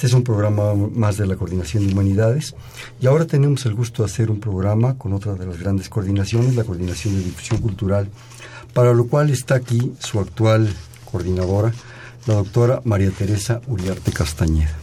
Este 0.00 0.06
es 0.06 0.14
un 0.14 0.24
programa 0.24 0.72
más 0.94 1.18
de 1.18 1.26
la 1.26 1.36
Coordinación 1.36 1.86
de 1.86 1.92
Humanidades 1.92 2.54
y 3.02 3.06
ahora 3.06 3.26
tenemos 3.26 3.66
el 3.66 3.74
gusto 3.74 4.02
de 4.02 4.10
hacer 4.10 4.30
un 4.30 4.40
programa 4.40 4.96
con 4.96 5.12
otra 5.12 5.34
de 5.34 5.44
las 5.44 5.60
grandes 5.60 5.90
coordinaciones, 5.90 6.56
la 6.56 6.64
Coordinación 6.64 7.16
de 7.16 7.24
Difusión 7.24 7.60
Cultural, 7.60 8.08
para 8.72 8.94
lo 8.94 9.08
cual 9.08 9.28
está 9.28 9.56
aquí 9.56 9.92
su 9.98 10.18
actual 10.18 10.72
coordinadora, 11.04 11.74
la 12.24 12.32
doctora 12.32 12.80
María 12.84 13.10
Teresa 13.10 13.60
Uriarte 13.66 14.10
Castañeda. 14.10 14.74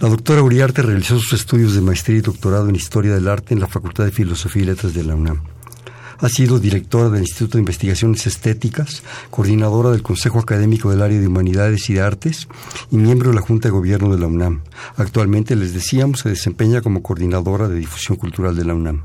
La 0.00 0.10
doctora 0.10 0.42
Uriarte 0.42 0.82
realizó 0.82 1.18
sus 1.18 1.32
estudios 1.32 1.74
de 1.74 1.80
maestría 1.80 2.18
y 2.18 2.20
doctorado 2.20 2.68
en 2.68 2.76
Historia 2.76 3.14
del 3.14 3.28
Arte 3.28 3.54
en 3.54 3.60
la 3.60 3.68
Facultad 3.68 4.04
de 4.04 4.10
Filosofía 4.10 4.64
y 4.64 4.66
Letras 4.66 4.92
de 4.92 5.02
la 5.02 5.14
UNAM. 5.14 5.51
Ha 6.22 6.28
sido 6.28 6.60
directora 6.60 7.08
del 7.08 7.22
Instituto 7.22 7.58
de 7.58 7.62
Investigaciones 7.62 8.28
Estéticas, 8.28 9.02
coordinadora 9.28 9.90
del 9.90 10.04
Consejo 10.04 10.38
Académico 10.38 10.88
del 10.88 11.02
Área 11.02 11.18
de 11.18 11.26
Humanidades 11.26 11.90
y 11.90 11.94
de 11.94 12.00
Artes 12.00 12.46
y 12.92 12.96
miembro 12.96 13.30
de 13.30 13.34
la 13.34 13.40
Junta 13.40 13.66
de 13.66 13.72
Gobierno 13.72 14.14
de 14.14 14.20
la 14.20 14.28
UNAM. 14.28 14.62
Actualmente, 14.94 15.56
les 15.56 15.74
decíamos, 15.74 16.20
se 16.20 16.28
desempeña 16.28 16.80
como 16.80 17.02
coordinadora 17.02 17.66
de 17.66 17.74
difusión 17.74 18.16
cultural 18.16 18.54
de 18.54 18.64
la 18.64 18.74
UNAM. 18.74 19.02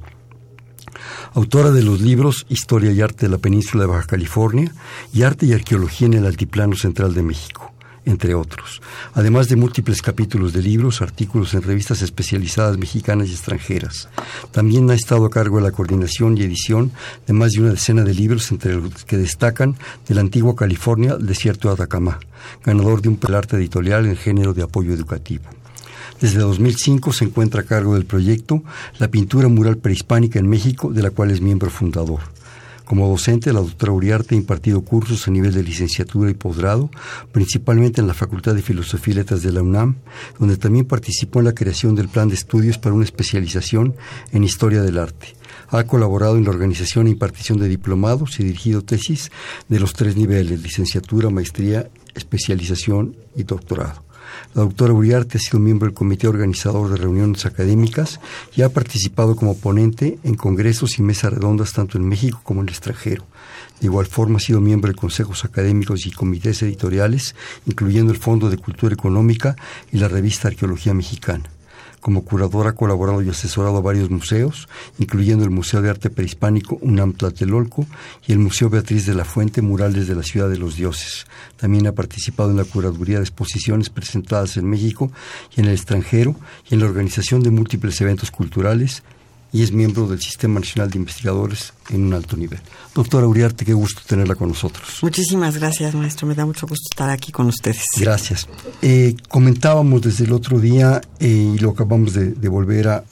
Autora 1.34 1.72
de 1.72 1.82
los 1.82 2.02
libros 2.02 2.46
Historia 2.50 2.92
y 2.92 3.02
Arte 3.02 3.26
de 3.26 3.32
la 3.32 3.40
Península 3.40 3.86
de 3.86 3.90
Baja 3.90 4.06
California 4.06 4.72
y 5.12 5.24
Arte 5.24 5.48
y 5.48 5.54
Arqueología 5.54 6.06
en 6.06 6.14
el 6.14 6.26
Altiplano 6.28 6.76
Central 6.76 7.16
de 7.16 7.24
México 7.24 7.74
entre 8.08 8.36
otros, 8.36 8.82
además 9.14 9.50
de 9.50 9.58
múltiples 9.58 10.02
capítulos 10.02 10.54
de 10.54 10.62
libros, 10.62 11.02
artículos 11.02 11.54
en 11.54 11.62
revistas 11.62 12.02
especializadas 12.02 12.78
mexicanas 12.78 13.28
y 13.28 13.34
extranjeras. 13.34 14.08
También 14.52 14.90
ha 14.90 14.94
estado 14.94 15.26
a 15.26 15.30
cargo 15.30 15.58
de 15.58 15.64
la 15.64 15.72
coordinación 15.72 16.38
y 16.38 16.44
edición 16.44 16.92
de 17.28 17.34
más 17.34 17.52
de 17.52 17.62
una 17.62 17.72
decena 17.72 18.04
de 18.04 18.14
libros, 18.14 18.52
entre 18.52 18.76
los 18.76 19.04
que 19.04 19.18
destacan 19.18 19.76
de 20.08 20.16
la 20.16 20.22
antigua 20.22 20.56
California, 20.56 21.18
desierto 21.18 21.68
de 21.68 21.74
Atacama, 21.74 22.20
ganador 22.64 23.02
de 23.02 23.10
un 23.10 23.20
arte 23.34 23.58
editorial 23.58 24.06
en 24.06 24.16
género 24.16 24.54
de 24.54 24.64
apoyo 24.64 24.94
educativo. 24.94 25.44
Desde 26.22 26.40
2005 26.40 27.12
se 27.12 27.26
encuentra 27.26 27.62
a 27.62 27.66
cargo 27.66 27.94
del 27.94 28.06
proyecto 28.06 28.64
La 29.00 29.10
pintura 29.10 29.50
mural 29.50 29.78
prehispánica 29.78 30.40
en 30.40 30.48
México, 30.48 30.92
de 30.92 31.04
la 31.04 31.12
cual 31.12 31.30
es 31.30 31.42
miembro 31.42 31.70
fundador. 31.70 32.37
Como 32.88 33.10
docente, 33.10 33.52
la 33.52 33.60
doctora 33.60 33.92
Uriarte 33.92 34.34
ha 34.34 34.38
impartido 34.38 34.82
cursos 34.82 35.28
a 35.28 35.32
nivel 35.32 35.54
de 35.54 35.62
licenciatura 35.62 36.32
y 36.32 36.36
posgrado, 36.36 36.90
principalmente 37.34 38.00
en 38.00 38.08
la 38.08 38.14
Facultad 38.14 38.56
de 38.56 38.62
Filosofía 38.62 39.14
y 39.14 39.18
Letras 39.18 39.42
de 39.42 39.52
la 39.52 39.62
UNAM, 39.62 39.98
donde 40.40 40.56
también 40.56 40.86
participó 40.86 41.40
en 41.40 41.46
la 41.46 41.54
creación 41.54 41.96
del 41.96 42.08
plan 42.08 42.30
de 42.30 42.36
estudios 42.36 42.78
para 42.78 42.96
una 42.96 43.04
especialización 43.04 43.94
en 44.32 44.46
Historia 44.46 44.82
del 44.84 45.00
Arte. 45.00 45.36
Ha 45.68 45.84
colaborado 45.84 46.38
en 46.38 46.46
la 46.46 46.52
organización 46.52 47.08
e 47.08 47.10
impartición 47.10 47.60
de 47.60 47.68
diplomados 47.68 48.40
y 48.40 48.46
dirigido 48.46 48.82
tesis 48.82 49.32
de 49.68 49.82
los 49.82 49.92
tres 49.92 50.16
niveles, 50.16 50.64
licenciatura, 50.64 51.30
maestría, 51.30 51.90
especialización 52.16 53.18
y 53.36 53.44
doctorado. 53.44 54.07
La 54.54 54.64
doctora 54.64 54.94
Uriarte 54.94 55.38
ha 55.38 55.42
sido 55.42 55.60
miembro 55.60 55.88
del 55.88 55.96
comité 55.96 56.28
organizador 56.28 56.90
de 56.90 56.98
reuniones 56.98 57.46
académicas 57.46 58.20
y 58.56 58.62
ha 58.62 58.70
participado 58.70 59.36
como 59.36 59.58
ponente 59.58 60.20
en 60.24 60.36
congresos 60.36 61.00
y 61.00 61.02
mesas 61.02 61.34
redondas 61.34 61.74
tanto 61.74 61.98
en 61.98 62.08
México 62.08 62.42
como 62.44 62.62
en 62.62 62.68
el 62.68 62.74
extranjero. 62.74 63.26
De 63.80 63.88
igual 63.88 64.08
forma 64.08 64.38
ha 64.38 64.40
sido 64.40 64.60
miembro 64.62 64.92
de 64.92 64.98
consejos 64.98 65.46
académicos 65.46 66.06
y 66.06 66.12
comités 66.12 66.62
editoriales, 66.64 67.36
incluyendo 67.66 68.12
el 68.12 68.18
Fondo 68.18 68.50
de 68.50 68.58
Cultura 68.58 68.94
Económica 68.94 69.56
y 69.92 69.98
la 69.98 70.08
revista 70.08 70.48
Arqueología 70.48 70.94
Mexicana. 70.94 71.50
Como 72.08 72.24
curadora 72.24 72.70
ha 72.70 72.74
colaborado 72.74 73.22
y 73.22 73.28
asesorado 73.28 73.76
a 73.76 73.82
varios 73.82 74.10
museos, 74.10 74.70
incluyendo 74.98 75.44
el 75.44 75.50
Museo 75.50 75.82
de 75.82 75.90
Arte 75.90 76.10
Prehispánico 76.10 76.78
UNAM 76.80 77.12
Tlatelolco 77.12 77.86
y 78.26 78.32
el 78.32 78.40
Museo 78.40 78.70
Beatriz 78.70 79.06
de 79.06 79.14
la 79.14 79.26
Fuente 79.26 79.62
Murales 79.62 80.08
de 80.08 80.16
la 80.16 80.24
Ciudad 80.24 80.50
de 80.50 80.58
los 80.58 80.78
Dioses. 80.78 81.26
También 81.58 81.86
ha 81.86 81.92
participado 81.92 82.50
en 82.50 82.56
la 82.56 82.64
curaduría 82.64 83.18
de 83.18 83.24
exposiciones 83.24 83.90
presentadas 83.90 84.56
en 84.56 84.70
México 84.70 85.12
y 85.54 85.60
en 85.60 85.66
el 85.66 85.74
extranjero 85.74 86.38
y 86.72 86.76
en 86.76 86.80
la 86.80 86.86
organización 86.86 87.44
de 87.44 87.52
múltiples 87.52 88.00
eventos 88.00 88.32
culturales 88.32 89.04
y 89.52 89.64
es 89.64 89.72
miembro 89.72 90.08
del 90.08 90.22
Sistema 90.22 90.60
Nacional 90.60 90.90
de 90.90 90.98
Investigadores 90.98 91.74
en 91.90 92.06
un 92.06 92.14
alto 92.14 92.36
nivel. 92.36 92.60
Doctora 92.94 93.28
Uriarte, 93.28 93.66
qué 93.66 93.74
gusto 93.74 94.02
tenerla 94.06 94.36
con 94.36 94.50
nosotros. 94.50 95.00
Muchísimas 95.02 95.58
gracias, 95.58 95.96
maestro. 95.96 96.28
Me 96.28 96.36
da 96.36 96.46
mucho 96.46 96.68
gusto 96.68 96.90
estar 96.92 97.10
aquí 97.10 97.32
con 97.32 97.48
ustedes. 97.48 97.84
Gracias. 97.98 98.48
Eh, 98.82 99.16
comentábamos 99.30 100.02
desde 100.02 100.26
el 100.26 100.34
otro 100.34 100.60
día 100.60 101.02
eh, 101.20 101.28
y 101.28 101.58
lo 101.60 101.72
acabamos 101.72 102.14
de, 102.14 102.50
volver 102.50 102.88
a, 102.90 103.04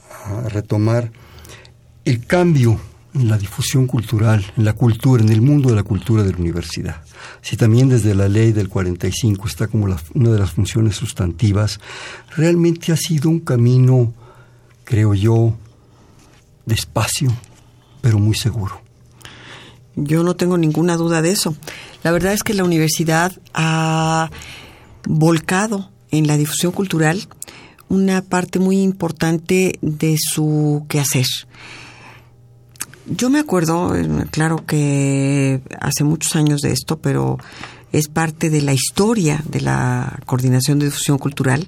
retomar, 0.49 1.11
el 2.03 2.25
cambio 2.25 2.79
en 3.13 3.29
la 3.29 3.37
difusión 3.37 3.85
cultural, 3.85 4.43
en 4.57 4.65
la 4.65 4.73
cultura, 4.73 5.23
en 5.23 5.29
el 5.29 5.41
mundo 5.41 5.69
de 5.69 5.75
la 5.75 5.83
cultura 5.83 6.23
de 6.23 6.31
la 6.31 6.37
universidad. 6.37 7.01
Si 7.41 7.55
también 7.55 7.89
desde 7.89 8.13
la 8.15 8.27
ley 8.27 8.51
del 8.51 8.69
45 8.69 9.47
está 9.47 9.67
como 9.67 9.85
una 9.85 10.29
de 10.29 10.39
las 10.39 10.51
funciones 10.51 10.95
sustantivas, 10.95 11.79
realmente 12.35 12.91
ha 12.91 12.97
sido 12.97 13.29
un 13.29 13.39
camino, 13.39 14.13
creo 14.83 15.13
yo, 15.13 15.55
despacio, 16.65 17.31
pero 18.01 18.19
muy 18.19 18.35
seguro. 18.35 18.81
Yo 19.95 20.23
no 20.23 20.35
tengo 20.35 20.57
ninguna 20.57 20.97
duda 20.97 21.21
de 21.21 21.31
eso. 21.31 21.55
La 22.03 22.11
verdad 22.11 22.33
es 22.33 22.43
que 22.43 22.53
la 22.53 22.63
universidad 22.63 23.31
ha 23.53 24.29
volcado 25.07 25.89
en 26.11 26.27
la 26.27 26.37
difusión 26.37 26.71
cultural 26.71 27.27
una 27.87 28.21
parte 28.21 28.59
muy 28.59 28.81
importante 28.81 29.77
de 29.81 30.17
su 30.19 30.85
quehacer. 30.89 31.25
Yo 33.07 33.29
me 33.29 33.39
acuerdo, 33.39 33.95
eh, 33.95 34.07
claro 34.31 34.65
que 34.65 35.61
hace 35.79 36.03
muchos 36.03 36.35
años 36.35 36.61
de 36.61 36.71
esto, 36.71 36.97
pero 36.97 37.37
es 37.91 38.07
parte 38.07 38.49
de 38.49 38.61
la 38.61 38.73
historia 38.73 39.43
de 39.47 39.61
la 39.61 40.19
coordinación 40.25 40.79
de 40.79 40.85
difusión 40.85 41.19
cultural 41.19 41.67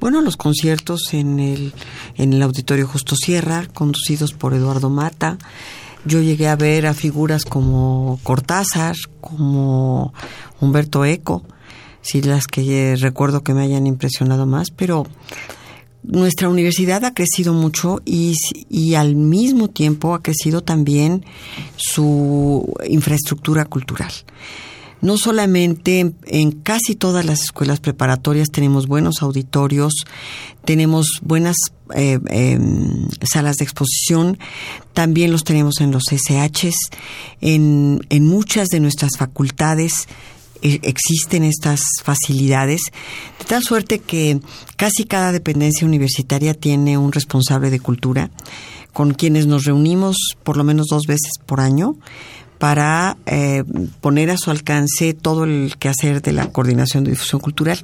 bueno, 0.00 0.20
los 0.20 0.36
conciertos 0.36 1.12
en 1.12 1.40
el, 1.40 1.72
en 2.16 2.32
el 2.32 2.42
Auditorio 2.42 2.86
Justo 2.86 3.16
Sierra, 3.16 3.66
conducidos 3.72 4.32
por 4.32 4.54
Eduardo 4.54 4.90
Mata. 4.90 5.38
Yo 6.04 6.20
llegué 6.20 6.48
a 6.48 6.56
ver 6.56 6.86
a 6.86 6.94
figuras 6.94 7.44
como 7.44 8.20
Cortázar, 8.22 8.94
como 9.20 10.12
Humberto 10.60 11.04
Eco, 11.04 11.42
sí 12.00 12.22
las 12.22 12.46
que 12.46 12.94
recuerdo 12.96 13.42
que 13.42 13.54
me 13.54 13.62
hayan 13.62 13.86
impresionado 13.86 14.46
más, 14.46 14.70
pero 14.70 15.06
nuestra 16.04 16.48
universidad 16.48 17.04
ha 17.04 17.14
crecido 17.14 17.52
mucho 17.52 18.00
y, 18.04 18.36
y, 18.70 18.94
al 18.94 19.16
mismo 19.16 19.68
tiempo 19.68 20.14
ha 20.14 20.22
crecido 20.22 20.62
también 20.62 21.24
su 21.76 22.72
infraestructura 22.88 23.64
cultural 23.64 24.12
no 25.06 25.16
solamente 25.16 26.12
en, 26.24 26.50
casi 26.50 26.96
todas 26.96 27.24
las 27.24 27.40
escuelas 27.40 27.78
preparatorias 27.78 28.50
tenemos 28.50 28.88
buenos 28.88 29.22
auditorios, 29.22 29.94
tenemos 30.64 31.20
buenas 31.22 31.56
eh, 31.94 32.18
em, 32.28 33.08
salas 33.22 33.56
de 33.56 33.64
exposición, 33.64 34.36
también 34.94 35.30
los 35.30 35.44
tenemos 35.44 35.80
en 35.80 35.92
los 35.92 36.02
SHs, 36.10 36.74
en, 37.40 38.00
muchas 38.20 38.66
de 38.66 38.80
nuestras 38.80 39.12
facultades 39.16 40.08
eh, 40.62 40.80
existen 40.82 41.44
estas 41.44 41.80
facilidades, 42.02 42.80
de 43.38 43.44
tal 43.44 43.62
suerte 43.62 44.00
que 44.00 44.40
casi 44.74 45.04
cada 45.04 45.30
dependencia 45.30 45.86
universitaria 45.86 46.52
tiene 46.52 46.98
un 46.98 47.12
responsable 47.12 47.70
de 47.70 47.78
cultura 47.78 48.30
con 48.92 49.14
quienes 49.14 49.46
nos 49.46 49.66
reunimos 49.66 50.16
por 50.42 50.56
lo 50.56 50.64
menos 50.64 50.86
dos 50.90 51.02
veces 51.06 51.30
por 51.46 51.60
año 51.60 51.94
para 52.58 53.16
eh, 53.26 53.64
poner 54.00 54.30
a 54.30 54.36
su 54.36 54.50
alcance 54.50 55.14
todo 55.14 55.44
el 55.44 55.76
quehacer 55.78 56.22
de 56.22 56.32
la 56.32 56.48
coordinación 56.48 57.04
de 57.04 57.10
difusión 57.10 57.40
cultural. 57.40 57.78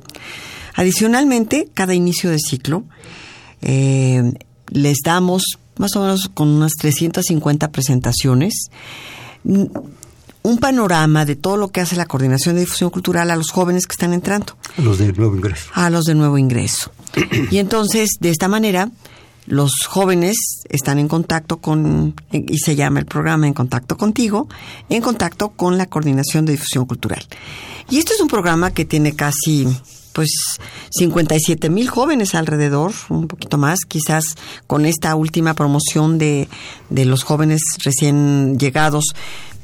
Adicionalmente, 0.74 1.68
cada 1.74 1.94
inicio 1.94 2.30
de 2.30 2.38
ciclo 2.38 2.84
eh, 3.60 4.32
les 4.68 4.98
damos 5.04 5.58
más 5.76 5.94
o 5.96 6.00
menos 6.00 6.30
con 6.32 6.48
unas 6.48 6.72
350 6.78 7.70
presentaciones 7.70 8.70
un 10.42 10.58
panorama 10.58 11.24
de 11.24 11.36
todo 11.36 11.56
lo 11.56 11.68
que 11.68 11.80
hace 11.80 11.96
la 11.96 12.06
coordinación 12.06 12.56
de 12.56 12.62
difusión 12.62 12.90
cultural 12.90 13.30
a 13.30 13.36
los 13.36 13.50
jóvenes 13.50 13.86
que 13.86 13.92
están 13.92 14.12
entrando. 14.12 14.56
A 14.76 14.82
los 14.82 14.98
de 14.98 15.12
nuevo 15.12 15.36
ingreso. 15.36 15.70
A 15.74 15.90
los 15.90 16.04
de 16.04 16.14
nuevo 16.14 16.36
ingreso. 16.36 16.90
y 17.50 17.58
entonces, 17.58 18.10
de 18.20 18.30
esta 18.30 18.48
manera, 18.48 18.90
los 19.46 19.72
jóvenes 19.86 20.36
están 20.68 20.98
en 20.98 21.08
contacto 21.08 21.58
con, 21.58 22.14
y 22.30 22.58
se 22.58 22.76
llama 22.76 23.00
el 23.00 23.06
programa 23.06 23.46
En 23.46 23.54
Contacto 23.54 23.96
Contigo, 23.96 24.48
en 24.88 25.02
contacto 25.02 25.50
con 25.50 25.78
la 25.78 25.86
Coordinación 25.86 26.44
de 26.44 26.52
Difusión 26.52 26.86
Cultural. 26.86 27.24
Y 27.90 27.98
este 27.98 28.14
es 28.14 28.20
un 28.20 28.28
programa 28.28 28.70
que 28.70 28.84
tiene 28.84 29.14
casi 29.14 29.66
pues 30.12 30.30
57 30.90 31.70
mil 31.70 31.88
jóvenes 31.88 32.34
alrededor, 32.34 32.92
un 33.08 33.28
poquito 33.28 33.58
más, 33.58 33.80
quizás 33.86 34.36
con 34.66 34.84
esta 34.86 35.14
última 35.14 35.54
promoción 35.54 36.18
de, 36.18 36.48
de 36.90 37.04
los 37.04 37.22
jóvenes 37.24 37.62
recién 37.82 38.58
llegados, 38.58 39.14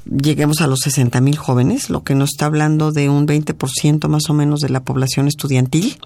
lleguemos 0.04 0.60
a 0.60 0.66
los 0.66 0.80
60 0.80 1.20
mil 1.20 1.36
jóvenes, 1.36 1.90
lo 1.90 2.02
que 2.02 2.14
nos 2.14 2.30
está 2.30 2.46
hablando 2.46 2.92
de 2.92 3.10
un 3.10 3.26
20% 3.26 4.08
más 4.08 4.30
o 4.30 4.34
menos 4.34 4.60
de 4.60 4.70
la 4.70 4.80
población 4.80 5.28
estudiantil 5.28 5.98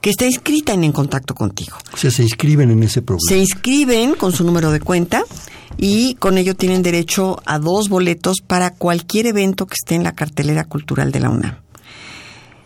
que 0.00 0.10
está 0.10 0.26
inscrita 0.26 0.72
en 0.72 0.84
En 0.84 0.92
Contacto 0.92 1.34
Contigo. 1.34 1.76
O 1.92 1.96
sea, 1.96 2.10
se 2.10 2.22
inscriben 2.22 2.70
en 2.70 2.82
ese 2.82 3.02
programa. 3.02 3.28
Se 3.28 3.38
inscriben 3.38 4.14
con 4.14 4.32
su 4.32 4.44
número 4.44 4.70
de 4.70 4.80
cuenta 4.80 5.24
y 5.76 6.14
con 6.14 6.38
ello 6.38 6.56
tienen 6.56 6.82
derecho 6.82 7.40
a 7.46 7.58
dos 7.58 7.88
boletos 7.88 8.38
para 8.46 8.70
cualquier 8.70 9.26
evento 9.26 9.66
que 9.66 9.74
esté 9.74 9.94
en 9.94 10.04
la 10.04 10.14
cartelera 10.14 10.64
cultural 10.64 11.12
de 11.12 11.20
la 11.20 11.30
UNAM. 11.30 11.56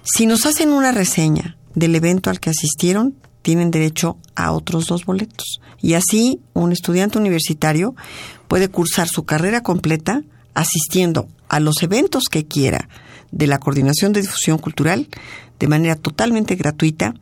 Si 0.05 0.27
nos 0.27 0.47
hacen 0.47 0.71
una 0.71 0.93
reseña 0.93 1.57
del 1.75 1.95
evento 1.95 2.31
al 2.31 2.41
que 2.41 2.51
asistieron, 2.51 3.15
tienen 3.43 3.71
derecho 3.71 4.17
a 4.35 4.53
otros 4.53 4.87
dos 4.87 5.05
boletos. 5.05 5.61
Y 5.81 5.95
así 5.95 6.41
un 6.55 6.73
estudiante 6.73 7.19
universitario 7.19 7.95
puede 8.49 8.69
cursar 8.69 9.09
su 9.09 9.25
carrera 9.25 9.63
completa 9.63 10.23
asistiendo 10.55 11.29
a 11.49 11.61
los 11.61 11.83
eventos 11.83 12.25
que 12.31 12.47
quiera 12.47 12.89
de 13.35 13.47
la 13.49 13.59
Coordinación 13.59 14.13
de 14.13 14.23
Difusión 14.23 14.59
Cultural 14.59 15.09
de 15.59 15.69
manera 15.69 15.95
totalmente 15.97 16.55
gratuita 16.57 17.15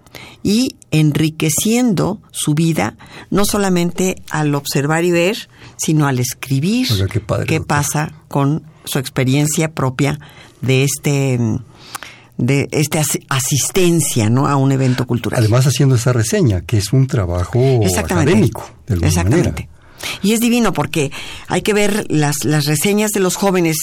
y 0.43 0.77
enriqueciendo 0.91 2.21
su 2.31 2.55
vida, 2.55 2.97
no 3.31 3.45
solamente 3.45 4.17
al 4.31 4.55
observar 4.55 5.05
y 5.05 5.11
ver, 5.11 5.49
sino 5.77 6.07
al 6.07 6.19
escribir 6.19 6.89
qué 7.11 7.21
padre, 7.21 7.47
qué 7.47 7.59
doctor. 7.59 7.67
pasa 7.77 8.13
con 8.29 8.63
su 8.85 8.99
experiencia 8.99 9.71
propia 9.73 10.19
de 10.61 10.85
este 10.85 11.39
de 12.39 12.69
esta 12.73 13.01
as- 13.01 13.19
asistencia 13.29 14.29
¿no? 14.31 14.47
a 14.49 14.57
un 14.57 14.73
evento 14.73 15.07
cultural. 15.07 15.39
Además 15.39 15.67
haciendo 15.67 15.95
esa 15.95 16.13
reseña, 16.13 16.63
que 16.63 16.79
es 16.79 16.93
un 16.93 17.07
trabajo 17.07 17.61
Exactamente. 17.83 18.31
académico, 18.33 18.65
de 18.87 18.95
alguna 18.95 19.09
Exactamente. 19.09 19.51
manera. 19.51 19.69
Y 20.23 20.33
es 20.33 20.41
divino 20.41 20.73
porque 20.73 21.11
hay 21.49 21.63
que 21.63 21.75
ver 21.75 22.07
las, 22.09 22.45
las 22.45 22.65
reseñas 22.65 23.11
de 23.13 23.21
los 23.21 23.37
jóvenes 23.37 23.77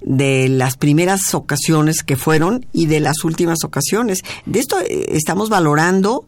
de 0.00 0.48
las 0.48 0.76
primeras 0.76 1.34
ocasiones 1.34 2.02
que 2.02 2.16
fueron 2.16 2.66
y 2.72 2.86
de 2.86 3.00
las 3.00 3.24
últimas 3.24 3.58
ocasiones. 3.64 4.20
De 4.44 4.60
esto 4.60 4.80
eh, 4.80 5.06
estamos 5.10 5.48
valorando 5.48 6.26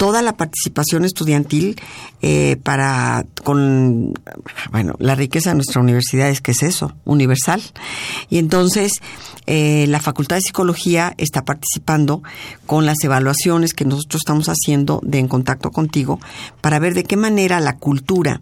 toda 0.00 0.22
la 0.22 0.34
participación 0.34 1.04
estudiantil 1.04 1.78
eh, 2.22 2.56
para 2.62 3.26
con 3.44 4.14
bueno 4.72 4.94
la 4.98 5.14
riqueza 5.14 5.50
de 5.50 5.56
nuestra 5.56 5.82
universidad 5.82 6.30
es 6.30 6.40
que 6.40 6.52
es 6.52 6.62
eso 6.62 6.94
universal 7.04 7.60
y 8.30 8.38
entonces 8.38 8.92
eh, 9.46 9.84
la 9.88 10.00
facultad 10.00 10.36
de 10.36 10.40
psicología 10.40 11.12
está 11.18 11.44
participando 11.44 12.22
con 12.64 12.86
las 12.86 13.04
evaluaciones 13.04 13.74
que 13.74 13.84
nosotros 13.84 14.22
estamos 14.24 14.48
haciendo 14.48 15.00
de 15.02 15.18
en 15.18 15.28
contacto 15.28 15.70
contigo 15.70 16.18
para 16.62 16.78
ver 16.78 16.94
de 16.94 17.04
qué 17.04 17.18
manera 17.18 17.60
la 17.60 17.76
cultura 17.76 18.40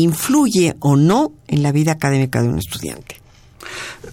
influye 0.00 0.76
o 0.80 0.96
no 0.96 1.32
en 1.48 1.62
la 1.62 1.72
vida 1.72 1.92
académica 1.92 2.42
de 2.42 2.48
un 2.48 2.58
estudiante. 2.58 3.16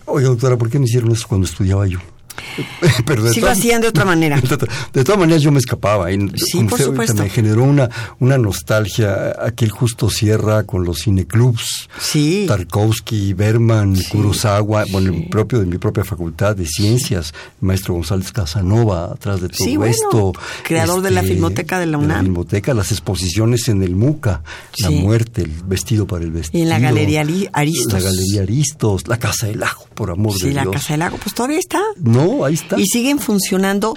Oiga, 0.06 0.30
doctora, 0.30 0.58
¿por 0.58 0.70
qué 0.70 0.80
no 0.80 0.86
hicieron 0.86 1.12
eso 1.12 1.28
cuando 1.28 1.46
estudiaba 1.46 1.88
yo? 1.88 2.00
Pero 3.06 3.24
de 3.24 3.34
Sí 3.34 3.42
lo 3.42 3.50
hacían 3.50 3.82
de 3.82 3.88
otra 3.88 4.06
manera. 4.06 4.40
De, 4.42 4.58
to- 4.58 4.68
de 4.94 5.04
todas 5.04 5.20
maneras 5.20 5.42
yo 5.42 5.52
me 5.52 5.60
escapaba. 5.60 6.12
Y 6.12 6.18
Sí, 6.36 6.64
por 6.64 6.80
supuesto. 6.82 7.22
Me 7.24 7.30
generó 7.30 7.64
una, 7.64 7.90
una 8.20 8.38
nostalgia 8.38 9.36
aquel 9.42 9.70
Justo 9.70 10.10
Sierra 10.10 10.64
con 10.64 10.84
los 10.84 11.00
cineclubs. 11.04 11.90
Sí. 12.00 12.46
Tarkovsky, 12.48 13.34
Berman, 13.34 13.96
Sí, 13.96 14.06
Kurosawa, 14.10 14.86
bueno, 14.92 15.14
el 15.14 15.28
propio 15.30 15.60
de 15.60 15.66
mi 15.66 15.78
propia 15.78 16.04
facultad 16.04 16.56
de 16.56 16.66
ciencias, 16.66 17.34
el 17.62 17.68
maestro 17.68 17.94
González 17.94 18.32
Casanova, 18.32 19.06
atrás 19.14 19.42
de 19.42 19.50
todo 19.50 19.68
bueno, 19.76 19.86
esto. 19.86 20.32
este, 20.36 20.64
creador 20.64 21.02
de 21.02 21.12
la 21.12 21.24
Filmoteca 21.24 21.80
de 21.80 21.86
la 21.88 21.98
UNAM. 21.98 22.24
Filmoteca, 22.26 22.74
las 22.74 22.92
exposiciones 22.92 23.68
en 23.68 23.84
el 23.84 23.96
MUCA, 23.96 24.42
la 24.80 24.90
muerte, 24.92 25.42
el 25.44 25.52
vestido 25.66 26.06
para 26.08 26.24
el 26.24 26.32
vestido. 26.32 26.60
Y 26.60 26.64
en 26.64 26.70
la 26.70 26.80
Galería 26.80 27.24
Ari- 27.24 27.50
Aristos. 27.54 27.94
La 27.94 28.00
Galería 28.00 28.42
Aristos, 28.42 29.08
la 29.08 29.18
Casa 29.18 29.48
del 29.48 29.62
Ajo, 29.64 29.87
por 29.98 30.12
amor 30.12 30.34
Sí, 30.38 30.50
de 30.50 30.54
la 30.54 30.62
Dios. 30.62 30.76
Casa 30.76 30.94
del 30.94 31.00
Lago, 31.00 31.18
pues 31.18 31.34
todavía 31.34 31.58
está. 31.60 31.82
No, 31.98 32.46
ahí 32.46 32.54
está. 32.54 32.80
Y 32.80 32.86
siguen 32.86 33.20
funcionando 33.20 33.96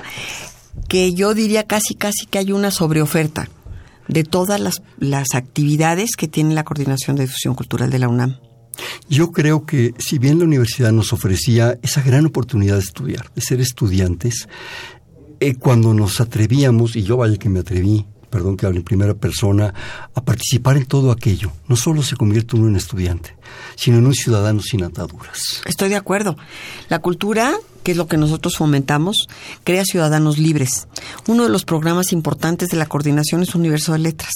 que 0.88 1.12
yo 1.12 1.34
diría 1.34 1.64
casi 1.64 1.94
casi 1.94 2.26
que 2.26 2.38
hay 2.38 2.52
una 2.52 2.70
sobreoferta 2.70 3.48
de 4.08 4.24
todas 4.24 4.58
las, 4.58 4.82
las 4.98 5.34
actividades 5.34 6.16
que 6.16 6.26
tiene 6.26 6.54
la 6.54 6.64
Coordinación 6.64 7.16
de 7.16 7.24
Difusión 7.24 7.54
Cultural 7.54 7.90
de 7.90 7.98
la 7.98 8.08
UNAM. 8.08 8.38
Yo 9.08 9.30
creo 9.30 9.66
que 9.66 9.94
si 9.98 10.18
bien 10.18 10.38
la 10.38 10.46
universidad 10.46 10.90
nos 10.90 11.12
ofrecía 11.12 11.78
esa 11.82 12.00
gran 12.02 12.24
oportunidad 12.26 12.76
de 12.76 12.80
estudiar, 12.80 13.30
de 13.34 13.42
ser 13.42 13.60
estudiantes, 13.60 14.48
eh, 15.38 15.54
cuando 15.54 15.92
nos 15.92 16.20
atrevíamos, 16.20 16.96
y 16.96 17.02
yo 17.02 17.18
vaya 17.18 17.36
que 17.36 17.50
me 17.50 17.60
atreví, 17.60 18.06
perdón 18.30 18.56
que 18.56 18.66
hable 18.66 18.78
en 18.78 18.84
primera 18.84 19.14
persona, 19.14 19.74
a 20.14 20.24
participar 20.24 20.76
en 20.76 20.86
todo 20.86 21.10
aquello, 21.10 21.52
no 21.68 21.76
solo 21.76 22.02
se 22.02 22.16
convierte 22.16 22.56
uno 22.56 22.68
en 22.68 22.76
estudiante, 22.76 23.36
sino 23.76 23.98
en 23.98 24.06
un 24.06 24.14
ciudadano 24.14 24.62
sin 24.62 24.84
ataduras. 24.84 25.62
Estoy 25.66 25.88
de 25.88 25.96
acuerdo. 25.96 26.36
La 26.88 27.00
cultura, 27.00 27.52
que 27.82 27.92
es 27.92 27.96
lo 27.96 28.06
que 28.06 28.16
nosotros 28.16 28.56
fomentamos, 28.56 29.28
crea 29.64 29.84
ciudadanos 29.84 30.38
libres. 30.38 30.86
Uno 31.26 31.42
de 31.42 31.50
los 31.50 31.64
programas 31.64 32.12
importantes 32.12 32.68
de 32.68 32.76
la 32.76 32.86
coordinación 32.86 33.42
es 33.42 33.54
Universo 33.54 33.92
de 33.92 33.98
Letras, 33.98 34.34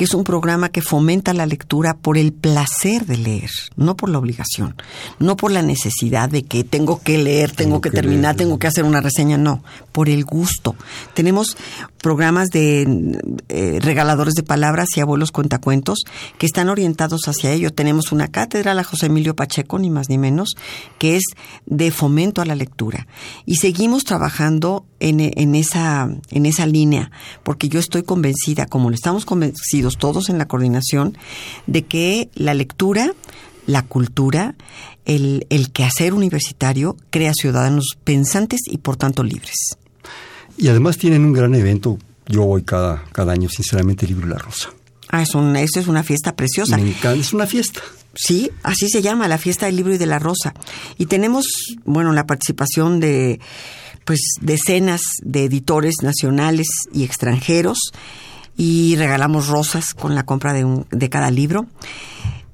que 0.00 0.04
es 0.04 0.14
un 0.14 0.24
programa 0.24 0.70
que 0.70 0.80
fomenta 0.80 1.34
la 1.34 1.44
lectura 1.44 1.92
por 1.92 2.16
el 2.16 2.32
placer 2.32 3.04
de 3.04 3.18
leer, 3.18 3.50
no 3.76 3.96
por 3.96 4.08
la 4.08 4.16
obligación, 4.16 4.74
no 5.18 5.36
por 5.36 5.52
la 5.52 5.60
necesidad 5.60 6.30
de 6.30 6.42
que 6.42 6.64
tengo 6.64 7.02
que 7.02 7.18
leer, 7.18 7.50
tengo, 7.50 7.72
Tengo 7.72 7.80
que, 7.82 7.90
que 7.90 7.96
terminar, 7.96 8.34
leer. 8.34 8.36
tengo 8.36 8.58
que 8.58 8.66
hacer 8.66 8.84
una 8.84 9.02
reseña, 9.02 9.36
no, 9.36 9.62
por 9.92 10.08
el 10.08 10.24
gusto. 10.24 10.74
Tenemos 11.12 11.54
programas 11.98 12.48
de 12.48 13.20
eh, 13.50 13.78
regaladores 13.82 14.32
de 14.32 14.42
palabras 14.42 14.88
y 14.96 15.00
abuelos 15.00 15.32
cuentacuentos 15.32 16.04
que 16.38 16.46
están 16.46 16.70
orientados 16.70 17.28
hacia 17.28 17.52
ello. 17.52 17.70
Tenemos 17.70 18.10
una 18.10 18.28
cátedra, 18.28 18.72
la 18.72 18.84
José 18.84 19.04
Emilio 19.04 19.36
Pacheco, 19.36 19.78
ni 19.78 19.90
más 19.90 20.08
ni 20.08 20.16
menos, 20.16 20.54
que 20.96 21.16
es 21.16 21.24
de 21.66 21.90
fomento 21.90 22.40
a 22.40 22.46
la 22.46 22.54
lectura. 22.54 23.06
Y 23.44 23.56
seguimos 23.56 24.04
trabajando 24.04 24.86
en, 25.00 25.20
en 25.20 25.54
esa, 25.54 26.08
en 26.30 26.46
esa 26.46 26.66
línea, 26.66 27.10
porque 27.42 27.68
yo 27.68 27.80
estoy 27.80 28.02
convencida, 28.02 28.66
como 28.66 28.90
lo 28.90 28.94
estamos 28.94 29.24
convencidos 29.24 29.96
todos 29.96 30.28
en 30.28 30.38
la 30.38 30.46
coordinación, 30.46 31.18
de 31.66 31.84
que 31.84 32.28
la 32.34 32.54
lectura, 32.54 33.12
la 33.66 33.82
cultura, 33.82 34.54
el, 35.06 35.46
el 35.50 35.72
quehacer 35.72 36.14
universitario 36.14 36.96
crea 37.10 37.32
ciudadanos 37.34 37.96
pensantes 38.04 38.60
y 38.66 38.78
por 38.78 38.96
tanto 38.96 39.22
libres. 39.22 39.76
Y 40.56 40.68
además 40.68 40.98
tienen 40.98 41.24
un 41.24 41.32
gran 41.32 41.54
evento, 41.54 41.98
yo 42.28 42.44
voy 42.44 42.62
cada, 42.62 43.02
cada 43.12 43.32
año, 43.32 43.48
sinceramente, 43.48 44.06
libro 44.06 44.26
y 44.26 44.30
la 44.30 44.38
rosa. 44.38 44.70
Ah, 45.08 45.22
es 45.22 45.34
una, 45.34 45.60
esto 45.60 45.80
es 45.80 45.88
una 45.88 46.04
fiesta 46.04 46.36
preciosa. 46.36 46.76
Me 46.76 46.90
encanta, 46.90 47.14
es 47.14 47.32
una 47.32 47.46
fiesta. 47.46 47.80
Sí, 48.14 48.50
así 48.62 48.88
se 48.88 49.02
llama, 49.02 49.26
la 49.26 49.38
fiesta 49.38 49.66
del 49.66 49.76
libro 49.76 49.94
y 49.94 49.98
de 49.98 50.06
la 50.06 50.18
rosa. 50.18 50.54
Y 50.98 51.06
tenemos, 51.06 51.46
bueno, 51.84 52.12
la 52.12 52.26
participación 52.26 53.00
de, 53.00 53.40
pues, 54.10 54.38
decenas 54.40 55.02
de 55.22 55.44
editores 55.44 55.94
nacionales 56.02 56.66
y 56.92 57.04
extranjeros 57.04 57.78
y 58.56 58.96
regalamos 58.96 59.46
rosas 59.46 59.94
con 59.94 60.16
la 60.16 60.24
compra 60.24 60.52
de, 60.52 60.64
un, 60.64 60.84
de 60.90 61.08
cada 61.08 61.30
libro. 61.30 61.68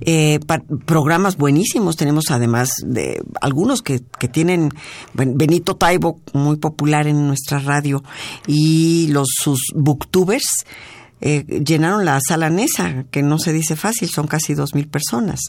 Eh, 0.02 0.38
programas 0.84 1.38
buenísimos 1.38 1.96
tenemos 1.96 2.24
además 2.28 2.68
de 2.84 3.22
algunos 3.40 3.80
que, 3.80 4.02
que 4.18 4.28
tienen 4.28 4.68
Benito 5.14 5.76
Taibo 5.76 6.20
muy 6.34 6.58
popular 6.58 7.06
en 7.06 7.26
nuestra 7.26 7.58
radio 7.58 8.04
y 8.46 9.06
los 9.08 9.28
sus 9.42 9.72
booktubers 9.74 10.66
eh, 11.22 11.46
llenaron 11.64 12.04
la 12.04 12.20
sala 12.20 12.50
Nesa, 12.50 13.04
que 13.10 13.22
no 13.22 13.38
se 13.38 13.54
dice 13.54 13.76
fácil, 13.76 14.10
son 14.10 14.26
casi 14.26 14.52
dos 14.52 14.74
mil 14.74 14.88
personas, 14.88 15.40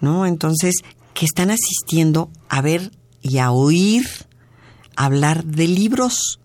¿no? 0.00 0.24
Entonces, 0.24 0.76
que 1.12 1.26
están 1.26 1.50
asistiendo 1.50 2.30
a 2.48 2.62
ver 2.62 2.90
y 3.20 3.36
a 3.36 3.50
oír 3.50 4.06
hablar 4.96 5.44
de 5.44 5.68
libros. 5.68 6.38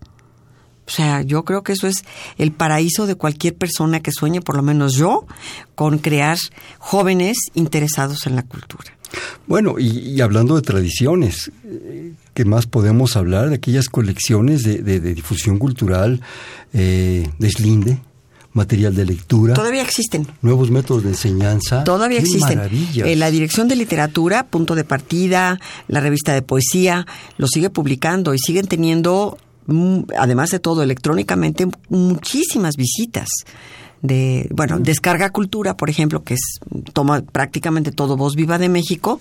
O 0.86 0.90
sea, 0.90 1.20
yo 1.22 1.44
creo 1.44 1.62
que 1.62 1.72
eso 1.72 1.86
es 1.86 2.02
el 2.38 2.50
paraíso 2.52 3.06
de 3.06 3.14
cualquier 3.14 3.54
persona 3.56 4.00
que 4.00 4.10
sueñe, 4.10 4.40
por 4.40 4.56
lo 4.56 4.62
menos 4.62 4.94
yo, 4.94 5.26
con 5.74 5.98
crear 5.98 6.38
jóvenes 6.78 7.36
interesados 7.54 8.26
en 8.26 8.36
la 8.36 8.42
cultura. 8.42 8.96
Bueno, 9.46 9.78
y, 9.78 10.20
hablando 10.20 10.54
de 10.56 10.62
tradiciones, 10.62 11.50
¿qué 12.34 12.44
más 12.44 12.66
podemos 12.66 13.16
hablar 13.16 13.48
de 13.50 13.56
aquellas 13.56 13.88
colecciones 13.88 14.62
de, 14.62 14.78
de- 14.82 15.00
de 15.00 15.14
difusión 15.14 15.58
cultural, 15.58 16.20
eh, 16.74 17.28
deslinde, 17.38 18.00
material 18.58 18.94
de 18.94 19.06
lectura, 19.06 19.54
Todavía 19.54 19.82
existen. 19.82 20.26
nuevos 20.42 20.70
métodos 20.70 21.04
de 21.04 21.10
enseñanza? 21.10 21.84
Todavía 21.84 22.18
¡Qué 22.18 22.24
existen. 22.24 22.60
Eh, 22.94 23.16
la 23.16 23.30
Dirección 23.30 23.68
de 23.68 23.76
Literatura, 23.76 24.44
Punto 24.46 24.74
de 24.74 24.84
Partida, 24.84 25.58
la 25.86 26.00
revista 26.00 26.34
de 26.34 26.42
poesía, 26.42 27.06
lo 27.38 27.46
sigue 27.46 27.70
publicando 27.70 28.34
y 28.34 28.38
siguen 28.38 28.66
teniendo, 28.66 29.38
mm, 29.66 30.00
además 30.18 30.50
de 30.50 30.58
todo, 30.58 30.82
electrónicamente, 30.82 31.66
muchísimas 31.88 32.76
visitas. 32.76 33.28
de, 34.00 34.46
bueno, 34.52 34.78
Descarga 34.78 35.30
Cultura, 35.30 35.76
por 35.76 35.90
ejemplo, 35.90 36.22
que 36.22 36.34
es, 36.34 36.60
toma 36.92 37.20
prácticamente 37.20 37.90
todo 37.90 38.16
Voz 38.16 38.36
Viva 38.36 38.56
de 38.56 38.68
México, 38.68 39.20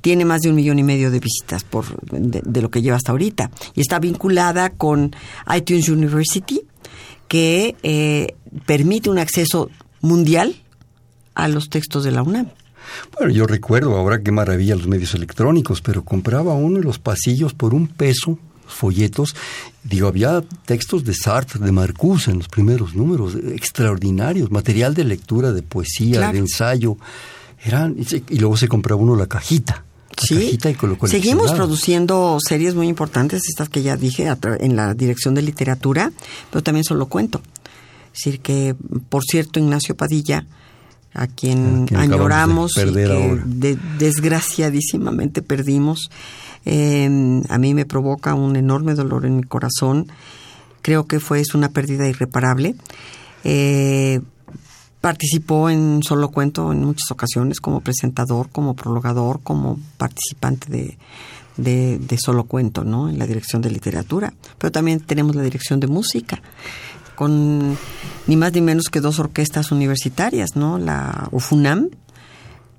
tiene 0.00 0.24
más 0.24 0.40
de 0.40 0.48
un 0.48 0.54
millón 0.56 0.78
y 0.78 0.82
medio 0.82 1.10
de 1.10 1.20
visitas 1.20 1.64
por, 1.64 1.84
de, 2.10 2.62
lo 2.62 2.70
que 2.70 2.80
lleva 2.80 2.96
hasta 2.96 3.12
ahorita. 3.12 3.50
Y 3.74 3.82
está 3.82 3.98
vinculada 3.98 4.70
con 4.70 5.14
iTunes 5.54 5.90
University, 5.90 6.62
que 7.28 7.76
eh, 7.82 8.34
permite 8.66 9.10
un 9.10 9.18
acceso 9.18 9.70
mundial 10.00 10.56
a 11.34 11.48
los 11.48 11.68
textos 11.68 12.04
de 12.04 12.12
la 12.12 12.22
UNAM. 12.22 12.50
Bueno, 13.18 13.32
yo 13.32 13.46
recuerdo 13.46 13.96
ahora 13.96 14.22
qué 14.22 14.30
maravilla 14.30 14.76
los 14.76 14.86
medios 14.86 15.14
electrónicos, 15.14 15.82
pero 15.82 16.04
compraba 16.04 16.54
uno 16.54 16.78
en 16.78 16.84
los 16.84 16.98
pasillos 16.98 17.52
por 17.52 17.74
un 17.74 17.88
peso 17.88 18.38
folletos. 18.66 19.34
Digo, 19.84 20.08
había 20.08 20.42
textos 20.64 21.04
de 21.04 21.14
Sartre, 21.14 21.60
de 21.60 21.72
Marcuse 21.72 22.30
en 22.30 22.38
los 22.38 22.48
primeros 22.48 22.94
números, 22.94 23.34
extraordinarios, 23.34 24.50
material 24.50 24.94
de 24.94 25.04
lectura, 25.04 25.52
de 25.52 25.62
poesía, 25.62 26.32
de 26.32 26.38
ensayo. 26.38 26.96
Eran, 27.64 27.96
y 28.28 28.38
luego 28.38 28.56
se 28.56 28.68
compraba 28.68 29.00
uno 29.00 29.16
la 29.16 29.26
cajita. 29.26 29.84
Sí, 30.16 30.58
seguimos 31.06 31.52
produciendo 31.52 32.38
series 32.40 32.74
muy 32.74 32.88
importantes, 32.88 33.42
estas 33.48 33.68
que 33.68 33.82
ya 33.82 33.96
dije 33.96 34.28
en 34.60 34.76
la 34.76 34.94
dirección 34.94 35.34
de 35.34 35.42
literatura, 35.42 36.12
pero 36.50 36.62
también 36.62 36.84
solo 36.84 37.06
cuento. 37.06 37.42
Es 38.14 38.24
decir, 38.24 38.40
que, 38.40 38.74
por 39.08 39.22
cierto, 39.24 39.60
Ignacio 39.60 39.94
Padilla, 39.94 40.46
a 41.12 41.26
quien, 41.26 41.86
añoramos 41.94 42.72
y 42.76 42.92
que 42.92 43.78
desgraciadísimamente 43.98 45.42
perdimos, 45.42 46.10
eh, 46.64 47.42
a 47.48 47.58
mí 47.58 47.74
me 47.74 47.84
provoca 47.86 48.34
un 48.34 48.56
enorme 48.56 48.94
dolor 48.94 49.26
en 49.26 49.36
mi 49.36 49.42
corazón. 49.42 50.10
Creo 50.82 51.06
que 51.06 51.20
fue 51.20 51.40
es 51.40 51.54
una 51.54 51.70
pérdida 51.70 52.08
irreparable. 52.08 52.74
Eh, 53.44 54.20
participó 55.06 55.70
en 55.70 56.02
Solo 56.02 56.32
Cuento 56.32 56.72
en 56.72 56.84
muchas 56.84 57.08
ocasiones 57.12 57.60
como 57.60 57.80
presentador, 57.80 58.48
como 58.50 58.74
prologador, 58.74 59.38
como 59.40 59.78
participante 59.98 60.98
de, 61.56 61.98
de, 62.00 62.18
Solo 62.18 62.42
Cuento, 62.42 62.82
¿no? 62.82 63.08
En 63.08 63.16
la 63.16 63.24
dirección 63.24 63.62
de 63.62 63.70
literatura. 63.70 64.34
Pero 64.58 64.72
también 64.72 64.98
tenemos 64.98 65.36
la 65.36 65.44
dirección 65.44 65.78
de 65.78 65.86
música 65.86 66.42
con 67.14 67.78
ni 68.26 68.36
más 68.36 68.52
ni 68.52 68.62
menos 68.62 68.88
que 68.90 69.00
dos 69.00 69.20
orquestas 69.20 69.70
universitarias, 69.70 70.56
¿no? 70.56 70.76
La 70.76 71.28
UFUNAM, 71.30 71.90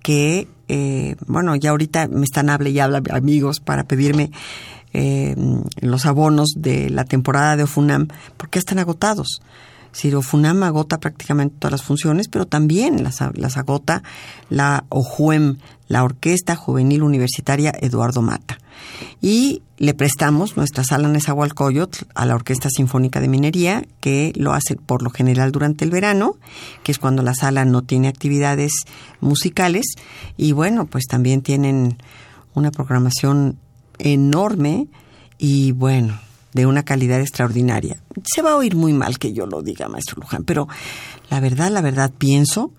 que 0.04 0.50
eh, 0.68 1.16
bueno, 1.28 1.56
ya 1.56 1.70
ahorita 1.70 2.10
me 2.10 2.26
están 2.26 2.50
hable 2.50 2.72
y 2.72 2.80
habla 2.82 3.02
amigos 3.12 3.62
para 3.62 3.86
pedirme 3.86 4.32
eh, 4.92 5.34
los 5.80 6.06
abonos 6.06 6.50
de 6.58 6.90
la 6.90 7.06
temporada 7.06 7.56
de 7.56 7.64
Ofunam, 7.64 8.10
porque 8.36 8.60
están 8.60 8.80
agotados. 8.80 9.42
Si 9.98 10.14
Ofunam 10.14 10.62
agota 10.62 11.00
prácticamente 11.00 11.56
todas 11.58 11.72
las 11.72 11.82
funciones, 11.82 12.28
pero 12.28 12.46
también 12.46 13.04
las, 13.04 13.18
las 13.34 13.58
agota 13.58 14.04
la 14.48 14.86
OJUEM, 14.90 15.58
la 15.88 16.04
Orquesta 16.04 16.56
Juvenil 16.56 17.02
Universitaria 17.02 17.74
Eduardo 17.82 18.22
Mata. 18.22 18.60
Y 19.24 19.64
le 19.80 19.96
prestamos 19.96 20.56
nuestra 20.56 20.84
sala 20.84 21.08
Nezahualcóyotl 21.08 22.06
a 22.14 22.28
la 22.28 22.36
Orquesta 22.36 22.70
Sinfónica 22.70 23.20
de 23.22 23.28
Minería, 23.28 23.88
que 24.00 24.34
lo 24.36 24.54
hace 24.54 24.76
por 24.76 25.02
lo 25.02 25.10
general 25.10 25.52
durante 25.52 25.84
el 25.84 25.90
verano, 25.90 26.36
que 26.84 26.92
es 26.92 27.00
cuando 27.00 27.24
la 27.24 27.34
sala 27.34 27.66
no 27.66 27.82
tiene 27.82 28.08
actividades 28.08 28.72
musicales. 29.20 29.96
Y 30.38 30.52
bueno, 30.52 30.86
pues 30.86 31.06
también 31.08 31.42
tienen 31.42 31.98
una 32.54 32.70
programación 32.70 33.58
enorme 33.98 34.90
y 35.40 35.72
bueno, 35.72 36.20
de 36.58 36.66
una 36.66 36.84
calidad 36.84 37.22
extraordinaria. 37.22 38.02
Se 38.26 38.42
va 38.42 38.52
a 38.52 38.56
oír 38.58 38.76
muy 38.76 38.92
mal 38.92 39.20
que 39.20 39.32
yo 39.32 39.46
lo 39.46 39.62
diga, 39.62 39.88
maestro 39.88 40.20
Luján, 40.22 40.44
pero 40.44 40.68
la 41.30 41.40
verdad, 41.40 41.72
la 41.72 41.82
verdad 41.82 42.12
pienso 42.18 42.74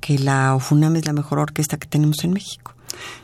que 0.00 0.18
la 0.18 0.54
OFUNAM 0.54 0.96
es 0.96 1.06
la 1.06 1.12
mejor 1.12 1.38
orquesta 1.38 1.76
que 1.76 1.86
tenemos 1.86 2.24
en 2.24 2.32
México. 2.32 2.74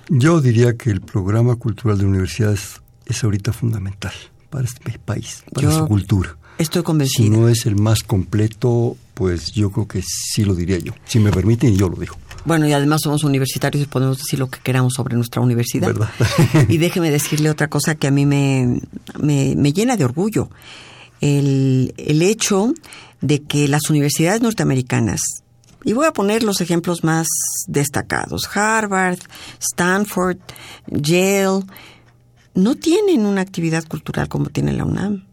Yo 0.08 0.40
diría 0.40 0.76
que 0.76 0.90
el 0.90 1.00
programa 1.00 1.56
cultural 1.56 1.99
de 1.99 2.04
universidades 2.04 2.80
es 3.06 3.25
ahorita 3.25 3.52
fundamental 3.52 4.12
para 4.50 4.64
este 4.64 4.99
país, 4.99 5.42
para 5.52 5.73
su 5.73 5.87
cultura. 5.87 6.37
Estoy 6.58 6.82
convencido. 6.82 7.25
Si 7.25 7.30
no 7.30 7.49
es 7.49 7.66
el 7.66 7.76
más 7.76 8.02
completo, 8.02 8.96
pues 9.14 9.52
yo 9.52 9.70
creo 9.70 9.88
que 9.88 10.02
sí 10.02 10.44
lo 10.44 10.54
diría 10.54 10.78
yo. 10.78 10.92
Si 11.06 11.18
me 11.18 11.32
permiten, 11.32 11.76
yo 11.76 11.88
lo 11.88 11.96
digo. 11.96 12.16
Bueno, 12.45 12.67
y 12.67 12.73
además 12.73 13.01
somos 13.03 13.25
universitarios 13.25 13.83
y 13.85 13.87
podemos 13.87 14.19
decir 14.19 14.39
lo 14.39 14.49
que 14.49 14.61
queramos 14.61 14.95
sobre 14.95 15.17
nuestra 15.17 15.41
universidad. 15.41 15.89
¿Verdad? 15.89 16.11
y 16.69 16.79
déjeme 16.79 17.11
decirle 17.11 17.51
otra 17.51 17.69
cosa 17.69 17.95
que 17.95 18.07
a 18.07 18.11
mí 18.11 18.27
me, 18.27 18.81
me, 19.19 19.55
me 19.57 19.73
llena 19.73 19.97
de 19.97 20.05
orgullo. 20.05 20.51
El, 21.21 21.95
el 21.97 22.23
hecho 22.23 22.75
de 23.21 23.43
que 23.43 23.69
las 23.69 23.89
universidades 23.89 24.43
norteamericanas 24.43 25.23
y 25.85 25.93
voy 25.93 26.07
a 26.07 26.13
poner 26.13 26.43
los 26.43 26.61
ejemplos 26.61 27.05
más 27.05 27.27
destacados. 27.67 28.49
Harvard, 28.55 29.19
Stanford, 29.61 30.39
Yale, 30.87 31.63
no 32.55 32.75
tienen 32.77 33.27
una 33.27 33.43
actividad 33.43 33.85
cultural 33.87 34.29
como 34.29 34.49
tiene 34.49 34.73
la 34.73 34.85
UNAM. 34.85 35.27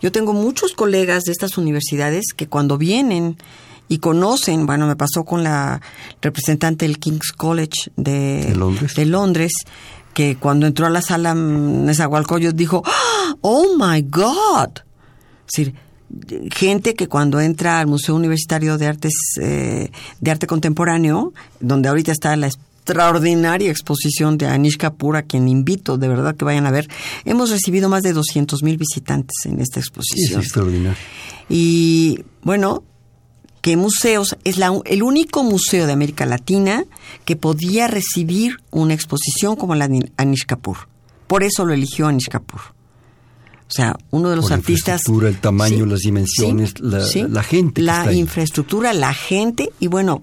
Yo 0.00 0.12
tengo 0.12 0.32
muchos 0.32 0.72
colegas 0.72 1.24
de 1.24 1.32
estas 1.32 1.56
universidades 1.56 2.26
que 2.36 2.48
cuando 2.48 2.78
vienen 2.78 3.36
y 3.88 3.98
conocen, 3.98 4.66
bueno, 4.66 4.86
me 4.86 4.96
pasó 4.96 5.24
con 5.24 5.44
la 5.44 5.80
representante 6.20 6.86
del 6.86 6.98
King's 6.98 7.32
College 7.32 7.90
de, 7.96 8.54
Londres? 9.04 9.52
que 10.12 10.36
cuando 10.36 10.66
entró 10.66 10.86
a 10.86 10.90
la 10.90 11.02
sala 11.02 11.34
Nezahualcóyotl 11.34 12.56
dijo, 12.56 12.82
¡Oh, 13.42 13.76
my 13.78 14.00
God! 14.00 14.70
Es 15.46 15.52
decir, 15.54 15.74
gente 16.54 16.94
que 16.94 17.06
cuando 17.06 17.38
entra 17.38 17.80
al 17.80 17.86
Museo 17.86 18.14
Universitario 18.14 18.78
de 18.78 18.86
Artes 18.86 19.12
eh, 19.42 19.90
de 20.20 20.30
Arte 20.30 20.46
Contemporáneo, 20.46 21.34
donde 21.60 21.90
ahorita 21.90 22.12
está 22.12 22.34
la 22.36 22.46
extraordinaria 22.46 23.70
exposición 23.70 24.38
de 24.38 24.46
Anish 24.46 24.78
Kapoor, 24.78 25.16
a 25.16 25.22
quien 25.22 25.48
invito 25.48 25.98
de 25.98 26.08
verdad 26.08 26.36
que 26.36 26.44
vayan 26.44 26.66
a 26.66 26.70
ver, 26.70 26.88
hemos 27.24 27.50
recibido 27.50 27.88
más 27.88 28.02
de 28.02 28.12
200 28.12 28.62
mil 28.62 28.78
visitantes 28.78 29.44
en 29.44 29.60
esta 29.60 29.80
exposición. 29.80 30.40
es 30.40 30.46
extraordinario. 30.46 30.96
Y 31.48 32.24
bueno, 32.42 32.84
que 33.66 33.76
museos 33.76 34.36
es 34.44 34.58
la, 34.58 34.72
el 34.84 35.02
único 35.02 35.42
museo 35.42 35.86
de 35.86 35.92
América 35.92 36.24
Latina 36.24 36.84
que 37.24 37.34
podía 37.34 37.88
recibir 37.88 38.58
una 38.70 38.94
exposición 38.94 39.56
como 39.56 39.74
la 39.74 39.88
de 39.88 40.08
Anish 40.16 40.46
Kapoor. 40.46 40.86
Por 41.26 41.42
eso 41.42 41.64
lo 41.64 41.74
eligió 41.74 42.06
Anish 42.06 42.28
Kapoor. 42.28 42.60
O 42.60 43.72
sea, 43.72 43.96
uno 44.12 44.30
de 44.30 44.36
los 44.36 44.52
artistas... 44.52 44.86
La 44.86 44.92
infraestructura, 44.94 45.28
el 45.28 45.38
tamaño, 45.38 45.84
las 45.84 45.98
dimensiones, 45.98 46.78
la, 46.78 47.42
gente. 47.42 47.82
La 47.82 48.12
infraestructura, 48.12 48.92
la 48.92 49.12
gente, 49.12 49.72
y 49.80 49.88
bueno, 49.88 50.22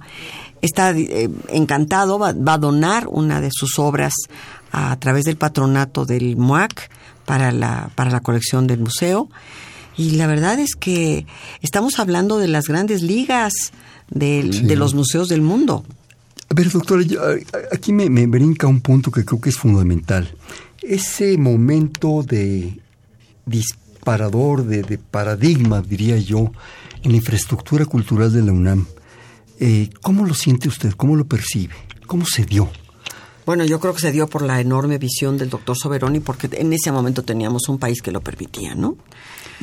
está 0.62 0.91
eh, 0.91 1.29
encantado, 1.50 2.17
va, 2.17 2.29
a 2.29 2.57
donar 2.57 3.09
una 3.09 3.41
de 3.41 3.50
sus 3.51 3.77
obras 3.77 4.13
a, 4.71 4.97
través 5.01 5.25
del 5.25 5.35
patronato 5.35 6.05
del 6.05 6.38
MUAC 6.38 6.89
para 7.25 7.51
la, 7.51 7.89
para 7.93 8.09
la 8.09 8.21
colección 8.21 8.67
del 8.67 8.79
museo. 8.79 9.27
Y 9.97 10.12
la 10.12 10.27
verdad 10.27 10.59
es 10.59 10.75
que 10.75 11.25
estamos 11.62 12.00
hablando 12.00 12.38
de 12.38 12.47
las 12.47 12.65
grandes 12.65 13.01
ligas 13.01 13.53
de, 14.09 14.43
los 14.75 14.93
museos 14.93 15.29
del 15.29 15.41
mundo. 15.41 15.85
A 16.50 16.53
ver, 16.53 16.71
doctora, 16.71 17.03
aquí 17.71 17.93
me, 17.93 18.09
me 18.09 18.27
brinca 18.27 18.67
un 18.67 18.81
punto 18.81 19.12
que 19.12 19.25
creo 19.25 19.39
que 19.39 19.50
es 19.50 19.57
fundamental. 19.57 20.33
Ese 20.81 21.38
momento 21.38 22.23
de 22.23 22.79
disparador, 23.45 24.65
de, 24.65 24.97
paradigma, 24.97 25.81
diría 25.81 26.17
yo, 26.17 26.51
en 27.03 27.12
la 27.12 27.17
infraestructura 27.17 27.85
cultural 27.85 28.31
de 28.31 28.41
la 28.41 28.51
UNAM. 28.51 28.85
Eh, 29.59 29.89
¿Cómo 30.01 30.25
lo 30.25 30.33
siente 30.33 30.67
usted? 30.67 30.93
¿Cómo 30.93 31.15
lo 31.15 31.25
percibe? 31.25 31.75
¿Cómo 32.07 32.25
se 32.25 32.45
dio? 32.45 32.69
Bueno, 33.45 33.65
yo 33.65 33.79
creo 33.79 33.93
que 33.93 34.01
se 34.01 34.12
dio 34.12 34.27
por 34.27 34.41
la 34.41 34.62
enorme 34.62 34.97
visión 34.97 35.38
del 35.38 35.50
doctor 35.50 35.77
Soberoni, 35.77 36.21
porque 36.21 36.50
en 36.53 36.71
ese 36.71 36.91
momento 36.91 37.23
teníamos 37.23 37.67
un 37.67 37.77
país 37.77 38.01
que 38.01 38.12
lo 38.12 38.21
permitía, 38.21 38.73
¿no? 38.75 38.97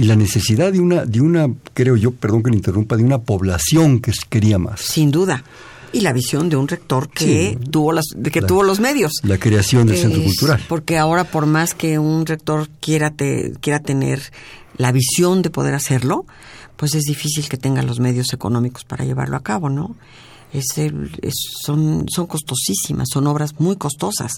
Y 0.00 0.04
la 0.04 0.16
necesidad 0.16 0.72
de 0.72 0.80
una, 0.80 1.04
de 1.04 1.20
una, 1.20 1.46
creo 1.74 1.94
yo, 1.94 2.10
perdón 2.12 2.42
que 2.42 2.48
le 2.48 2.56
interrumpa, 2.56 2.96
de 2.96 3.04
una 3.04 3.18
población 3.18 4.00
que 4.00 4.12
quería 4.30 4.58
más. 4.58 4.80
Sin 4.80 5.10
duda. 5.10 5.44
Y 5.92 6.00
la 6.00 6.14
visión 6.14 6.48
de 6.48 6.56
un 6.56 6.68
rector 6.68 7.10
que 7.10 7.58
tuvo 7.70 7.92
las 7.92 8.06
que 8.32 8.40
tuvo 8.40 8.62
los 8.62 8.80
medios. 8.80 9.12
la 9.24 9.36
creación 9.36 9.88
del 9.88 9.98
centro 9.98 10.22
cultural. 10.22 10.64
porque 10.70 10.96
ahora 10.96 11.24
por 11.24 11.44
más 11.44 11.74
que 11.74 11.98
un 11.98 12.24
rector 12.24 12.70
quiera 12.80 13.12
quiera 13.60 13.80
tener 13.80 14.22
la 14.78 14.90
visión 14.90 15.42
de 15.42 15.50
poder 15.50 15.74
hacerlo 15.74 16.24
pues 16.76 16.94
es 16.94 17.02
difícil 17.02 17.48
que 17.48 17.58
tenga 17.58 17.82
los 17.82 17.98
medios 18.00 18.32
económicos 18.32 18.84
para 18.84 19.04
llevarlo 19.04 19.36
a 19.36 19.42
cabo 19.42 19.68
no 19.68 19.96
es, 20.52 20.64
son 21.62 22.06
son 22.08 22.26
costosísimas 22.26 23.08
son 23.12 23.26
obras 23.26 23.58
muy 23.58 23.76
costosas. 23.76 24.32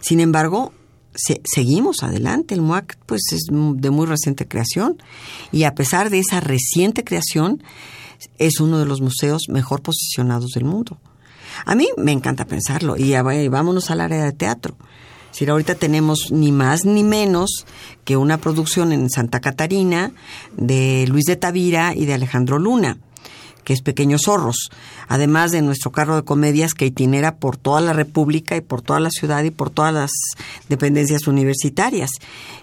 Sin 0.00 0.20
embargo 0.20 0.74
seguimos 1.14 2.02
adelante. 2.02 2.54
El 2.54 2.62
MUAC 2.62 2.98
pues 3.06 3.22
es 3.32 3.46
de 3.50 3.90
muy 3.90 4.06
reciente 4.06 4.46
creación 4.46 5.02
y 5.52 5.64
a 5.64 5.74
pesar 5.74 6.10
de 6.10 6.18
esa 6.18 6.40
reciente 6.40 7.04
creación 7.04 7.62
es 8.38 8.60
uno 8.60 8.78
de 8.78 8.86
los 8.86 9.00
museos 9.00 9.42
mejor 9.48 9.82
posicionados 9.82 10.50
del 10.52 10.64
mundo. 10.64 10.98
A 11.64 11.74
mí 11.74 11.88
me 11.96 12.12
encanta 12.12 12.46
pensarlo 12.46 12.96
y 12.96 13.14
vámonos 13.48 13.90
al 13.90 14.00
área 14.00 14.24
de 14.24 14.32
teatro. 14.32 14.76
Si 15.30 15.48
ahorita 15.48 15.74
tenemos 15.74 16.32
ni 16.32 16.52
más 16.52 16.84
ni 16.84 17.04
menos 17.04 17.66
que 18.04 18.16
una 18.16 18.38
producción 18.38 18.92
en 18.92 19.10
Santa 19.10 19.40
Catarina 19.40 20.12
de 20.56 21.06
Luis 21.08 21.26
de 21.26 21.36
Tavira 21.36 21.94
y 21.94 22.06
de 22.06 22.14
Alejandro 22.14 22.58
Luna, 22.58 22.98
que 23.68 23.74
es 23.74 23.82
Pequeños 23.82 24.22
Zorros, 24.24 24.70
además 25.08 25.50
de 25.50 25.60
nuestro 25.60 25.92
carro 25.92 26.16
de 26.16 26.22
comedias 26.22 26.72
que 26.72 26.86
itinera 26.86 27.36
por 27.36 27.58
toda 27.58 27.82
la 27.82 27.92
República 27.92 28.56
y 28.56 28.62
por 28.62 28.80
toda 28.80 28.98
la 28.98 29.10
ciudad 29.10 29.44
y 29.44 29.50
por 29.50 29.68
todas 29.68 29.92
las 29.92 30.10
dependencias 30.70 31.26
universitarias. 31.26 32.08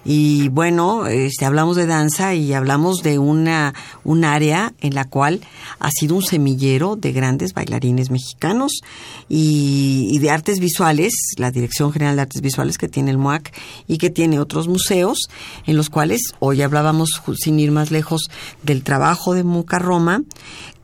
Y 0.04 0.48
bueno, 0.50 1.06
este, 1.06 1.46
hablamos 1.46 1.76
de 1.76 1.86
danza 1.86 2.34
y 2.34 2.54
hablamos 2.54 3.04
de 3.04 3.20
una, 3.20 3.76
un 4.04 4.26
área 4.26 4.74
en 4.82 4.96
la 4.96 5.06
cual 5.06 5.42
ha 5.78 5.92
sido 5.92 6.16
un 6.16 6.24
semillero 6.24 6.96
de 6.96 7.12
grandes 7.12 7.54
bailarines 7.54 8.10
mexicanos 8.10 8.72
y, 9.30 10.18
de 10.18 10.32
artes 10.32 10.60
visuales, 10.60 11.14
la 11.38 11.52
Dirección 11.52 11.94
General 11.94 12.16
de 12.16 12.24
Artes 12.24 12.42
Visuales 12.42 12.80
que 12.80 12.88
tiene 12.88 13.12
el 13.12 13.20
MOAC 13.20 13.54
y 13.88 14.00
que 14.00 14.10
tiene 14.10 14.40
otros 14.40 14.68
museos 14.68 15.28
en 15.68 15.78
los 15.78 15.92
cuales 15.92 16.34
hoy 16.40 16.64
hablábamos, 16.64 17.22
sin 17.38 17.60
ir 17.60 17.70
más 17.70 17.92
lejos, 17.92 18.24
del 18.64 18.82
trabajo 18.82 19.36
de 19.36 19.44
Muca 19.44 19.78
Roma, 19.78 20.24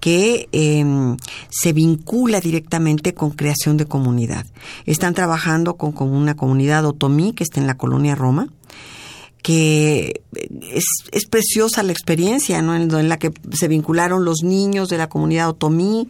que 0.02 0.50
em, 0.52 1.16
se 1.50 1.72
vincula 1.72 2.42
directamente 2.42 3.14
con 3.14 3.30
creación 3.32 3.78
de 3.78 3.86
comunidad. 3.86 4.46
Están 4.86 5.14
trabajando 5.14 5.76
con, 5.78 5.94
una 6.10 6.36
comunidad 6.36 6.86
otomí 6.86 7.34
que 7.34 7.44
está 7.44 7.62
en 7.62 7.68
la 7.68 7.78
colonia 7.78 8.16
Roma, 8.16 8.50
que 9.44 10.24
es, 10.74 10.86
es 11.12 11.26
preciosa 11.28 11.84
la 11.84 11.92
experiencia. 11.92 12.58
En, 12.58 13.10
la 13.10 13.18
que 13.18 13.32
se 13.54 13.68
vincularon 13.68 14.26
los 14.26 14.42
niños 14.44 14.90
de 14.90 14.98
la 14.98 15.08
comunidad 15.08 15.50
otomí 15.50 16.10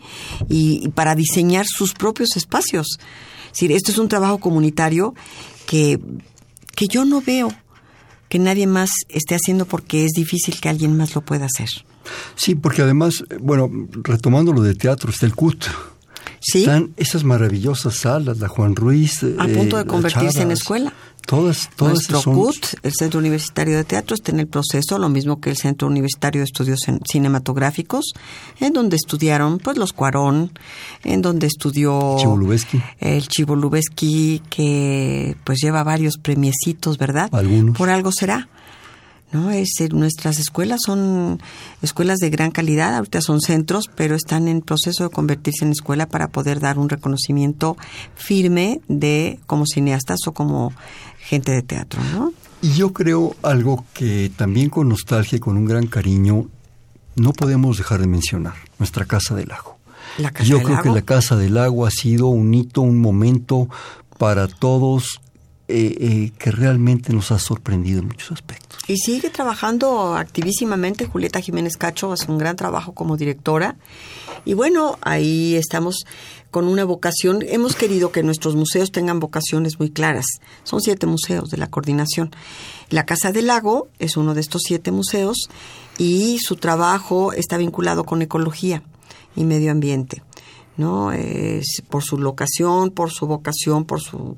y, 0.49 0.85
y 0.85 0.87
para 0.87 1.13
diseñar 1.13 1.65
sus 1.67 1.93
propios 1.93 2.37
espacios. 2.37 2.97
Es 3.47 3.51
decir, 3.51 3.73
esto 3.73 3.91
es 3.91 3.97
un 3.97 4.07
trabajo 4.07 4.37
comunitario 4.37 5.13
que, 5.67 5.99
que 6.75 6.87
yo 6.87 7.03
no 7.03 7.21
veo 7.21 7.53
que 8.29 8.39
nadie 8.39 8.67
más 8.67 8.91
esté 9.09 9.35
haciendo 9.35 9.65
porque 9.65 10.05
es 10.05 10.11
difícil 10.15 10.61
que 10.61 10.69
alguien 10.69 10.95
más 10.95 11.13
lo 11.13 11.21
pueda 11.21 11.47
hacer. 11.47 11.67
Sí, 12.35 12.55
porque 12.55 12.81
además, 12.81 13.23
bueno, 13.39 13.69
retomando 14.03 14.53
lo 14.53 14.61
de 14.61 14.75
teatro, 14.75 15.11
está 15.11 15.25
el 15.25 15.35
CUT. 15.35 15.65
¿Sí? 16.39 16.59
Están 16.61 16.93
esas 16.97 17.23
maravillosas 17.23 17.95
salas, 17.97 18.39
la 18.39 18.47
Juan 18.47 18.75
Ruiz. 18.75 19.23
A 19.23 19.47
eh, 19.47 19.55
punto 19.55 19.77
de 19.77 19.85
convertirse 19.85 20.39
Chavas, 20.39 20.45
en 20.45 20.51
escuela. 20.51 20.93
Todas, 21.27 21.69
todas 21.75 21.93
Nuestro 21.93 22.19
son... 22.19 22.33
CUT, 22.33 22.55
el 22.81 22.93
Centro 22.97 23.19
Universitario 23.19 23.77
de 23.77 23.83
Teatro, 23.83 24.15
está 24.15 24.31
en 24.31 24.39
el 24.39 24.47
proceso, 24.47 24.97
lo 24.97 25.07
mismo 25.07 25.39
que 25.39 25.51
el 25.51 25.57
Centro 25.57 25.87
Universitario 25.87 26.41
de 26.41 26.45
Estudios 26.45 26.79
Cinematográficos, 27.07 28.13
en 28.59 28.73
donde 28.73 28.95
estudiaron 28.95 29.59
pues 29.59 29.77
los 29.77 29.93
Cuarón, 29.93 30.51
en 31.03 31.21
donde 31.21 31.45
estudió 31.45 32.17
Chivo 32.19 32.37
Lubeski. 32.37 32.81
el 32.99 33.27
Chivo 33.27 33.55
Lubeski, 33.55 34.41
que 34.49 35.37
pues 35.43 35.59
lleva 35.61 35.83
varios 35.83 36.17
premiecitos, 36.17 36.97
¿verdad? 36.97 37.29
Algunos. 37.33 37.77
Por 37.77 37.89
algo 37.89 38.11
será. 38.11 38.49
¿No? 39.31 39.51
Es, 39.51 39.69
nuestras 39.91 40.39
escuelas 40.39 40.81
son 40.85 41.41
escuelas 41.81 42.19
de 42.19 42.29
gran 42.29 42.51
calidad, 42.51 42.95
ahorita 42.95 43.21
son 43.21 43.41
centros, 43.41 43.89
pero 43.95 44.15
están 44.15 44.47
en 44.47 44.61
proceso 44.61 45.03
de 45.03 45.09
convertirse 45.09 45.65
en 45.65 45.71
escuela 45.71 46.07
para 46.07 46.29
poder 46.29 46.59
dar 46.59 46.77
un 46.77 46.89
reconocimiento 46.89 47.77
firme 48.15 48.81
de 48.87 49.39
como 49.47 49.65
cineastas 49.65 50.19
o 50.27 50.33
como 50.33 50.73
gente 51.19 51.51
de 51.51 51.61
teatro, 51.61 52.01
¿no? 52.13 52.33
Y 52.61 52.73
yo 52.73 52.93
creo 52.93 53.35
algo 53.41 53.85
que 53.93 54.31
también 54.35 54.69
con 54.69 54.89
nostalgia 54.89 55.37
y 55.37 55.39
con 55.39 55.57
un 55.57 55.65
gran 55.65 55.87
cariño 55.87 56.47
no 57.15 57.33
podemos 57.33 57.77
dejar 57.77 58.01
de 58.01 58.07
mencionar, 58.07 58.53
nuestra 58.79 59.05
Casa 59.05 59.35
del 59.35 59.49
Lago. 59.49 59.77
La 60.17 60.31
casa 60.31 60.47
yo 60.47 60.57
del 60.57 60.65
creo 60.65 60.77
Lago. 60.77 60.89
que 60.89 60.99
la 60.99 61.05
Casa 61.05 61.35
del 61.35 61.55
Lago 61.55 61.85
ha 61.85 61.91
sido 61.91 62.27
un 62.27 62.53
hito, 62.53 62.81
un 62.81 62.99
momento 62.99 63.67
para 64.17 64.47
todos 64.47 65.21
eh, 65.71 65.95
eh, 65.99 66.31
que 66.37 66.51
realmente 66.51 67.13
nos 67.13 67.31
ha 67.31 67.39
sorprendido 67.39 67.99
en 67.99 68.07
muchos 68.07 68.31
aspectos. 68.31 68.79
Y 68.87 68.97
sigue 68.97 69.29
trabajando 69.29 70.15
activísimamente. 70.15 71.05
Julieta 71.05 71.39
Jiménez 71.39 71.77
Cacho 71.77 72.11
hace 72.11 72.31
un 72.31 72.37
gran 72.37 72.55
trabajo 72.55 72.93
como 72.93 73.17
directora. 73.17 73.77
Y 74.43 74.53
bueno, 74.53 74.97
ahí 75.01 75.55
estamos 75.55 76.05
con 76.49 76.67
una 76.67 76.83
vocación. 76.83 77.39
Hemos 77.47 77.75
querido 77.75 78.11
que 78.11 78.23
nuestros 78.23 78.55
museos 78.55 78.91
tengan 78.91 79.19
vocaciones 79.19 79.79
muy 79.79 79.89
claras. 79.89 80.25
Son 80.63 80.81
siete 80.81 81.07
museos 81.07 81.49
de 81.49 81.57
la 81.57 81.67
coordinación. 81.67 82.31
La 82.89 83.05
Casa 83.05 83.31
del 83.31 83.47
Lago 83.47 83.87
es 83.99 84.17
uno 84.17 84.33
de 84.33 84.41
estos 84.41 84.63
siete 84.65 84.91
museos 84.91 85.49
y 85.97 86.39
su 86.39 86.57
trabajo 86.57 87.31
está 87.33 87.57
vinculado 87.57 88.03
con 88.03 88.21
ecología 88.21 88.83
y 89.35 89.45
medio 89.45 89.71
ambiente. 89.71 90.23
¿no? 90.77 91.11
Es 91.11 91.81
por 91.89 92.03
su 92.03 92.17
locación, 92.17 92.91
por 92.91 93.11
su 93.11 93.27
vocación, 93.27 93.85
por 93.85 94.01
su 94.01 94.37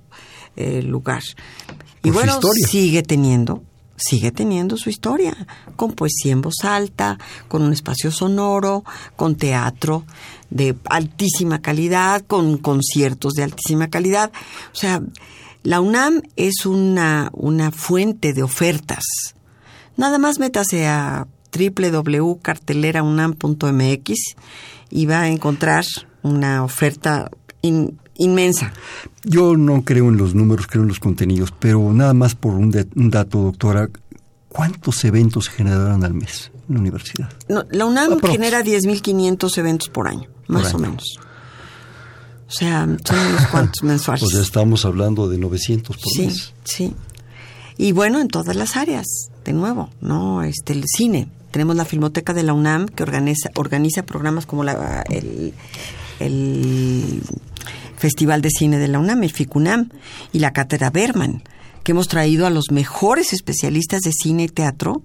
eh, 0.55 0.81
lugar. 0.81 1.23
y 2.03 2.11
Por 2.11 2.13
bueno, 2.13 2.39
sigue 2.67 3.03
teniendo, 3.03 3.63
sigue 3.95 4.31
teniendo 4.31 4.77
su 4.77 4.89
historia, 4.89 5.35
con 5.75 5.93
poesía 5.93 6.31
en 6.33 6.41
voz 6.41 6.63
alta, 6.63 7.17
con 7.47 7.61
un 7.63 7.73
espacio 7.73 8.11
sonoro, 8.11 8.83
con 9.15 9.35
teatro 9.35 10.05
de 10.49 10.75
altísima 10.89 11.61
calidad, 11.61 12.23
con 12.25 12.57
conciertos 12.57 13.33
de 13.33 13.43
altísima 13.43 13.89
calidad. 13.89 14.31
O 14.71 14.75
sea, 14.75 15.01
la 15.63 15.79
UNAM 15.79 16.21
es 16.35 16.65
una, 16.65 17.29
una 17.33 17.71
fuente 17.71 18.33
de 18.33 18.43
ofertas. 18.43 19.03
Nada 19.95 20.17
más 20.17 20.39
métase 20.39 20.87
a 20.87 21.27
www.carteleraunam.mx 21.57 24.13
y 24.89 25.05
va 25.05 25.21
a 25.21 25.29
encontrar 25.29 25.85
una 26.23 26.63
oferta 26.63 27.29
in- 27.61 27.99
inmensa. 28.15 28.73
Yo 29.25 29.55
no 29.57 29.83
creo 29.83 30.09
en 30.09 30.17
los 30.17 30.35
números, 30.35 30.67
creo 30.67 30.83
en 30.83 30.89
los 30.89 30.99
contenidos, 30.99 31.53
pero 31.57 31.93
nada 31.93 32.13
más 32.13 32.35
por 32.35 32.53
un, 32.55 32.71
de- 32.71 32.87
un 32.95 33.09
dato, 33.09 33.39
doctora, 33.41 33.89
¿cuántos 34.49 35.03
eventos 35.05 35.45
se 35.45 35.51
generarán 35.51 36.03
al 36.03 36.13
mes 36.13 36.51
en 36.67 36.75
la 36.75 36.81
universidad? 36.81 37.29
No, 37.47 37.63
la 37.71 37.85
UNAM 37.85 38.13
Aprox. 38.13 38.31
genera 38.33 38.61
10.500 38.63 39.57
eventos 39.57 39.89
por 39.89 40.07
año, 40.07 40.27
más 40.47 40.71
Por 40.71 40.75
o 40.75 40.79
menos. 40.79 41.17
O 42.47 42.51
sea, 42.55 42.85
son 43.03 43.19
unos 43.19 43.47
cuantos 43.47 43.81
mensuales. 43.83 44.23
O 44.23 44.27
sea, 44.29 44.41
estamos 44.41 44.85
hablando 44.85 45.27
de 45.29 45.37
900 45.37 45.97
por 45.97 46.11
sí, 46.11 46.25
mes. 46.27 46.53
sí. 46.65 46.93
Y 47.77 47.91
bueno, 47.93 48.19
en 48.19 48.27
todas 48.27 48.55
las 48.55 48.75
áreas, 48.75 49.05
de 49.45 49.53
nuevo, 49.53 49.89
¿no? 50.01 50.43
Este, 50.43 50.73
el 50.73 50.83
cine. 50.85 51.29
Tenemos 51.49 51.75
la 51.75 51.85
Filmoteca 51.85 52.33
de 52.33 52.43
la 52.43 52.53
UNAM 52.53 52.87
que 52.87 53.01
organiza, 53.03 53.49
organiza 53.55 54.03
programas 54.03 54.45
como 54.45 54.63
la, 54.63 55.03
el, 55.09 55.53
el 56.19 57.21
Festival 58.03 58.41
de 58.41 58.49
Cine 58.49 58.79
de 58.79 58.89
la 58.89 58.99
UNAM, 58.99 59.23
el 59.23 59.31
FICUNAM, 59.31 59.87
y 60.33 60.39
la 60.39 60.51
Cátedra 60.51 60.89
Berman, 60.89 61.41
que 61.83 61.93
hemos 61.93 62.09
traído 62.09 62.45
a 62.45 62.49
los 62.49 62.65
mejores 62.69 63.31
especialistas 63.31 64.01
de 64.01 64.11
cine 64.11 64.43
y 64.43 64.47
teatro 64.49 65.03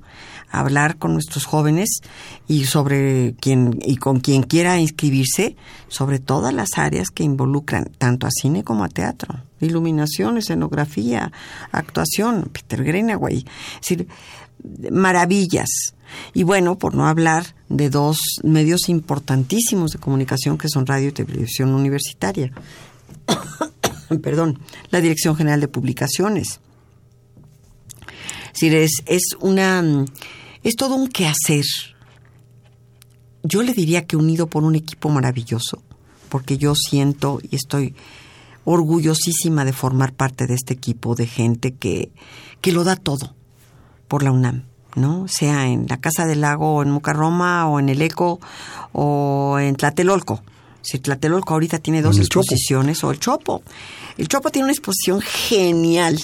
a 0.51 0.59
hablar 0.59 0.99
con 0.99 1.13
nuestros 1.13 1.45
jóvenes 1.45 2.01
y 2.49 2.65
sobre 2.65 3.37
quien 3.41 3.79
y 3.83 3.99
con 3.99 4.19
quien 4.19 4.43
quiera 4.43 4.81
inscribirse 4.81 5.55
sobre 5.87 6.19
todas 6.19 6.53
las 6.53 6.71
áreas 6.77 7.11
que 7.11 7.23
involucran 7.23 7.85
tanto 7.99 8.27
a 8.27 8.31
cine 8.33 8.65
como 8.65 8.83
a 8.83 8.89
teatro, 8.89 9.43
iluminación, 9.61 10.37
escenografía, 10.37 11.31
actuación, 11.71 12.51
Peter 12.53 12.83
Greenaway, 12.83 13.45
es 13.75 13.81
decir, 13.81 14.09
maravillas. 14.91 15.95
Y 16.35 16.43
bueno, 16.43 16.79
por 16.79 16.97
no 16.97 17.07
hablar 17.07 17.55
de 17.69 17.91
dos 17.91 18.19
medios 18.43 18.89
importantísimos 18.89 19.93
de 19.93 20.01
comunicación 20.01 20.59
que 20.59 20.69
son 20.69 20.85
radio 20.85 21.11
y 21.11 21.13
televisión 21.13 21.75
universitaria. 21.75 22.51
Perdón, 24.23 24.61
la 24.91 25.01
Dirección 25.01 25.37
General 25.37 25.61
de 25.61 25.69
Publicaciones. 25.69 26.61
Es 28.47 28.61
decir, 28.61 28.75
es, 28.75 29.03
es 29.07 29.23
una 29.41 30.05
es 30.63 30.77
todo 30.77 30.97
un 30.97 31.09
quehacer. 31.09 31.65
Yo 33.43 33.63
le 33.63 33.73
diría 33.73 34.07
que 34.07 34.17
unido 34.17 34.49
por 34.49 34.65
un 34.65 34.75
equipo 34.75 35.09
maravilloso, 35.09 35.83
porque 36.29 36.59
yo 36.59 36.75
siento 36.75 37.41
y 37.49 37.57
estoy 37.57 37.95
orgullosísima 38.65 39.65
de 39.65 39.73
formar 39.73 40.13
parte 40.13 40.47
de 40.47 40.55
este 40.55 40.75
equipo 40.75 41.15
de 41.15 41.27
gente 41.27 41.73
que, 41.75 42.11
que 42.61 42.73
lo 42.73 42.85
da 42.85 42.97
todo 42.97 43.35
por 44.09 44.23
la 44.23 44.33
UNAM, 44.33 44.65
¿no? 44.95 45.29
Sea 45.29 45.69
en 45.69 45.87
la 45.89 46.01
Casa 46.01 46.27
del 46.27 46.41
Lago, 46.41 46.75
o 46.75 46.83
en 46.83 46.91
Mucarroma, 46.91 47.69
o 47.69 47.79
en 47.79 47.89
el 47.89 48.03
ECO, 48.03 48.41
o 48.93 49.59
en 49.61 49.77
Tlatelolco. 49.77 50.43
Si 50.83 50.99
Tlatelolco 50.99 51.55
ahorita 51.55 51.79
tiene 51.79 52.03
dos 52.03 52.17
Chopo. 52.17 52.41
exposiciones, 52.41 53.03
o 53.05 53.11
el 53.11 53.21
Chopo. 53.21 53.63
El 54.17 54.29
Chopo 54.29 54.51
tiene 54.51 54.65
una 54.65 54.73
exposición 54.73 55.21
genial. 55.21 56.21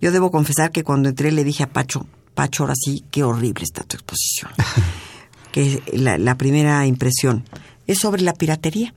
Yo 0.00 0.12
debo 0.12 0.30
confesar 0.30 0.70
que 0.70 0.84
cuando 0.84 1.08
entré 1.08 1.30
le 1.30 1.44
dije 1.44 1.64
a 1.64 1.68
Pacho, 1.70 2.06
Pacho, 2.34 2.62
ahora 2.62 2.74
sí, 2.76 3.04
qué 3.10 3.22
horrible 3.22 3.64
está 3.64 3.82
tu 3.84 3.96
exposición. 3.96 4.50
que 5.52 5.82
la, 5.92 6.16
la 6.16 6.36
primera 6.36 6.86
impresión 6.86 7.44
es 7.86 7.98
sobre 7.98 8.22
la 8.22 8.34
piratería 8.34 8.94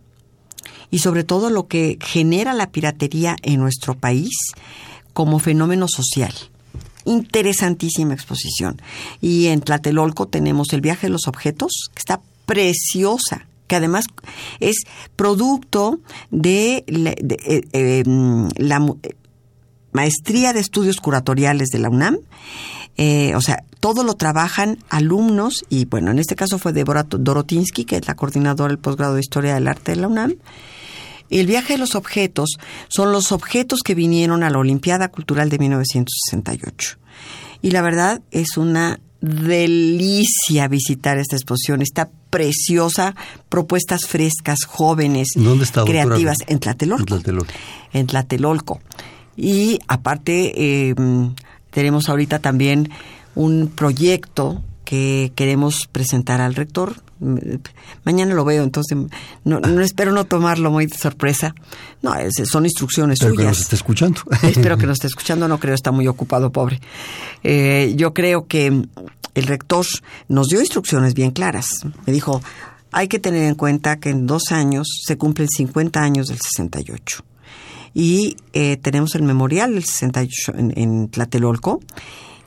y 0.92 1.00
sobre 1.00 1.24
todo 1.24 1.50
lo 1.50 1.68
que 1.68 1.98
genera 2.00 2.54
la 2.54 2.70
piratería 2.70 3.36
en 3.42 3.60
nuestro 3.60 3.96
país 3.96 4.30
como 5.13 5.39
fenómeno 5.39 5.88
social. 5.88 6.34
Interesantísima 7.06 8.13
exposición. 8.13 8.82
Y 9.20 9.48
en 9.48 9.62
Tlatelolco 9.62 10.28
tenemos 10.28 10.72
el 10.72 10.82
viaje 10.82 11.08
de 11.08 11.12
los 11.12 11.28
objetos, 11.28 11.89
que 11.94 12.00
está 12.00 12.22
preciosa, 12.46 13.48
que 13.74 13.78
además 13.78 14.06
es 14.60 14.76
producto 15.16 16.00
de 16.30 16.84
la, 16.88 17.10
eh, 17.12 17.64
eh, 17.74 18.04
mu- 18.06 19.00
maestría 19.92 20.54
de 20.54 20.60
estudios 20.60 20.98
curatoriales 20.98 21.70
de 21.70 21.80
la 21.80 21.90
UNAM 21.90 22.18
Eh, 22.96 23.34
o 23.36 23.42
sea, 23.42 23.64
todo 23.80 24.04
lo 24.04 24.14
trabajan 24.14 24.78
alumnos 24.90 25.64
y 25.68 25.86
bueno, 25.86 26.12
en 26.12 26.20
este 26.20 26.36
caso 26.36 26.60
fue 26.60 26.74
Deborah 26.74 27.08
Dorotinsky, 27.10 27.86
que 27.86 27.96
es 27.96 28.08
la 28.08 28.14
coordinadora 28.16 28.68
del 28.70 28.78
posgrado 28.78 29.16
de 29.16 29.20
Historia 29.22 29.56
del 29.56 29.68
Arte 29.68 29.94
de 29.94 30.02
la 30.02 30.08
UNAM. 30.08 30.36
El 31.32 31.48
viaje 31.48 31.74
de 31.74 31.80
los 31.80 31.96
objetos 31.96 32.58
son 32.90 33.12
los 33.12 33.32
objetos 33.32 33.80
que 33.84 33.96
vinieron 33.96 34.44
a 34.44 34.52
la 34.52 34.60
Olimpiada 34.60 35.08
Cultural 35.08 35.50
de 35.50 35.58
1968. 35.58 37.00
Y 37.64 37.72
la 37.72 37.82
verdad 37.82 38.22
es 38.30 38.58
una 38.58 39.00
delicia 39.22 40.68
visitar 40.68 41.18
esta 41.18 41.36
exposición. 41.36 41.82
Está 41.82 42.12
preciosa, 42.34 43.15
propuestas 43.48 44.08
frescas, 44.08 44.65
jóvenes, 44.65 45.30
¿Dónde 45.36 45.65
está, 45.65 45.84
creativas. 45.86 46.38
En 46.48 46.60
Tlatelolco. 46.60 47.02
En 47.02 47.06
Tlatelolco. 47.06 47.54
En 47.93 48.08
Tlatelolco. 48.08 48.82
Y 49.38 49.80
aparte, 49.88 50.89
eh, 50.89 50.96
tenemos 51.69 52.10
ahorita 52.10 52.39
también 52.39 52.89
un 53.36 53.67
proyecto 53.67 54.63
que 54.84 55.32
queremos 55.36 55.88
presentar 55.91 56.41
al 56.41 56.56
rector. 56.56 56.96
Mañana 58.04 58.34
lo 58.34 58.43
veo, 58.43 58.63
entonces 58.63 58.98
no, 59.46 59.60
espero 59.82 60.12
no 60.12 60.26
tomarlo 60.26 60.72
muy 60.72 60.88
de 60.88 60.98
sorpresa. 60.98 61.54
No, 62.02 62.13
son 62.46 62.65
instrucciones 62.65 63.19
espero 63.19 63.36
suyas. 63.36 63.43
que 63.46 63.50
nos 63.50 63.62
esté 63.62 63.76
escuchando. 63.76 64.22
espero 64.41 64.78
que 64.78 64.88
nos 64.88 64.96
esté 64.96 65.08
escuchando, 65.08 65.48
no 65.48 65.60
creo, 65.60 65.76
está 65.76 65.91
muy 65.91 66.08
ocupado, 66.08 66.52
pobre. 66.52 66.82
Eh, 67.43 67.93
yo 67.96 68.13
creo 68.13 68.48
que 68.48 68.88
el 69.36 69.43
rector 69.46 69.86
nos 70.28 70.48
dio 70.48 70.60
instrucciones 70.60 71.13
bien 71.13 71.32
claras. 71.32 71.86
Me 72.06 72.13
dijo, 72.13 72.41
hay 72.91 73.08
que 73.08 73.19
tener 73.19 73.43
en 73.43 73.56
cuenta 73.56 74.00
que 74.00 74.10
en 74.10 74.28
dos 74.28 74.52
años 74.52 74.88
se 75.06 75.17
cumplen 75.17 75.48
50 75.50 76.02
años 76.02 76.28
del 76.28 76.39
68 76.39 77.24
y 77.93 78.38
eh, 78.54 78.78
tenemos 78.78 79.15
el 79.15 79.24
memorial 79.24 79.74
del 79.74 79.84
68 79.84 80.54
en, 80.58 80.74
en 80.76 81.10
Tlatelolco 81.10 81.80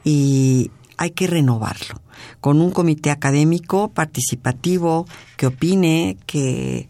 y 0.05 0.71
hay 0.97 1.11
que 1.11 1.27
renovarlo 1.27 2.01
con 2.41 2.61
un 2.61 2.71
comité 2.71 3.11
académico 3.11 3.89
participativo 3.89 5.07
que 5.37 5.47
opine, 5.47 6.17
que 6.27 6.89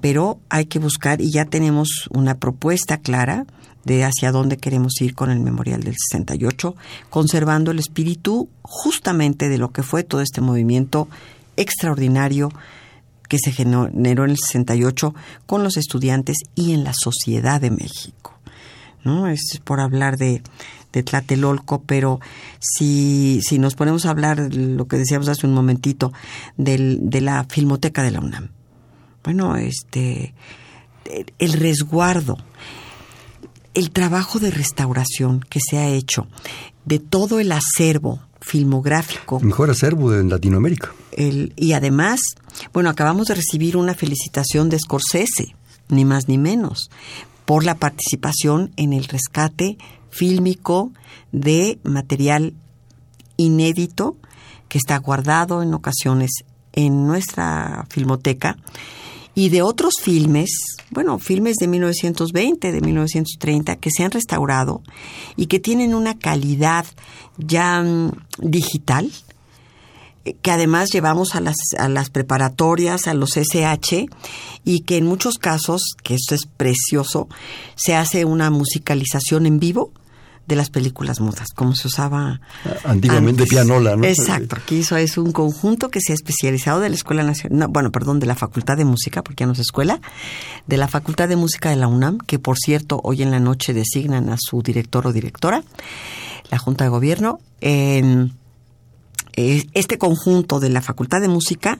pero 0.00 0.40
hay 0.48 0.66
que 0.66 0.78
buscar 0.78 1.20
y 1.20 1.30
ya 1.32 1.46
tenemos 1.46 2.08
una 2.10 2.38
propuesta 2.38 2.98
clara 2.98 3.46
de 3.86 4.04
hacia 4.04 4.32
dónde 4.32 4.56
queremos 4.58 5.00
ir 5.00 5.14
con 5.14 5.30
el 5.30 5.38
memorial 5.38 5.82
del 5.82 5.94
68, 5.94 6.74
conservando 7.08 7.70
el 7.70 7.78
espíritu 7.78 8.48
justamente 8.62 9.48
de 9.48 9.58
lo 9.58 9.70
que 9.70 9.84
fue 9.84 10.02
todo 10.02 10.20
este 10.20 10.40
movimiento 10.40 11.08
extraordinario 11.56 12.50
que 13.28 13.38
se 13.38 13.52
generó 13.52 13.86
en 14.24 14.30
el 14.30 14.36
68 14.36 15.14
con 15.46 15.62
los 15.62 15.76
estudiantes 15.76 16.36
y 16.56 16.72
en 16.72 16.82
la 16.82 16.92
sociedad 16.94 17.60
de 17.60 17.70
México. 17.70 18.34
¿no? 19.04 19.28
Es 19.28 19.60
por 19.62 19.78
hablar 19.78 20.16
de, 20.16 20.42
de 20.92 21.02
Tlatelolco, 21.04 21.82
pero 21.82 22.18
si, 22.58 23.40
si 23.42 23.60
nos 23.60 23.76
ponemos 23.76 24.04
a 24.04 24.10
hablar, 24.10 24.52
lo 24.52 24.88
que 24.88 24.96
decíamos 24.96 25.28
hace 25.28 25.46
un 25.46 25.54
momentito, 25.54 26.12
del, 26.56 26.98
de 27.08 27.20
la 27.20 27.44
Filmoteca 27.44 28.02
de 28.02 28.10
la 28.10 28.18
UNAM. 28.20 28.48
Bueno, 29.22 29.54
este, 29.56 30.34
el 31.38 31.52
resguardo, 31.52 32.36
el 33.76 33.90
trabajo 33.90 34.38
de 34.38 34.50
restauración 34.50 35.40
que 35.50 35.60
se 35.60 35.76
ha 35.76 35.88
hecho 35.88 36.26
de 36.86 36.98
todo 36.98 37.40
el 37.40 37.52
acervo 37.52 38.20
filmográfico. 38.40 39.38
Mejor 39.40 39.68
acervo 39.68 40.14
en 40.14 40.30
Latinoamérica. 40.30 40.92
El, 41.12 41.52
y 41.56 41.74
además, 41.74 42.20
bueno, 42.72 42.88
acabamos 42.88 43.28
de 43.28 43.34
recibir 43.34 43.76
una 43.76 43.92
felicitación 43.92 44.70
de 44.70 44.78
Scorsese, 44.78 45.54
ni 45.90 46.06
más 46.06 46.26
ni 46.26 46.38
menos, 46.38 46.90
por 47.44 47.64
la 47.64 47.74
participación 47.74 48.72
en 48.76 48.94
el 48.94 49.04
rescate 49.04 49.76
fílmico 50.08 50.92
de 51.32 51.78
material 51.82 52.54
inédito 53.36 54.16
que 54.68 54.78
está 54.78 54.96
guardado 54.96 55.62
en 55.62 55.74
ocasiones 55.74 56.30
en 56.72 57.06
nuestra 57.06 57.84
filmoteca 57.90 58.56
y 59.38 59.50
de 59.50 59.60
otros 59.60 59.96
filmes, 60.02 60.48
bueno, 60.90 61.18
filmes 61.18 61.56
de 61.60 61.68
1920, 61.68 62.72
de 62.72 62.80
1930, 62.80 63.76
que 63.76 63.90
se 63.90 64.02
han 64.02 64.10
restaurado 64.10 64.82
y 65.36 65.44
que 65.44 65.60
tienen 65.60 65.94
una 65.94 66.18
calidad 66.18 66.86
ya 67.36 67.82
mm, 67.82 68.12
digital, 68.38 69.12
eh, 70.24 70.34
que 70.40 70.50
además 70.50 70.88
llevamos 70.90 71.34
a 71.34 71.42
las, 71.42 71.56
a 71.78 71.90
las 71.90 72.08
preparatorias, 72.08 73.08
a 73.08 73.12
los 73.12 73.36
SH, 73.36 74.06
y 74.64 74.80
que 74.80 74.96
en 74.96 75.04
muchos 75.04 75.34
casos, 75.34 75.82
que 76.02 76.14
esto 76.14 76.34
es 76.34 76.46
precioso, 76.56 77.28
se 77.74 77.94
hace 77.94 78.24
una 78.24 78.48
musicalización 78.48 79.44
en 79.44 79.60
vivo 79.60 79.92
de 80.46 80.56
las 80.56 80.70
películas 80.70 81.20
mudas, 81.20 81.48
como 81.54 81.74
se 81.74 81.88
usaba 81.88 82.40
antiguamente 82.84 83.42
antes. 83.42 83.48
pianola, 83.48 83.96
¿no? 83.96 84.04
Exacto, 84.04 84.56
aquí 84.56 84.80
eso 84.80 84.96
es 84.96 85.18
un 85.18 85.32
conjunto 85.32 85.90
que 85.90 86.00
se 86.00 86.12
ha 86.12 86.14
especializado 86.14 86.80
de 86.80 86.88
la 86.88 86.94
Escuela 86.94 87.22
Nacional, 87.22 87.58
no, 87.58 87.68
bueno, 87.68 87.90
perdón, 87.90 88.20
de 88.20 88.26
la 88.26 88.34
Facultad 88.34 88.76
de 88.76 88.84
Música, 88.84 89.22
porque 89.22 89.42
ya 89.42 89.46
no 89.46 89.52
es 89.52 89.58
escuela, 89.58 90.00
de 90.66 90.76
la 90.76 90.88
Facultad 90.88 91.28
de 91.28 91.36
Música 91.36 91.70
de 91.70 91.76
la 91.76 91.88
UNAM, 91.88 92.18
que 92.18 92.38
por 92.38 92.58
cierto 92.58 93.00
hoy 93.02 93.22
en 93.22 93.30
la 93.30 93.40
noche 93.40 93.74
designan 93.74 94.28
a 94.30 94.36
su 94.38 94.62
director 94.62 95.06
o 95.06 95.12
directora, 95.12 95.62
la 96.50 96.58
Junta 96.58 96.84
de 96.84 96.90
Gobierno. 96.90 97.40
Eh, 97.60 98.28
este 99.36 99.98
conjunto 99.98 100.60
de 100.60 100.70
la 100.70 100.80
Facultad 100.80 101.20
de 101.20 101.28
Música 101.28 101.78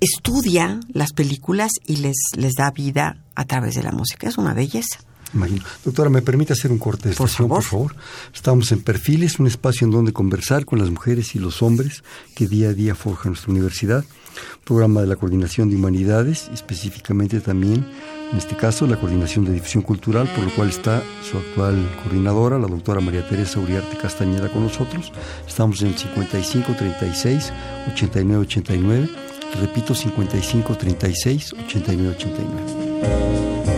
estudia 0.00 0.80
las 0.92 1.12
películas 1.12 1.72
y 1.86 1.96
les, 1.96 2.16
les 2.36 2.54
da 2.54 2.70
vida 2.70 3.18
a 3.34 3.44
través 3.44 3.74
de 3.74 3.82
la 3.82 3.92
música. 3.92 4.28
Es 4.28 4.38
una 4.38 4.54
belleza. 4.54 5.00
Imagino. 5.34 5.62
Doctora, 5.84 6.10
¿me 6.10 6.22
permite 6.22 6.52
hacer 6.52 6.70
un 6.70 6.78
corte 6.78 7.10
de 7.10 7.14
Por 7.14 7.26
estación, 7.26 7.48
por 7.48 7.62
favor? 7.62 7.94
Estamos 8.34 8.72
en 8.72 8.80
Perfiles, 8.80 9.38
un 9.38 9.46
espacio 9.46 9.84
en 9.84 9.90
donde 9.90 10.12
conversar 10.12 10.64
con 10.64 10.78
las 10.78 10.90
mujeres 10.90 11.34
y 11.34 11.38
los 11.38 11.62
hombres 11.62 12.02
que 12.34 12.46
día 12.46 12.70
a 12.70 12.74
día 12.74 12.94
forjan 12.94 13.32
nuestra 13.32 13.50
universidad. 13.52 14.04
Programa 14.64 15.00
de 15.00 15.06
la 15.06 15.16
Coordinación 15.16 15.68
de 15.68 15.76
Humanidades, 15.76 16.48
específicamente 16.52 17.40
también, 17.40 17.86
en 18.30 18.38
este 18.38 18.56
caso, 18.56 18.86
la 18.86 19.00
Coordinación 19.00 19.44
de 19.46 19.52
Difusión 19.52 19.82
Cultural, 19.82 20.28
por 20.34 20.44
lo 20.44 20.54
cual 20.54 20.68
está 20.68 21.02
su 21.28 21.38
actual 21.38 21.88
coordinadora, 22.02 22.58
la 22.58 22.66
doctora 22.66 23.00
María 23.00 23.26
Teresa 23.26 23.58
Uriarte 23.58 23.96
Castañeda, 23.96 24.48
con 24.50 24.64
nosotros. 24.64 25.12
Estamos 25.46 25.80
en 25.80 25.88
el 25.88 25.98
55 25.98 26.74
36 26.76 27.52
89 27.92 28.42
89. 28.42 29.08
Repito, 29.60 29.94
55 29.94 30.76
36 30.76 31.54
89 31.54 32.14
89. 32.16 33.77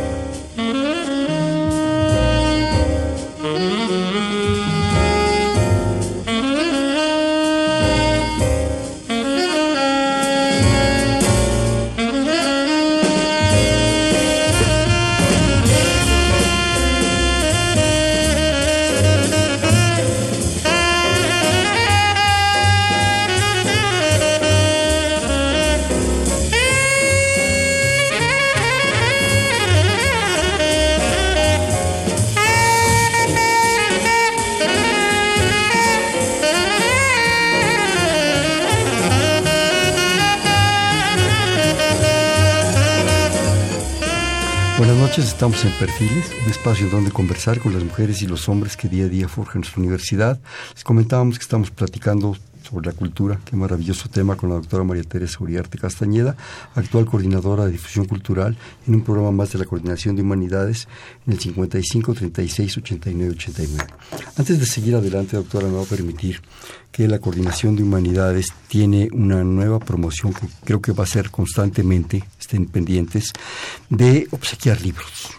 Noches, 45.11 45.27
estamos 45.27 45.65
en 45.65 45.73
Perfiles, 45.73 46.31
un 46.45 46.53
espacio 46.53 46.89
donde 46.89 47.11
conversar 47.11 47.59
con 47.59 47.75
las 47.75 47.83
mujeres 47.83 48.23
y 48.23 48.29
los 48.29 48.49
hombres 48.49 48.77
que 48.77 48.89
día 48.89 49.07
a 49.07 49.09
día 49.09 49.27
forjan 49.27 49.63
nuestra 49.63 49.81
universidad. 49.81 50.39
Les 50.73 50.85
comentábamos 50.85 51.37
que 51.37 51.43
estamos 51.43 51.73
platicando 51.73 52.37
sobre 52.71 52.87
la 52.87 52.93
cultura, 52.93 53.41
qué 53.45 53.57
maravilloso 53.57 54.09
tema 54.09 54.37
con 54.37 54.51
la 54.51 54.57
doctora 54.57 54.85
María 54.85 55.03
Teresa 55.03 55.39
Uriarte 55.41 55.79
Castañeda, 55.79 56.37
actual 56.75 57.05
coordinadora 57.05 57.67
de 57.67 57.73
difusión 57.73 58.05
cultural 58.05 58.57
en 58.87 58.95
un 58.95 59.03
programa 59.03 59.33
más 59.33 59.53
de 59.53 59.59
la 59.59 59.65
Coordinación 59.65 60.15
de 60.15 60.23
Humanidades 60.23 60.87
en 61.27 61.33
el 61.33 61.41
55 61.41 62.15
36 62.15 62.79
89 62.79 63.33
89. 63.33 63.85
Antes 64.37 64.61
de 64.61 64.67
seguir 64.67 64.95
adelante, 64.95 65.37
doctora, 65.37 65.67
me 65.67 65.77
va 65.77 65.83
a 65.83 65.87
permitir 65.87 66.41
que 66.93 67.09
la 67.09 67.19
Coordinación 67.19 67.77
de 67.77 67.83
Humanidades 67.83 68.53
tiene 68.69 69.09
una 69.13 69.43
nueva 69.43 69.81
promoción 69.81 70.33
que 70.33 70.47
creo 70.65 70.81
que 70.81 70.93
va 70.93 71.05
a 71.05 71.09
ser 71.09 71.31
constantemente, 71.31 72.23
estén 72.39 72.67
pendientes, 72.67 73.33
de 73.89 74.29
obsequiar 74.31 74.81
libros. 74.81 75.31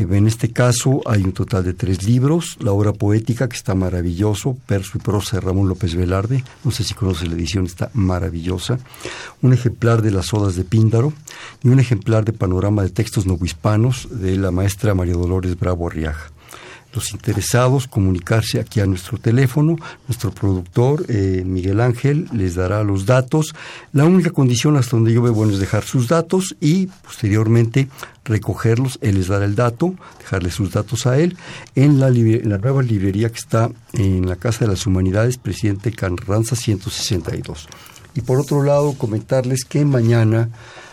En 0.00 0.26
este 0.26 0.50
caso 0.50 1.02
hay 1.04 1.22
un 1.22 1.32
total 1.32 1.62
de 1.62 1.74
tres 1.74 2.04
libros, 2.04 2.56
la 2.60 2.72
obra 2.72 2.94
poética 2.94 3.50
que 3.50 3.56
está 3.56 3.74
maravilloso, 3.74 4.56
Perso 4.66 4.92
y 4.96 5.00
prosa 5.00 5.36
de 5.36 5.42
Ramón 5.42 5.68
López 5.68 5.94
Velarde, 5.94 6.42
no 6.64 6.70
sé 6.70 6.84
si 6.84 6.94
conoce 6.94 7.26
la 7.26 7.34
edición, 7.34 7.66
está 7.66 7.90
maravillosa, 7.92 8.78
un 9.42 9.52
ejemplar 9.52 10.00
de 10.00 10.10
las 10.10 10.32
odas 10.32 10.56
de 10.56 10.64
Píndaro 10.64 11.12
y 11.62 11.68
un 11.68 11.80
ejemplar 11.80 12.24
de 12.24 12.32
panorama 12.32 12.82
de 12.82 12.88
textos 12.88 13.26
novohispanos 13.26 14.08
de 14.10 14.38
la 14.38 14.50
maestra 14.50 14.94
María 14.94 15.14
Dolores 15.14 15.58
Bravo 15.58 15.86
Arriaga. 15.86 16.30
Los 16.92 17.12
interesados 17.12 17.86
comunicarse 17.86 18.60
aquí 18.60 18.80
a 18.80 18.86
nuestro 18.86 19.18
teléfono. 19.18 19.76
Nuestro 20.08 20.30
productor, 20.30 21.04
eh, 21.08 21.42
Miguel 21.44 21.80
Ángel, 21.80 22.28
les 22.32 22.54
dará 22.54 22.82
los 22.82 23.06
datos. 23.06 23.54
La 23.92 24.04
única 24.04 24.30
condición 24.30 24.76
hasta 24.76 24.96
donde 24.96 25.12
yo 25.12 25.22
veo 25.22 25.32
bueno 25.32 25.52
es 25.52 25.60
dejar 25.60 25.84
sus 25.84 26.08
datos 26.08 26.56
y 26.60 26.86
posteriormente 26.86 27.88
recogerlos. 28.24 28.98
Él 29.02 29.16
les 29.16 29.28
dará 29.28 29.44
el 29.44 29.54
dato, 29.54 29.94
dejarle 30.18 30.50
sus 30.50 30.72
datos 30.72 31.06
a 31.06 31.18
él 31.18 31.36
en 31.74 32.00
la, 32.00 32.10
nueva 32.10 32.82
librería 32.82 33.30
que 33.30 33.38
está 33.38 33.70
en 33.92 34.28
la 34.28 34.36
Casa 34.36 34.64
de 34.64 34.70
las 34.70 34.86
Humanidades, 34.86 35.36
Presidente 35.36 35.92
Carranza 35.92 36.56
162. 36.56 37.68
Y 38.14 38.22
por 38.22 38.40
otro 38.40 38.62
lado, 38.62 38.94
comentarles 38.94 39.64
que 39.64 39.84
mañana 39.84 40.48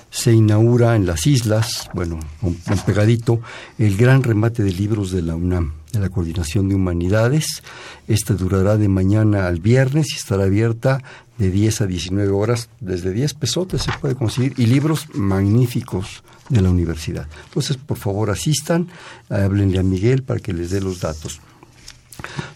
se 0.10 0.34
inaugura 0.34 0.96
en 0.96 1.06
las 1.06 1.28
islas, 1.28 1.90
bueno, 1.94 2.20
un, 2.42 2.56
pegadito, 2.86 3.42
el 3.78 3.98
gran 3.98 4.24
remate 4.24 4.64
de 4.64 4.72
libros 4.72 5.12
de 5.12 5.22
la 5.22 5.36
UNAM, 5.36 5.74
de 5.98 6.04
la 6.04 6.10
Coordinación 6.10 6.70
de 6.70 6.76
Humanidades. 6.76 7.64
Este 8.08 8.34
durará 8.34 8.78
de 8.78 8.88
mañana 8.88 9.48
al 9.48 9.60
viernes 9.60 10.14
y 10.14 10.16
estará 10.16 10.44
abierta 10.44 11.04
de 11.38 11.52
10 11.52 11.82
a 11.82 11.86
19 11.86 12.32
horas, 12.32 12.70
desde 12.80 13.12
10 13.12 13.34
pesotes 13.36 13.84
se 13.84 13.92
puede 14.00 14.16
conseguir, 14.16 14.54
y 14.58 14.66
libros 14.66 15.08
magníficos 15.14 16.24
de 16.50 16.62
la 16.62 16.70
universidad. 16.72 17.28
Entonces, 17.46 17.78
por 17.78 17.98
favor, 17.98 18.30
asistan, 18.30 18.88
háblenle 19.30 19.80
a 19.80 19.84
Miguel 19.84 20.24
para 20.24 20.40
que 20.40 20.54
les 20.54 20.72
dé 20.72 20.82
los 20.82 21.02
datos. 21.02 21.42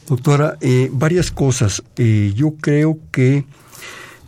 Doctora, 0.07 0.57
eh, 0.61 0.89
varias 0.91 1.31
cosas. 1.31 1.83
Eh, 1.95 2.33
yo 2.35 2.55
creo 2.59 2.97
que 3.11 3.45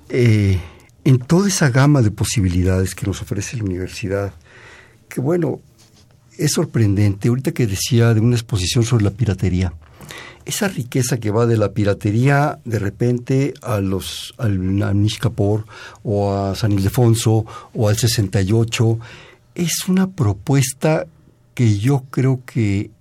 eh, 0.10 0.60
en 1.04 1.19
toda 1.19 1.47
esa 1.47 1.69
gama 1.69 2.02
de 2.02 2.12
posibilidades 2.12 2.93
que 2.93 3.08
nos 3.08 3.21
ofrece 3.21 3.58
la 3.58 3.63
universidad, 3.63 4.34
que 5.10 5.21
bueno, 5.21 5.60
es 6.43 6.51
sorprendente, 6.51 7.29
ahorita 7.29 7.51
que 7.51 7.67
decía 7.67 8.13
de 8.13 8.19
una 8.19 8.36
exposición 8.36 8.84
sobre 8.84 9.06
la 9.06 9.12
piratería, 9.12 9.73
esa 10.45 10.67
riqueza 10.67 11.17
que 11.19 11.32
va 11.32 11.45
de 11.45 11.56
la 11.56 11.71
piratería 11.71 12.60
de 12.65 12.79
repente 12.79 13.53
a 13.62 13.79
los 13.79 14.34
al 14.38 15.01
Nishkapor 15.01 15.65
o 16.03 16.34
a 16.34 16.56
San 16.56 16.73
Ildefonso 16.73 17.45
o 17.73 17.88
al 17.88 17.97
68 17.97 18.99
es 19.56 19.88
una 19.88 20.10
propuesta 20.10 21.08
que 21.53 21.77
yo 21.77 22.03
creo 22.10 22.41
que 22.45 22.91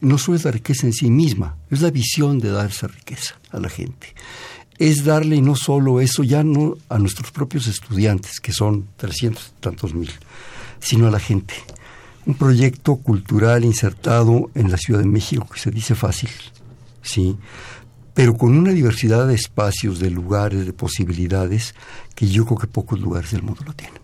no 0.00 0.18
solo 0.18 0.36
es 0.36 0.44
la 0.44 0.50
riqueza 0.50 0.86
en 0.86 0.92
sí 0.92 1.08
misma, 1.08 1.56
es 1.70 1.80
la 1.80 1.90
visión 1.90 2.40
de 2.40 2.50
dar 2.50 2.68
esa 2.68 2.88
riqueza 2.88 3.36
a 3.52 3.58
la 3.58 3.70
gente 3.70 4.14
es 4.78 5.04
darle 5.04 5.40
no 5.40 5.56
solo 5.56 6.02
eso, 6.02 6.22
ya 6.22 6.44
no 6.44 6.76
a 6.90 6.98
nuestros 6.98 7.30
propios 7.30 7.66
estudiantes, 7.66 8.40
que 8.40 8.52
son 8.52 8.88
trescientos 8.96 9.54
tantos 9.60 9.94
mil, 9.94 10.10
sino 10.80 11.06
a 11.06 11.10
la 11.10 11.18
gente. 11.18 11.54
Un 12.26 12.34
proyecto 12.34 12.96
cultural 12.96 13.64
insertado 13.64 14.50
en 14.54 14.70
la 14.70 14.76
Ciudad 14.76 15.00
de 15.00 15.06
México, 15.06 15.46
que 15.52 15.60
se 15.60 15.70
dice 15.70 15.94
fácil, 15.94 16.30
sí, 17.02 17.38
pero 18.14 18.34
con 18.34 18.56
una 18.56 18.72
diversidad 18.72 19.28
de 19.28 19.34
espacios, 19.34 20.00
de 20.00 20.10
lugares, 20.10 20.66
de 20.66 20.72
posibilidades, 20.72 21.74
que 22.14 22.26
yo 22.26 22.44
creo 22.46 22.58
que 22.58 22.66
pocos 22.66 22.98
lugares 22.98 23.30
del 23.30 23.42
mundo 23.42 23.62
lo 23.64 23.74
tienen. 23.74 24.00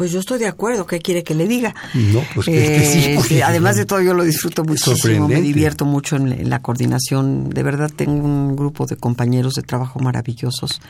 Pues 0.00 0.12
yo 0.12 0.20
estoy 0.20 0.38
de 0.38 0.46
acuerdo, 0.46 0.86
¿qué 0.86 0.98
quiere 0.98 1.22
que 1.22 1.34
le 1.34 1.46
diga? 1.46 1.74
No, 1.92 2.22
pues 2.34 2.46
que, 2.46 3.18
sí. 3.26 3.34
Eh, 3.34 3.42
además 3.42 3.76
de 3.76 3.84
todo, 3.84 4.00
yo 4.00 4.14
lo 4.14 4.24
disfruto 4.24 4.64
muchísimo, 4.64 5.28
me 5.28 5.42
divierto 5.42 5.84
mucho 5.84 6.16
en, 6.16 6.48
la 6.48 6.62
coordinación. 6.62 7.50
De 7.50 7.62
verdad, 7.62 7.90
tengo 7.94 8.24
un 8.24 8.56
grupo 8.56 8.86
de 8.86 8.96
compañeros 8.96 9.54
de 9.56 9.62
trabajo 9.62 9.98
maravillosos. 9.98 10.80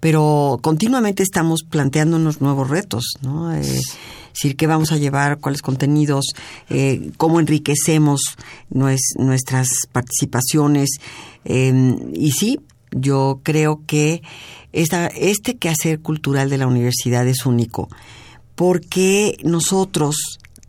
Pero 0.00 0.58
continuamente 0.62 1.22
estamos 1.22 1.60
planteándonos 1.68 2.40
nuevos 2.40 2.68
retos, 2.68 3.04
¿no? 3.22 3.54
Eh, 3.54 3.80
decir, 4.32 4.56
qué 4.56 4.66
vamos 4.66 4.92
a 4.92 4.96
llevar, 4.96 5.38
cuáles 5.38 5.62
contenidos, 5.62 6.24
eh, 6.68 7.10
cómo 7.16 7.40
enriquecemos 7.40 8.22
nuestras 8.70 9.68
participaciones. 9.92 10.88
Em, 11.44 12.12
y 12.14 12.32
sí, 12.32 12.60
yo 12.90 13.40
creo 13.42 13.82
que 13.86 14.22
esta, 14.72 15.06
este 15.08 15.56
quehacer 15.56 16.00
cultural 16.00 16.48
de 16.48 16.58
la 16.58 16.66
universidad 16.66 17.26
es 17.26 17.44
único 17.44 17.88
porque 18.60 19.38
nosotros 19.42 20.16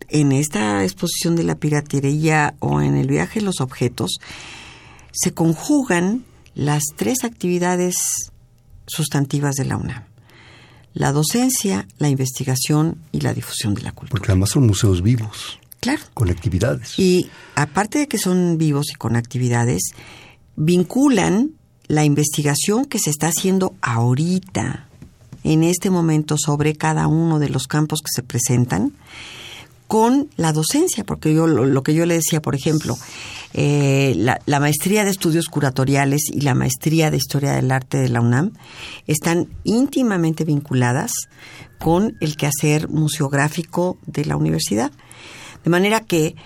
en 0.07 0.31
esta 0.31 0.83
exposición 0.83 1.35
de 1.35 1.43
la 1.43 1.55
piratería 1.55 2.55
o 2.59 2.79
en 2.79 2.95
el 2.95 3.07
viaje 3.07 3.39
de 3.41 3.45
los 3.45 3.59
objetos 3.59 4.19
se 5.11 5.33
conjugan 5.33 6.23
las 6.55 6.83
tres 6.95 7.25
actividades 7.25 7.95
sustantivas 8.93 9.55
de 9.55 9.65
la 9.65 9.77
UNAM. 9.77 10.03
La 10.93 11.11
docencia, 11.11 11.87
la 11.97 12.09
investigación 12.09 12.97
y 13.11 13.21
la 13.21 13.33
difusión 13.33 13.73
de 13.73 13.81
la 13.81 13.91
cultura. 13.91 14.11
Porque 14.11 14.31
además 14.31 14.49
son 14.49 14.67
museos 14.67 15.01
vivos. 15.01 15.59
Claro. 15.79 16.01
Con 16.13 16.29
actividades. 16.29 16.99
Y 16.99 17.29
aparte 17.55 17.99
de 17.99 18.07
que 18.07 18.17
son 18.17 18.57
vivos 18.57 18.91
y 18.91 18.95
con 18.95 19.15
actividades, 19.15 19.81
vinculan 20.55 21.51
la 21.87 22.05
investigación 22.05 22.85
que 22.85 22.99
se 22.99 23.09
está 23.09 23.27
haciendo 23.27 23.73
ahorita 23.81 24.87
en 25.43 25.63
este 25.63 25.89
momento 25.89 26.35
sobre 26.37 26.75
cada 26.75 27.07
uno 27.07 27.39
de 27.39 27.49
los 27.49 27.67
campos 27.67 28.01
que 28.01 28.11
se 28.13 28.23
presentan 28.23 28.93
con 29.91 30.29
la 30.37 30.53
docencia, 30.53 31.03
porque 31.03 31.33
yo 31.33 31.47
lo, 31.47 31.83
que 31.83 31.93
yo 31.93 32.05
le 32.05 32.13
decía, 32.13 32.41
por 32.41 32.55
ejemplo, 32.55 32.97
eh, 33.53 34.13
la, 34.15 34.59
maestría 34.61 35.03
de 35.03 35.11
estudios 35.11 35.47
curatoriales 35.49 36.29
y 36.31 36.39
la 36.39 36.55
maestría 36.55 37.11
de 37.11 37.17
historia 37.17 37.51
del 37.51 37.69
arte 37.71 37.97
de 37.97 38.07
la 38.07 38.21
UNAM 38.21 38.53
están 39.05 39.49
íntimamente 39.65 40.45
vinculadas 40.45 41.11
con 41.77 42.15
el 42.21 42.37
quehacer 42.37 42.87
museográfico 42.87 43.97
de 44.05 44.23
la 44.23 44.37
universidad. 44.37 44.93
De 45.65 45.69
manera 45.69 45.99
que 45.99 46.37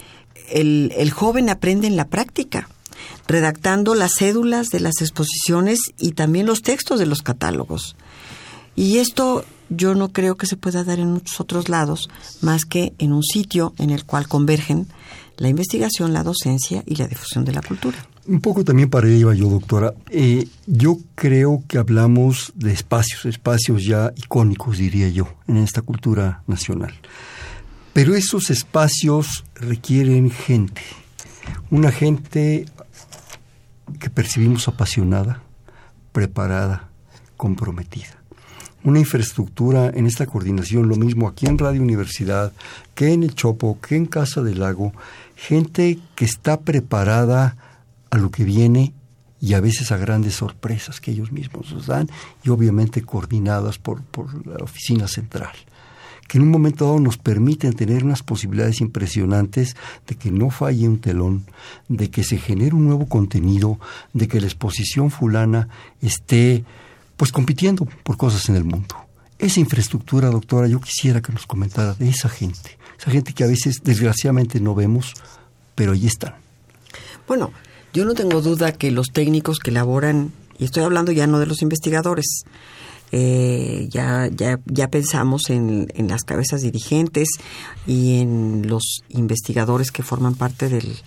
el, 0.49 0.91
el 0.97 1.12
joven 1.12 1.51
aprende 1.51 1.86
en 1.86 1.97
la 1.97 2.08
práctica, 2.08 2.67
redactando 3.27 3.93
las 3.93 4.13
cédulas 4.17 4.69
de 4.69 4.79
las 4.79 5.01
exposiciones 5.01 5.81
y 5.99 6.13
también 6.13 6.47
los 6.47 6.63
textos 6.63 6.97
de 6.97 7.05
los 7.05 7.21
catálogos. 7.21 7.95
Y 8.75 8.97
esto 8.97 9.45
yo 9.69 9.95
no 9.95 10.10
creo 10.10 10.36
que 10.36 10.47
se 10.47 10.58
pueda 10.58 10.84
dar 10.84 10.99
en 10.99 11.12
muchos 11.12 11.39
otros 11.39 11.69
lados 11.69 12.10
más 12.41 12.65
que 12.65 12.93
en 12.97 13.13
un 13.13 13.23
sitio 13.23 13.73
en 13.78 13.89
el 13.89 14.06
cual 14.06 14.28
convergen 14.28 14.88
la 15.38 15.49
investigación, 15.49 16.13
la 16.13 16.23
docencia 16.23 16.84
y 16.86 16.95
la 16.95 17.08
difusión 17.08 17.43
de 17.45 17.51
la 17.51 17.62
cultura. 17.62 17.97
Un 18.28 18.41
poco 18.41 18.63
también 18.63 18.89
para 18.89 19.08
ello 19.08 19.32
yo, 19.34 19.49
doctora. 19.49 19.93
Eh, 20.10 20.47
yo 20.65 20.97
creo 21.13 21.63
que 21.67 21.78
hablamos 21.78 22.54
de 22.56 22.71
espacios, 22.71 23.25
espacios 23.25 23.84
ya 23.86 24.13
icónicos, 24.15 24.78
diría 24.78 25.10
yo, 25.10 25.28
en 25.47 25.58
esta 25.58 25.82
cultura 25.82 26.41
nacional. 26.47 26.93
Pero 27.93 28.15
esos 28.15 28.49
espacios 28.49 29.45
requieren 29.56 30.32
gente, 30.32 30.82
una 31.69 31.91
gente 31.91 32.65
que 33.99 34.10
percibimos 34.10 34.67
apasionada, 34.67 35.41
preparada, 36.12 36.89
comprometida 37.38 38.24
una 38.85 38.99
infraestructura 38.99 39.89
en 39.93 40.05
esta 40.05 40.27
coordinación, 40.27 40.87
lo 40.87 40.95
mismo 40.95 41.27
aquí 41.27 41.47
en 41.47 41.57
Radio 41.57 41.81
Universidad, 41.81 42.53
que 42.93 43.11
en 43.11 43.23
el 43.23 43.33
Chopo, 43.33 43.79
que 43.81 43.95
en 43.95 44.05
Casa 44.05 44.41
del 44.41 44.59
Lago, 44.59 44.93
gente 45.35 45.99
que 46.15 46.25
está 46.25 46.61
preparada 46.61 47.57
a 48.11 48.17
lo 48.17 48.29
que 48.31 48.43
viene 48.43 48.93
y 49.41 49.55
a 49.55 49.59
veces 49.59 49.91
a 49.91 49.97
grandes 49.97 50.35
sorpresas 50.35 51.01
que 51.01 51.11
ellos 51.11 51.31
mismos 51.31 51.73
nos 51.73 51.87
dan 51.87 52.07
y 52.43 52.49
obviamente 52.49 53.01
coordinadas 53.01 53.79
por, 53.79 54.03
por 54.03 54.47
la 54.47 54.63
oficina 54.63 55.07
central 55.07 55.53
que 56.27 56.37
en 56.39 56.43
un 56.43 56.49
momento 56.49 56.85
dado 56.85 56.99
nos 56.99 57.17
permiten 57.17 57.73
tener 57.73 58.03
unas 58.03 58.23
posibilidades 58.23 58.81
impresionantes 58.81 59.75
de 60.07 60.15
que 60.15 60.31
no 60.31 60.49
falle 60.49 60.87
un 60.87 60.99
telón, 60.99 61.45
de 61.87 62.09
que 62.09 62.23
se 62.23 62.37
genere 62.37 62.75
un 62.75 62.85
nuevo 62.85 63.07
contenido, 63.07 63.79
de 64.13 64.27
que 64.27 64.41
la 64.41 64.47
exposición 64.47 65.11
fulana 65.11 65.67
esté 66.01 66.65
pues 67.17 67.32
compitiendo 67.32 67.86
por 68.04 68.17
cosas 68.17 68.49
en 68.49 68.56
el 68.56 68.63
mundo. 68.63 68.95
Esa 69.38 69.60
infraestructura, 69.60 70.30
doctora, 70.30 70.67
yo 70.67 70.80
quisiera 70.80 71.21
que 71.21 71.34
nos 71.34 71.45
comentara 71.45 71.93
de 71.93 72.10
esa 72.10 72.30
gente, 72.30 72.78
esa 72.97 73.12
gente 73.12 73.34
que 73.34 73.43
a 73.43 73.47
veces 73.47 73.82
desgraciadamente 73.84 74.60
no 74.60 74.75
vemos, 74.75 75.13
pero 75.75 75.91
ahí 75.91 76.06
están. 76.06 76.36
Bueno, 77.28 77.51
yo 77.93 78.06
no 78.06 78.13
tengo 78.13 78.41
duda 78.41 78.71
que 78.71 78.91
los 78.91 79.08
técnicos 79.12 79.60
que 79.60 79.71
elaboran, 79.71 80.32
y 80.58 80.65
estoy 80.65 80.84
hablando 80.84 81.12
ya 81.12 81.28
no 81.28 81.39
de 81.39 81.47
los 81.47 81.62
investigadores, 81.62 82.43
eh, 83.12 83.88
ya, 83.91 84.30
ya, 84.34 84.60
ya 84.65 84.88
pensamos 84.89 85.49
en, 85.49 85.88
en, 85.95 86.08
las 86.08 86.23
cabezas 86.23 86.62
dirigentes 86.62 87.30
y 87.86 88.19
en 88.19 88.67
los 88.67 89.04
investigadores 89.10 89.91
que 89.91 90.04
forman 90.04 90.36
parte 90.36 90.69
del, 90.69 90.97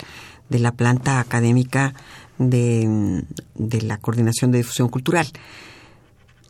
de 0.49 0.59
la 0.59 0.73
planta 0.73 1.19
académica 1.19 1.95
de, 2.39 3.25
de 3.57 3.83
la 3.83 3.99
Coordinación 3.99 4.53
de 4.53 4.59
Difusión 4.59 4.89
Cultural 4.89 5.29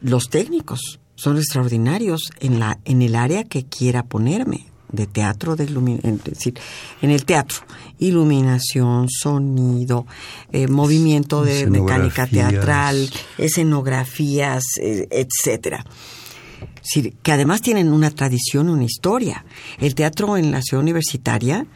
los 0.01 0.29
técnicos 0.29 1.01
son 1.15 1.37
extraordinarios 1.37 2.31
en 2.41 2.61
la 2.61 2.79
en 2.85 3.03
el 3.03 3.17
área 3.17 3.45
que 3.45 3.65
quiera 3.65 4.05
ponerme 4.05 4.67
de 4.93 5.07
teatro 5.07 5.57
de 5.57 5.65
es 5.65 6.25
decir 6.25 6.55
en 7.03 7.11
el 7.11 7.25
teatro. 7.25 7.59
Iluminación 7.99 9.09
sonido 9.09 10.07
eh, 10.53 10.69
movimiento 10.69 11.43
de 11.43 11.67
mecánica 11.67 12.27
teatral 12.27 13.11
escenografías 13.37 14.63
eh, 14.81 15.09
etcétera. 15.11 15.85
Que 17.23 17.33
además 17.33 17.61
tienen 17.61 17.93
una 17.93 18.11
tradición 18.11 18.71
una 18.71 18.85
historia. 18.85 19.45
El 19.79 19.95
teatro 19.95 20.39
en 20.39 20.53
la 20.53 20.63
ciudad 20.63 20.83
universitaria 20.83 21.67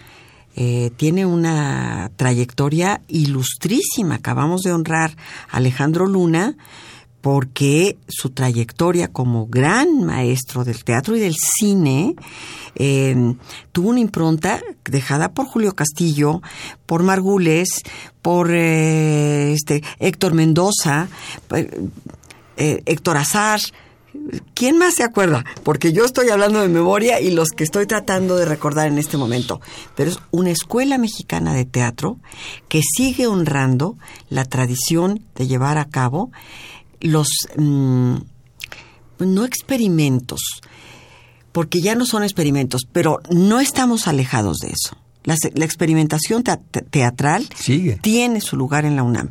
eh, 0.54 0.90
tiene 0.96 1.26
una 1.26 2.11
trayectoria 2.16 3.02
ilustrísima. 3.08 4.16
Acabamos 4.16 4.62
de 4.62 4.72
honrar 4.72 5.16
a 5.50 5.58
Alejandro 5.58 6.06
Luna 6.06 6.56
porque 7.22 7.96
su 8.08 8.30
trayectoria 8.30 9.08
como 9.08 9.46
gran 9.46 10.04
maestro 10.04 10.64
del 10.64 10.85
teatro 10.85 11.16
y 11.16 11.20
del 11.20 11.35
cine 11.35 12.14
eh, 12.74 13.35
tuvo 13.72 13.88
una 13.88 14.00
impronta 14.00 14.61
dejada 14.85 15.32
por 15.32 15.46
Julio 15.46 15.74
Castillo, 15.74 16.42
por 16.85 17.02
Margules, 17.02 17.68
por 18.20 18.50
eh, 18.52 19.54
este 19.54 19.82
Héctor 19.98 20.35
Mendoza, 20.35 21.08
Héctor 22.56 23.16
Azar, 23.16 23.61
¿Quién 24.54 24.78
más 24.78 24.94
se 24.94 25.04
acuerda? 25.04 25.44
Porque 25.62 25.92
yo 25.92 26.04
estoy 26.04 26.28
hablando 26.28 26.61
de 26.61 26.68
memoria 26.68 27.20
y 27.20 27.30
los 27.30 27.48
que 27.48 27.64
estoy 27.64 27.87
tratando 27.87 28.37
de 28.37 28.44
recordar 28.44 28.87
en 28.88 28.98
este 28.98 29.16
momento. 29.16 29.61
Pero 29.96 30.11
es 30.11 30.18
una 30.30 30.50
escuela 30.50 30.98
mexicana 30.98 31.54
de 31.54 31.64
teatro 31.64 32.18
que 32.68 32.82
sigue 32.82 33.26
honrando 33.26 33.96
la 34.28 34.44
tradición 34.44 35.24
de 35.35 35.46
llevar 35.46 35.78
a 35.78 35.87
cabo 35.87 36.30
los, 37.02 37.28
mm, 37.56 38.14
no 39.18 39.44
experimentos, 39.44 40.40
porque 41.52 41.80
ya 41.80 41.94
no 41.94 42.06
son 42.06 42.22
experimentos, 42.24 42.82
pero 42.90 43.20
no 43.30 43.60
estamos 43.60 44.08
alejados 44.08 44.58
de 44.58 44.68
eso. 44.68 44.96
La, 45.24 45.34
experimentación 45.64 46.42
teatral 46.42 47.48
tiene 48.00 48.40
su 48.40 48.56
lugar 48.56 48.84
en 48.84 48.96
la 48.96 49.04
UNAM, 49.04 49.30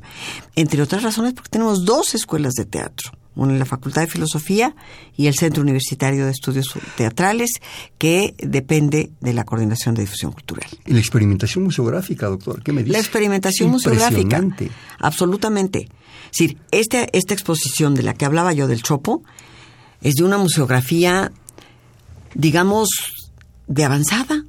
entre 0.55 0.81
otras 0.81 1.03
razones 1.03 1.34
porque 1.34 1.49
tenemos 1.49 1.84
dos 1.84 2.15
escuelas 2.15 2.53
de 2.53 2.63
teatro 2.63 3.12
una 3.36 3.53
en 3.53 3.60
la 3.60 3.65
Facultad 3.65 4.01
de 4.01 4.07
Filosofía 4.07 4.75
y 5.15 5.27
el 5.27 5.36
Centro 5.36 5.62
Universitario 5.62 6.25
de 6.25 6.31
Estudios 6.31 6.73
Teatrales, 6.97 7.49
que 7.97 8.36
depende 8.39 9.12
de 9.21 9.34
la 9.34 9.45
Coordinación 9.45 9.95
de 9.95 10.01
Difusión 10.01 10.31
Cultural. 10.31 10.67
¿Y 10.86 10.93
la 10.93 10.99
experimentación 10.99 11.63
museográfica, 11.63 12.27
doctor? 12.27 12.62
¿Qué 12.62 12.73
me 12.73 12.84
dice? 12.84 12.93
La 12.93 12.99
experimentación 12.99 13.69
museográfica. 13.69 14.43
Absolutamente. 14.99 15.88
Es 16.32 16.38
decir, 16.38 16.58
esta, 16.72 17.04
esta 17.12 17.34
exposición 17.34 17.94
de 17.94 18.04
la 18.04 18.13
que 18.13 18.26
hablaba 18.26 18.54
yo 18.54 18.67
del 18.67 18.84
Chopo 18.84 19.24
es 20.02 20.15
de 20.15 20.24
una 20.24 20.38
museografía, 20.38 21.32
digamos, 22.34 22.89
de 23.67 23.84
avanzada 23.84 24.46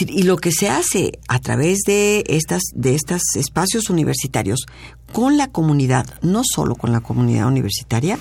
y 0.00 0.24
lo 0.24 0.36
que 0.36 0.50
se 0.50 0.68
hace 0.68 1.18
a 1.28 1.38
través 1.38 1.80
de 1.86 2.24
estas 2.26 2.62
de 2.74 2.94
estos 2.94 3.22
espacios 3.36 3.90
universitarios 3.90 4.66
con 5.12 5.36
la 5.38 5.48
comunidad, 5.52 6.06
no 6.22 6.42
solo 6.44 6.74
con 6.74 6.90
la 6.90 7.00
comunidad 7.00 7.46
universitaria, 7.46 8.18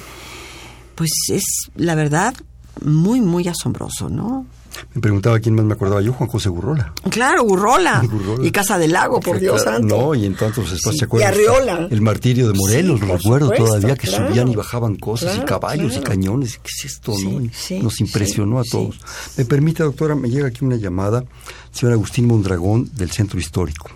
pues 0.95 1.09
es 1.29 1.43
la 1.75 1.95
verdad 1.95 2.35
muy 2.83 3.21
muy 3.21 3.47
asombroso, 3.47 4.09
¿no? 4.09 4.45
Me 4.93 5.01
preguntaba 5.01 5.39
quién 5.39 5.55
más 5.55 5.65
me 5.65 5.73
acordaba 5.73 6.01
yo, 6.01 6.13
Juan 6.13 6.29
José 6.29 6.49
Gurrola. 6.49 6.93
Claro, 7.09 7.43
Gurrola. 7.43 8.03
Y 8.43 8.51
Casa 8.51 8.77
del 8.77 8.91
Lago, 8.93 9.19
por 9.19 9.39
Dios 9.39 9.63
santo. 9.63 9.87
No, 9.87 10.15
y 10.15 10.25
en 10.25 10.35
tantos 10.35 10.71
espacios 10.71 10.97
se 10.97 11.05
acuerdan. 11.05 11.33
Y 11.33 11.33
Arriola. 11.33 11.87
El 11.89 12.01
martirio 12.01 12.47
de 12.47 12.57
Morelos, 12.57 13.01
lo 13.01 13.15
recuerdo 13.15 13.51
todavía, 13.51 13.95
que 13.95 14.07
subían 14.07 14.49
y 14.49 14.55
bajaban 14.55 14.95
cosas, 14.95 15.37
y 15.37 15.41
caballos 15.41 15.97
y 15.97 16.01
cañones. 16.01 16.57
¿Qué 16.57 16.69
es 16.77 16.85
esto, 16.85 17.13
no? 17.17 17.41
Nos 17.81 17.99
impresionó 17.99 18.59
a 18.59 18.63
todos. 18.63 18.99
Me 19.37 19.45
permite, 19.45 19.83
doctora, 19.83 20.15
me 20.15 20.29
llega 20.29 20.47
aquí 20.47 20.65
una 20.65 20.75
llamada, 20.75 21.23
señor 21.71 21.93
Agustín 21.93 22.27
Mondragón, 22.27 22.89
del 22.95 23.11
Centro 23.11 23.39
Histórico. 23.39 23.89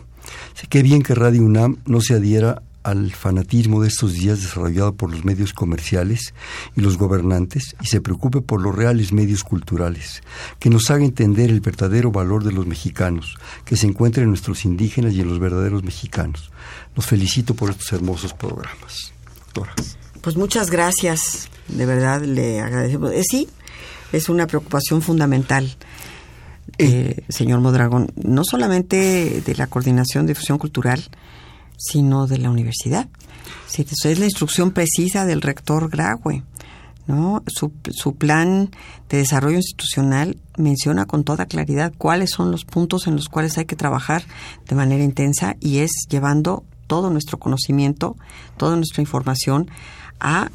Sé 0.53 0.67
qué 0.67 0.81
bien 0.81 1.03
que 1.03 1.13
Radio 1.13 1.43
UNAM 1.43 1.77
no 1.85 2.01
se 2.01 2.15
adhiera 2.15 2.63
al 2.87 3.11
fanatismo 3.11 3.81
de 3.81 3.89
estos 3.89 4.13
días 4.13 4.41
desarrollado 4.41 4.95
por 4.95 5.11
los 5.11 5.25
medios 5.25 5.51
comerciales 5.51 6.33
y 6.73 6.79
los 6.79 6.97
gobernantes 6.97 7.75
y 7.81 7.87
se 7.87 7.99
preocupe 7.99 8.39
por 8.39 8.61
los 8.61 8.73
reales 8.73 9.11
medios 9.11 9.43
culturales, 9.43 10.23
que 10.57 10.69
nos 10.69 10.89
haga 10.89 11.03
entender 11.03 11.49
el 11.49 11.59
verdadero 11.59 12.13
valor 12.13 12.45
de 12.45 12.53
los 12.53 12.65
mexicanos, 12.65 13.35
que 13.65 13.75
se 13.75 13.87
encuentre 13.87 14.23
en 14.23 14.29
nuestros 14.29 14.63
indígenas 14.63 15.13
y 15.13 15.19
en 15.19 15.27
los 15.27 15.37
verdaderos 15.37 15.83
mexicanos. 15.83 16.49
Los 16.95 17.05
felicito 17.05 17.55
por 17.55 17.71
estos 17.71 17.91
hermosos 17.91 18.33
programas. 18.33 19.11
Doctora. 19.35 19.73
Pues 20.21 20.37
muchas 20.37 20.71
gracias, 20.71 21.49
de 21.67 21.85
verdad 21.85 22.21
le 22.21 22.61
agradecemos. 22.61 23.11
Eh, 23.11 23.23
sí, 23.29 23.49
es 24.13 24.29
una 24.29 24.47
preocupación 24.47 25.01
fundamental. 25.01 25.75
Eh, 26.77 27.23
señor 27.27 27.59
Modragón, 27.59 28.13
no 28.15 28.45
solamente 28.45 29.41
de 29.45 29.55
la 29.55 29.67
coordinación 29.67 30.25
de 30.25 30.31
difusión 30.31 30.57
cultural, 30.57 31.03
sino 31.77 32.27
de 32.27 32.39
la 32.39 32.49
universidad. 32.49 33.07
Es 33.77 34.19
la 34.19 34.25
instrucción 34.25 34.71
precisa 34.71 35.25
del 35.25 35.41
rector 35.41 35.89
Graue. 35.89 36.43
¿no? 37.05 37.41
Su, 37.47 37.71
su 37.91 38.15
plan 38.15 38.69
de 39.09 39.17
desarrollo 39.17 39.57
institucional 39.57 40.37
menciona 40.57 41.05
con 41.05 41.23
toda 41.23 41.45
claridad 41.45 41.93
cuáles 41.97 42.31
son 42.31 42.51
los 42.51 42.65
puntos 42.65 43.07
en 43.07 43.15
los 43.15 43.29
cuales 43.29 43.57
hay 43.57 43.65
que 43.65 43.77
trabajar 43.77 44.23
de 44.67 44.75
manera 44.75 45.03
intensa 45.03 45.55
y 45.61 45.77
es 45.77 45.91
llevando 46.09 46.65
todo 46.87 47.09
nuestro 47.09 47.37
conocimiento, 47.37 48.17
toda 48.57 48.75
nuestra 48.75 49.01
información 49.01 49.69
a 50.19 50.49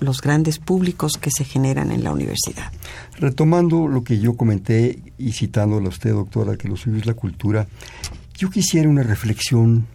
los 0.00 0.22
grandes 0.22 0.58
públicos 0.58 1.14
que 1.20 1.30
se 1.30 1.44
generan 1.44 1.90
en 1.90 2.04
la 2.04 2.12
universidad. 2.12 2.70
Retomando 3.18 3.88
lo 3.88 4.04
que 4.04 4.20
yo 4.20 4.36
comenté 4.36 5.02
y 5.18 5.32
citándole 5.32 5.86
a 5.86 5.90
usted, 5.90 6.12
doctora, 6.12 6.56
que 6.56 6.68
lo 6.68 6.76
suyo 6.76 6.98
es 6.98 7.06
la 7.06 7.14
cultura, 7.14 7.66
yo 8.36 8.50
quisiera 8.50 8.88
una 8.88 9.02
reflexión 9.02 9.86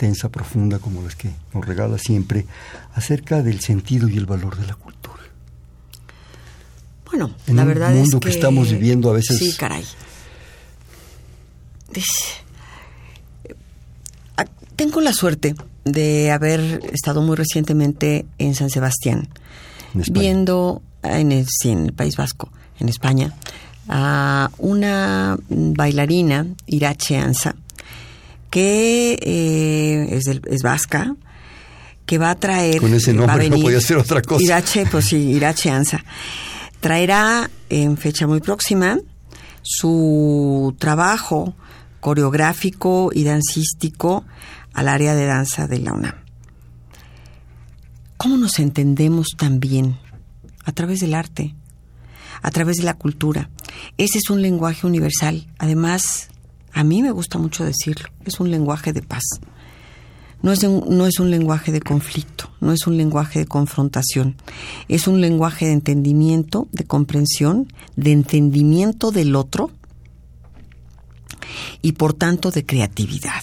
tensa, 0.00 0.30
profunda, 0.30 0.78
como 0.78 1.02
las 1.02 1.14
que 1.14 1.30
nos 1.52 1.66
regala 1.66 1.98
siempre, 1.98 2.46
acerca 2.94 3.42
del 3.42 3.60
sentido 3.60 4.08
y 4.08 4.16
el 4.16 4.24
valor 4.24 4.56
de 4.56 4.66
la 4.66 4.74
cultura. 4.74 5.20
Bueno, 7.04 7.34
la 7.48 7.64
verdad 7.66 7.94
es 7.94 8.10
que, 8.14 8.20
que 8.20 8.30
estamos 8.30 8.70
viviendo 8.70 9.10
a 9.10 9.12
veces. 9.12 9.36
Sí, 9.36 9.54
caray. 9.58 9.84
Ah, 14.38 14.46
tengo 14.74 15.02
la 15.02 15.12
suerte 15.12 15.54
de 15.84 16.30
haber 16.30 16.80
estado 16.94 17.20
muy 17.20 17.36
recientemente 17.36 18.24
en 18.38 18.54
San 18.54 18.70
Sebastián, 18.70 19.28
viendo 19.92 20.80
en 21.02 21.32
el, 21.32 21.46
en 21.64 21.86
el 21.86 21.92
País 21.92 22.16
Vasco, 22.16 22.50
en 22.78 22.88
España, 22.88 23.34
a 23.86 24.50
una 24.56 25.36
bailarina, 25.50 26.46
Irache 26.66 27.18
Anza, 27.18 27.54
que 28.50 29.18
eh, 29.22 30.08
es, 30.10 30.26
es 30.26 30.62
vasca, 30.62 31.14
que 32.06 32.18
va 32.18 32.30
a 32.30 32.34
traer... 32.34 32.80
Con 32.80 32.92
ese 32.92 33.12
nombre 33.12 33.48
no 33.48 33.58
podía 33.58 33.80
ser 33.80 33.96
otra 33.96 34.20
cosa. 34.20 34.42
Irache, 34.42 34.84
pues 34.86 35.06
sí, 35.06 35.16
Irache 35.16 35.70
Anza. 35.70 36.04
Traerá 36.80 37.48
en 37.68 37.96
fecha 37.96 38.26
muy 38.26 38.40
próxima 38.40 38.98
su 39.62 40.74
trabajo 40.78 41.54
coreográfico 42.00 43.10
y 43.14 43.24
dancístico 43.24 44.24
al 44.72 44.88
área 44.88 45.14
de 45.14 45.26
danza 45.26 45.66
de 45.68 45.78
la 45.78 45.92
UNAM. 45.92 46.14
¿Cómo 48.16 48.36
nos 48.36 48.58
entendemos 48.58 49.28
también? 49.36 49.98
A 50.64 50.72
través 50.72 51.00
del 51.00 51.14
arte, 51.14 51.54
a 52.42 52.50
través 52.50 52.76
de 52.76 52.84
la 52.84 52.94
cultura. 52.94 53.50
Ese 53.98 54.18
es 54.18 54.30
un 54.30 54.42
lenguaje 54.42 54.86
universal. 54.86 55.48
Además, 55.58 56.28
a 56.72 56.84
mí 56.84 57.02
me 57.02 57.10
gusta 57.10 57.38
mucho 57.38 57.64
decirlo, 57.64 58.08
es 58.24 58.40
un 58.40 58.50
lenguaje 58.50 58.92
de 58.92 59.02
paz. 59.02 59.22
No 60.42 60.52
es, 60.52 60.62
un, 60.62 60.84
no 60.96 61.06
es 61.06 61.18
un 61.20 61.30
lenguaje 61.30 61.70
de 61.70 61.82
conflicto, 61.82 62.50
no 62.60 62.72
es 62.72 62.86
un 62.86 62.96
lenguaje 62.96 63.40
de 63.40 63.46
confrontación, 63.46 64.36
es 64.88 65.06
un 65.06 65.20
lenguaje 65.20 65.66
de 65.66 65.72
entendimiento, 65.72 66.66
de 66.72 66.84
comprensión, 66.84 67.70
de 67.96 68.12
entendimiento 68.12 69.10
del 69.10 69.36
otro 69.36 69.70
y 71.82 71.92
por 71.92 72.14
tanto 72.14 72.50
de 72.50 72.64
creatividad. 72.64 73.42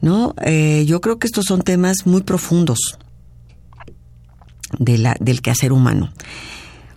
¿No? 0.00 0.34
Eh, 0.42 0.84
yo 0.86 1.00
creo 1.00 1.18
que 1.18 1.28
estos 1.28 1.44
son 1.46 1.62
temas 1.62 2.06
muy 2.06 2.22
profundos 2.22 2.98
de 4.78 4.98
la, 4.98 5.16
del 5.20 5.42
quehacer 5.42 5.72
humano. 5.72 6.12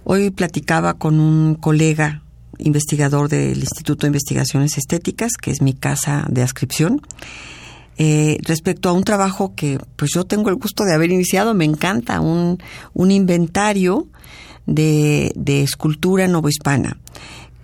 Hoy 0.05 0.31
platicaba 0.31 0.95
con 0.95 1.19
un 1.19 1.55
colega 1.55 2.23
investigador 2.59 3.29
del 3.29 3.59
Instituto 3.59 4.01
de 4.01 4.07
Investigaciones 4.07 4.77
Estéticas, 4.77 5.33
que 5.33 5.51
es 5.51 5.61
mi 5.61 5.73
casa 5.73 6.25
de 6.29 6.43
ascripción. 6.43 7.01
Eh, 7.97 8.39
respecto 8.43 8.89
a 8.89 8.93
un 8.93 9.03
trabajo 9.03 9.53
que 9.55 9.79
pues 9.95 10.11
yo 10.13 10.25
tengo 10.25 10.49
el 10.49 10.55
gusto 10.55 10.83
de 10.83 10.93
haber 10.93 11.11
iniciado, 11.11 11.53
me 11.53 11.65
encanta, 11.65 12.19
un, 12.19 12.61
un 12.93 13.11
inventario 13.11 14.07
de, 14.65 15.31
de 15.35 15.63
escultura 15.63 16.27
novohispana 16.27 16.97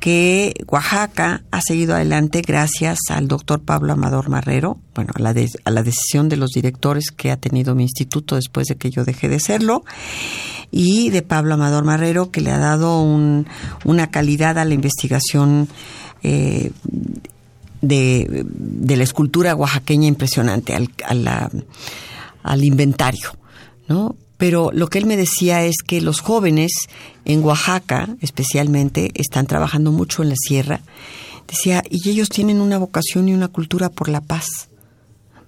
que 0.02 0.56
Oaxaca 0.68 1.44
ha 1.52 1.62
seguido 1.62 1.94
adelante 1.94 2.42
gracias 2.42 2.98
al 3.10 3.28
doctor 3.28 3.62
Pablo 3.62 3.94
Amador 3.94 4.30
Marrero, 4.30 4.80
bueno, 4.96 5.14
a 5.16 5.22
la, 5.22 5.30
a 5.30 5.72
la 5.72 5.84
decisión 5.84 6.28
de 6.28 6.38
los 6.38 6.50
directores 6.50 7.12
que 7.12 7.30
ha 7.30 7.38
tenido 7.38 7.76
mi 7.76 7.84
instituto 7.84 8.36
después 8.36 8.68
de 8.68 8.76
que 8.76 8.90
yo 8.90 9.06
dejé 9.06 9.30
de 9.30 9.40
serlo, 9.40 9.86
y 10.72 11.12
de 11.12 11.22
Pablo 11.22 11.54
Amador 11.54 11.84
Marrero, 11.84 12.32
que 12.32 12.42
le 12.42 12.50
ha 12.50 12.58
dado 12.58 13.00
un, 13.04 13.46
una 13.86 14.10
calidad 14.10 14.58
a 14.58 14.66
la 14.66 14.74
investigación 14.74 15.68
eh, 16.24 16.72
de, 17.82 18.44
de, 18.44 18.98
la 18.98 19.04
escultura 19.04 19.56
oaxaqueña 19.56 20.08
impresionante, 20.08 20.74
al, 20.74 20.90
al 22.42 22.64
inventario, 22.64 23.38
¿no? 23.88 24.16
Pero 24.42 24.72
lo 24.74 24.88
que 24.88 24.98
él 24.98 25.06
me 25.06 25.18
decía 25.18 25.66
es 25.66 25.84
que 25.86 26.02
los 26.02 26.20
jóvenes 26.20 26.72
en 27.26 27.44
Oaxaca 27.44 28.10
especialmente 28.22 29.12
están 29.14 29.46
trabajando 29.46 29.92
mucho 29.92 30.24
en 30.24 30.30
la 30.30 30.36
sierra. 30.36 30.82
Decía, 31.48 31.84
y 31.88 32.10
ellos 32.10 32.30
tienen 32.30 32.60
una 32.60 32.80
vocación 32.80 33.30
y 33.30 33.36
una 33.36 33.50
cultura 33.50 33.92
por 33.92 34.10
la 34.10 34.20
paz. 34.20 34.48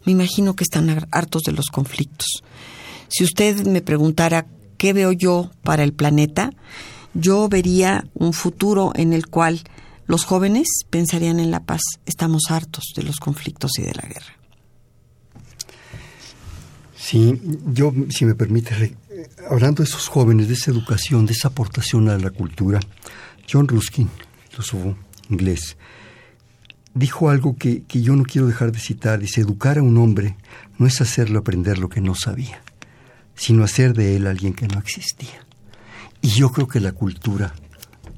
Me 0.05 0.11
imagino 0.11 0.55
que 0.55 0.63
están 0.63 1.07
hartos 1.09 1.41
de 1.41 1.53
los 1.53 1.71
conflictos. 1.71 2.43
Si 3.07 3.23
usted 3.23 3.65
me 3.65 3.81
preguntara 3.81 4.45
qué 4.77 4.93
veo 4.93 5.11
yo 5.11 5.49
para 5.63 5.83
el 5.83 5.93
planeta, 5.93 6.51
yo 7.15 7.49
vería 7.49 8.05
un 8.13 8.31
futuro 8.31 8.91
en 8.93 9.13
el 9.13 9.25
cual 9.25 9.63
los 10.05 10.23
jóvenes 10.23 10.67
pensarían 10.91 11.39
en 11.39 11.49
la 11.49 11.63
paz. 11.63 11.81
Estamos 12.05 12.43
hartos 12.51 12.83
de 12.95 13.01
los 13.01 13.15
conflictos 13.15 13.71
y 13.79 13.81
de 13.81 13.95
la 13.95 14.07
guerra. 14.07 14.42
Sí, 17.03 17.37
yo, 17.65 17.93
si 18.09 18.23
me 18.23 18.33
permite, 18.33 18.95
hablando 19.49 19.83
de 19.83 19.89
esos 19.89 20.07
jóvenes, 20.07 20.47
de 20.47 20.53
esa 20.53 20.71
educación, 20.71 21.25
de 21.25 21.33
esa 21.33 21.49
aportación 21.49 22.07
a 22.07 22.17
la 22.17 22.29
cultura, 22.29 22.79
John 23.51 23.67
Ruskin, 23.67 24.09
filósofo 24.49 24.95
inglés, 25.29 25.75
dijo 26.93 27.29
algo 27.29 27.57
que, 27.57 27.83
que 27.83 28.01
yo 28.01 28.15
no 28.15 28.23
quiero 28.23 28.47
dejar 28.47 28.71
de 28.71 28.79
citar. 28.79 29.19
Dice, 29.19 29.41
educar 29.41 29.79
a 29.79 29.83
un 29.83 29.97
hombre 29.97 30.37
no 30.77 30.87
es 30.87 31.01
hacerlo 31.01 31.39
aprender 31.39 31.77
lo 31.77 31.89
que 31.89 31.99
no 31.99 32.15
sabía, 32.15 32.63
sino 33.35 33.65
hacer 33.65 33.93
de 33.93 34.15
él 34.15 34.25
alguien 34.25 34.53
que 34.53 34.69
no 34.69 34.79
existía. 34.79 35.45
Y 36.21 36.29
yo 36.29 36.53
creo 36.53 36.69
que 36.69 36.79
la 36.79 36.93
cultura 36.93 37.53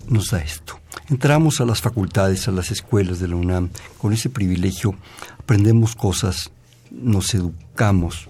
nos 0.08 0.30
da 0.30 0.44
esto. 0.44 0.80
Entramos 1.10 1.60
a 1.60 1.66
las 1.66 1.82
facultades, 1.82 2.48
a 2.48 2.52
las 2.52 2.70
escuelas 2.70 3.18
de 3.18 3.30
la 3.30 3.36
UNAM, 3.36 3.72
con 3.98 4.14
ese 4.14 4.30
privilegio, 4.30 4.94
aprendemos 5.40 5.96
cosas, 5.96 6.52
nos 6.92 7.34
educamos, 7.34 8.30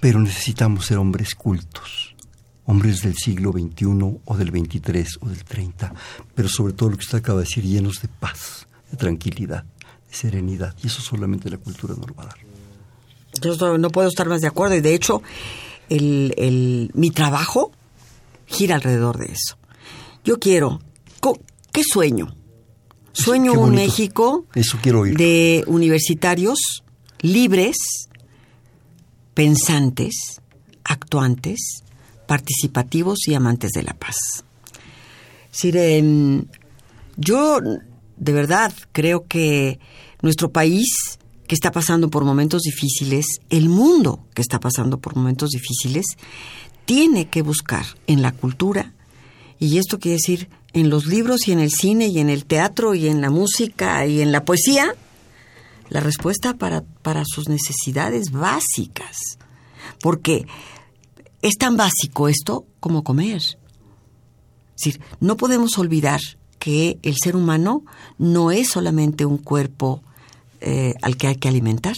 pero 0.00 0.20
necesitamos 0.20 0.86
ser 0.86 0.98
hombres 0.98 1.34
cultos, 1.34 2.14
hombres 2.64 3.02
del 3.02 3.14
siglo 3.16 3.52
XXI 3.52 4.20
o 4.24 4.36
del 4.36 4.50
XXIII 4.50 5.06
o 5.20 5.28
del 5.28 5.44
30, 5.44 5.94
pero 6.34 6.48
sobre 6.48 6.72
todo 6.72 6.90
lo 6.90 6.96
que 6.96 7.04
usted 7.04 7.18
acaba 7.18 7.38
de 7.38 7.44
decir, 7.44 7.64
llenos 7.64 8.02
de 8.02 8.08
paz, 8.08 8.66
de 8.90 8.96
tranquilidad, 8.96 9.64
de 10.08 10.14
serenidad, 10.14 10.74
y 10.82 10.88
eso 10.88 11.00
solamente 11.02 11.50
la 11.50 11.58
cultura 11.58 11.94
nos 11.94 12.08
lo 12.08 12.14
va 12.14 12.24
a 12.24 12.26
dar. 12.26 12.38
Yo 13.40 13.78
no 13.78 13.90
puedo 13.90 14.08
estar 14.08 14.28
más 14.28 14.40
de 14.40 14.48
acuerdo, 14.48 14.76
y 14.76 14.80
de 14.80 14.94
hecho, 14.94 15.22
el, 15.88 16.34
el, 16.36 16.90
mi 16.94 17.10
trabajo 17.10 17.72
gira 18.46 18.76
alrededor 18.76 19.18
de 19.18 19.26
eso. 19.26 19.58
Yo 20.24 20.38
quiero, 20.38 20.80
¿qué 21.72 21.82
sueño? 21.84 22.34
Sueño 23.12 23.52
un 23.54 23.74
México 23.74 24.44
eso 24.54 24.78
quiero 24.82 25.04
de 25.04 25.64
universitarios 25.66 26.58
libres, 27.20 27.76
pensantes, 29.36 30.40
actuantes, 30.82 31.82
participativos 32.26 33.28
y 33.28 33.34
amantes 33.34 33.72
de 33.72 33.82
la 33.82 33.92
paz. 33.92 34.16
Sire, 35.50 36.02
yo 37.18 37.60
de 38.16 38.32
verdad 38.32 38.72
creo 38.92 39.26
que 39.26 39.78
nuestro 40.22 40.52
país, 40.52 41.18
que 41.46 41.54
está 41.54 41.70
pasando 41.70 42.08
por 42.08 42.24
momentos 42.24 42.62
difíciles, 42.62 43.26
el 43.50 43.68
mundo 43.68 44.24
que 44.32 44.40
está 44.40 44.58
pasando 44.58 45.00
por 45.00 45.16
momentos 45.16 45.50
difíciles, 45.50 46.06
tiene 46.86 47.28
que 47.28 47.42
buscar 47.42 47.84
en 48.06 48.22
la 48.22 48.32
cultura, 48.32 48.94
y 49.58 49.76
esto 49.76 49.98
quiere 49.98 50.16
decir 50.16 50.48
en 50.72 50.88
los 50.88 51.04
libros 51.04 51.46
y 51.46 51.52
en 51.52 51.60
el 51.60 51.70
cine 51.70 52.06
y 52.06 52.20
en 52.20 52.30
el 52.30 52.46
teatro 52.46 52.94
y 52.94 53.08
en 53.08 53.20
la 53.20 53.28
música 53.28 54.06
y 54.06 54.22
en 54.22 54.32
la 54.32 54.46
poesía, 54.46 54.94
la 55.88 56.00
respuesta 56.00 56.54
para, 56.54 56.82
para 57.02 57.24
sus 57.24 57.48
necesidades 57.48 58.30
básicas. 58.30 59.38
Porque 60.00 60.46
es 61.42 61.56
tan 61.58 61.76
básico 61.76 62.28
esto 62.28 62.66
como 62.80 63.04
comer. 63.04 63.36
Es 63.36 63.56
decir, 64.76 65.00
no 65.20 65.36
podemos 65.36 65.78
olvidar 65.78 66.20
que 66.58 66.98
el 67.02 67.16
ser 67.16 67.36
humano 67.36 67.84
no 68.18 68.50
es 68.50 68.68
solamente 68.68 69.24
un 69.24 69.38
cuerpo 69.38 70.02
eh, 70.60 70.94
al 71.02 71.16
que 71.16 71.28
hay 71.28 71.36
que 71.36 71.48
alimentar. 71.48 71.94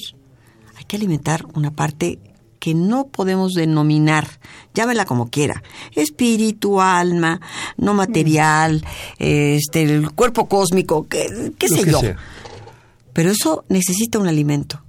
Hay 0.76 0.84
que 0.84 0.96
alimentar 0.96 1.46
una 1.54 1.70
parte 1.70 2.18
que 2.58 2.74
no 2.74 3.06
podemos 3.06 3.54
denominar, 3.54 4.28
llámela 4.74 5.04
como 5.04 5.30
quiera, 5.30 5.62
espíritu, 5.94 6.80
alma, 6.80 7.40
no 7.76 7.94
material, 7.94 8.84
este, 9.18 9.82
el 9.82 10.10
cuerpo 10.10 10.48
cósmico, 10.48 11.06
qué, 11.08 11.52
qué 11.56 11.68
sé 11.68 11.90
yo. 11.90 12.00
Pero 13.18 13.32
eso 13.32 13.64
necesita 13.68 14.20
un 14.20 14.28
alimento. 14.28 14.84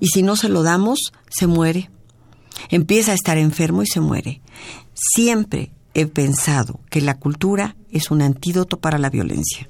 Y 0.00 0.06
si 0.06 0.22
no 0.22 0.36
se 0.36 0.48
lo 0.48 0.62
damos, 0.62 1.12
se 1.28 1.46
muere. 1.46 1.90
Empieza 2.70 3.12
a 3.12 3.14
estar 3.14 3.36
enfermo 3.36 3.82
y 3.82 3.86
se 3.86 4.00
muere. 4.00 4.40
Siempre 4.94 5.72
he 5.92 6.06
pensado 6.06 6.80
que 6.88 7.02
la 7.02 7.18
cultura 7.18 7.76
es 7.90 8.10
un 8.10 8.22
antídoto 8.22 8.78
para 8.78 8.96
la 8.96 9.10
violencia. 9.10 9.68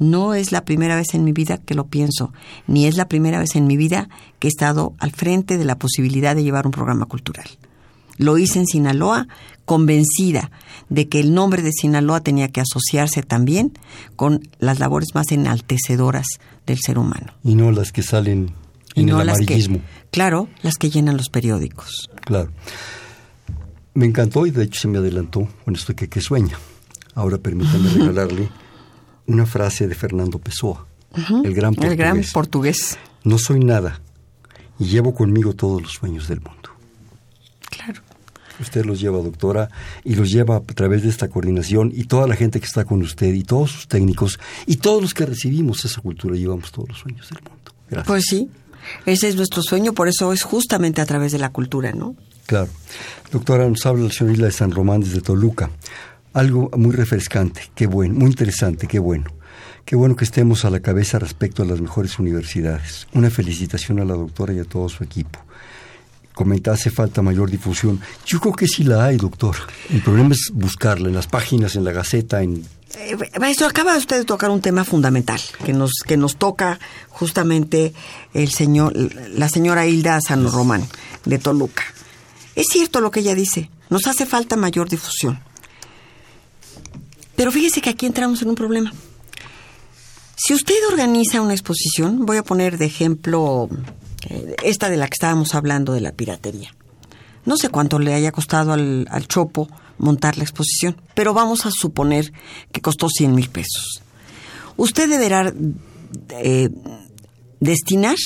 No 0.00 0.34
es 0.34 0.50
la 0.50 0.64
primera 0.64 0.96
vez 0.96 1.14
en 1.14 1.22
mi 1.22 1.30
vida 1.30 1.58
que 1.58 1.76
lo 1.76 1.86
pienso, 1.86 2.32
ni 2.66 2.86
es 2.86 2.96
la 2.96 3.06
primera 3.06 3.38
vez 3.38 3.54
en 3.54 3.68
mi 3.68 3.76
vida 3.76 4.08
que 4.40 4.48
he 4.48 4.50
estado 4.50 4.96
al 4.98 5.12
frente 5.12 5.56
de 5.56 5.66
la 5.66 5.78
posibilidad 5.78 6.34
de 6.34 6.42
llevar 6.42 6.66
un 6.66 6.72
programa 6.72 7.06
cultural. 7.06 7.46
Lo 8.16 8.38
hice 8.38 8.60
en 8.60 8.66
Sinaloa, 8.66 9.28
convencida 9.64 10.50
de 10.88 11.08
que 11.08 11.20
el 11.20 11.34
nombre 11.34 11.62
de 11.62 11.72
Sinaloa 11.72 12.20
tenía 12.20 12.48
que 12.48 12.60
asociarse 12.60 13.22
también 13.22 13.72
con 14.16 14.48
las 14.58 14.78
labores 14.78 15.08
más 15.14 15.32
enaltecedoras 15.32 16.26
del 16.66 16.78
ser 16.78 16.98
humano. 16.98 17.32
Y 17.42 17.54
no 17.54 17.72
las 17.72 17.92
que 17.92 18.02
salen 18.02 18.54
en 18.94 19.08
el 19.08 19.20
amarillismo. 19.20 19.80
claro, 20.10 20.48
las 20.62 20.76
que 20.76 20.90
llenan 20.90 21.16
los 21.16 21.28
periódicos. 21.28 22.08
Claro. 22.24 22.50
Me 23.94 24.06
encantó 24.06 24.46
y 24.46 24.50
de 24.50 24.64
hecho 24.64 24.80
se 24.82 24.88
me 24.88 24.98
adelantó 24.98 25.48
con 25.64 25.74
esto 25.74 25.94
que, 25.94 26.08
que 26.08 26.20
sueña. 26.20 26.58
Ahora 27.14 27.38
permítame 27.38 27.90
regalarle 27.90 28.48
una 29.26 29.46
frase 29.46 29.86
de 29.86 29.94
Fernando 29.94 30.38
Pessoa, 30.38 30.86
el 31.44 31.54
gran 31.54 31.74
portugués. 31.74 31.90
El 31.92 31.96
gran 31.96 32.24
portugués. 32.32 32.98
No 33.22 33.38
soy 33.38 33.60
nada 33.60 34.00
y 34.78 34.86
llevo 34.86 35.14
conmigo 35.14 35.54
todos 35.54 35.80
los 35.80 35.92
sueños 35.92 36.28
del 36.28 36.40
mundo. 36.40 36.63
Usted 38.60 38.84
los 38.84 39.00
lleva, 39.00 39.18
doctora, 39.18 39.68
y 40.04 40.14
los 40.14 40.30
lleva 40.30 40.56
a 40.56 40.60
través 40.60 41.02
de 41.02 41.08
esta 41.08 41.28
coordinación 41.28 41.92
y 41.94 42.04
toda 42.04 42.26
la 42.26 42.36
gente 42.36 42.60
que 42.60 42.66
está 42.66 42.84
con 42.84 43.02
usted 43.02 43.32
y 43.34 43.42
todos 43.42 43.70
sus 43.70 43.88
técnicos 43.88 44.38
y 44.66 44.76
todos 44.76 45.02
los 45.02 45.14
que 45.14 45.26
recibimos 45.26 45.84
esa 45.84 46.00
cultura 46.00 46.36
llevamos 46.36 46.70
todos 46.70 46.88
los 46.88 46.98
sueños 46.98 47.28
del 47.30 47.42
mundo. 47.42 47.72
Gracias. 47.90 48.06
Pues 48.06 48.24
sí, 48.26 48.48
ese 49.06 49.28
es 49.28 49.36
nuestro 49.36 49.62
sueño, 49.62 49.92
por 49.92 50.08
eso 50.08 50.32
es 50.32 50.42
justamente 50.42 51.00
a 51.00 51.06
través 51.06 51.32
de 51.32 51.38
la 51.38 51.50
cultura, 51.50 51.92
¿no? 51.92 52.14
Claro. 52.46 52.68
Doctora, 53.32 53.68
nos 53.68 53.84
habla 53.86 54.04
la 54.04 54.10
señora 54.10 54.34
Isla 54.34 54.46
de 54.46 54.52
San 54.52 54.70
Román 54.70 55.00
desde 55.00 55.20
Toluca 55.20 55.70
algo 56.34 56.68
muy 56.76 56.94
refrescante, 56.94 57.70
qué 57.74 57.86
bueno, 57.86 58.14
muy 58.14 58.26
interesante, 58.26 58.86
qué 58.86 58.98
bueno. 58.98 59.30
Qué 59.84 59.96
bueno 59.96 60.16
que 60.16 60.24
estemos 60.24 60.64
a 60.64 60.70
la 60.70 60.80
cabeza 60.80 61.18
respecto 61.18 61.62
a 61.62 61.66
las 61.66 61.80
mejores 61.80 62.18
universidades. 62.18 63.06
Una 63.12 63.28
felicitación 63.28 64.00
a 64.00 64.04
la 64.04 64.14
doctora 64.14 64.54
y 64.54 64.58
a 64.58 64.64
todo 64.64 64.88
su 64.88 65.04
equipo. 65.04 65.38
Comenta, 66.34 66.72
hace 66.72 66.90
falta 66.90 67.22
mayor 67.22 67.48
difusión. 67.48 68.00
Yo 68.26 68.40
creo 68.40 68.54
que 68.54 68.66
sí 68.66 68.82
la 68.82 69.04
hay, 69.04 69.16
doctor. 69.16 69.54
El 69.88 70.02
problema 70.02 70.34
es 70.34 70.50
buscarla 70.52 71.08
en 71.08 71.14
las 71.14 71.28
páginas, 71.28 71.76
en 71.76 71.84
la 71.84 71.92
Gaceta, 71.92 72.42
en... 72.42 72.64
Eh, 72.98 73.16
maestro, 73.38 73.68
acaba 73.68 73.96
usted 73.96 74.18
de 74.18 74.24
tocar 74.24 74.50
un 74.50 74.60
tema 74.60 74.84
fundamental 74.84 75.40
que 75.64 75.72
nos, 75.72 75.92
que 76.04 76.16
nos 76.16 76.36
toca 76.36 76.80
justamente 77.08 77.92
el 78.34 78.50
señor, 78.50 78.92
la 79.30 79.48
señora 79.48 79.86
Hilda 79.86 80.20
San 80.20 80.50
Román 80.50 80.84
de 81.24 81.38
Toluca. 81.38 81.84
Es 82.56 82.66
cierto 82.70 83.00
lo 83.00 83.12
que 83.12 83.20
ella 83.20 83.36
dice. 83.36 83.70
Nos 83.88 84.06
hace 84.06 84.26
falta 84.26 84.56
mayor 84.56 84.88
difusión. 84.88 85.40
Pero 87.36 87.52
fíjese 87.52 87.80
que 87.80 87.90
aquí 87.90 88.06
entramos 88.06 88.42
en 88.42 88.48
un 88.48 88.54
problema. 88.54 88.92
Si 90.36 90.52
usted 90.52 90.74
organiza 90.90 91.40
una 91.40 91.52
exposición, 91.52 92.26
voy 92.26 92.38
a 92.38 92.42
poner 92.42 92.76
de 92.76 92.86
ejemplo 92.86 93.68
esta 94.62 94.88
de 94.88 94.96
la 94.96 95.06
que 95.06 95.14
estábamos 95.14 95.54
hablando 95.54 95.92
de 95.92 96.00
la 96.00 96.12
piratería. 96.12 96.74
No 97.44 97.56
sé 97.56 97.68
cuánto 97.68 97.98
le 97.98 98.14
haya 98.14 98.32
costado 98.32 98.72
al, 98.72 99.26
Chopo 99.28 99.68
montar 99.98 100.38
la 100.38 100.44
exposición, 100.44 101.00
pero 101.14 101.34
vamos 101.34 101.66
a 101.66 101.70
suponer 101.70 102.32
que 102.72 102.80
costó 102.80 103.08
100 103.08 103.34
mil 103.34 103.48
pesos. 103.50 104.02
Usted 104.76 105.08
deberá 105.08 105.52
eh, 106.30 106.70
destinar 107.60 108.16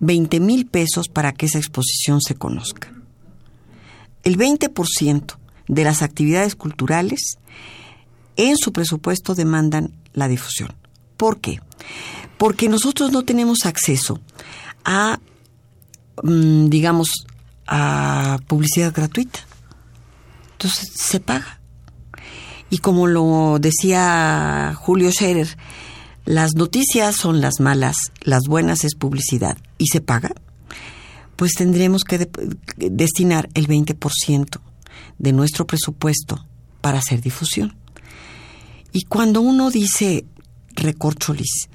20 0.00 0.40
mil 0.40 0.66
pesos 0.66 1.08
para 1.08 1.32
que 1.32 1.46
esa 1.46 1.58
exposición 1.58 2.20
se 2.20 2.34
conozca. 2.34 2.92
El 4.22 4.36
20% 4.36 5.36
de 5.68 5.84
las 5.84 6.02
actividades 6.02 6.56
culturales 6.56 7.38
en 8.36 8.56
su 8.56 8.72
presupuesto 8.72 9.34
demandan 9.34 9.92
la 10.12 10.28
difusión. 10.28 10.74
¿Por 11.16 11.40
qué? 11.40 11.60
Porque 12.38 12.68
nosotros 12.68 13.12
no 13.12 13.22
tenemos 13.22 13.64
acceso 13.64 14.20
a, 14.84 15.20
digamos, 16.22 17.08
a 17.66 18.38
publicidad 18.46 18.92
gratuita. 18.94 19.40
Entonces 20.52 20.90
se 20.94 21.20
paga. 21.20 21.60
Y 22.70 22.78
como 22.78 23.06
lo 23.06 23.58
decía 23.60 24.74
Julio 24.76 25.10
Scherer, 25.12 25.56
las 26.24 26.54
noticias 26.54 27.16
son 27.16 27.40
las 27.40 27.60
malas, 27.60 27.96
las 28.22 28.42
buenas 28.48 28.84
es 28.84 28.94
publicidad 28.94 29.58
y 29.78 29.88
se 29.88 30.00
paga, 30.00 30.32
pues 31.36 31.52
tendremos 31.52 32.02
que 32.02 32.28
destinar 32.76 33.48
el 33.54 33.68
20% 33.68 34.60
de 35.18 35.32
nuestro 35.32 35.66
presupuesto 35.66 36.46
para 36.80 36.98
hacer 36.98 37.20
difusión. 37.20 37.76
Y 38.92 39.02
cuando 39.04 39.40
uno 39.40 39.70
dice, 39.70 40.24
recorcholis. 40.74 41.68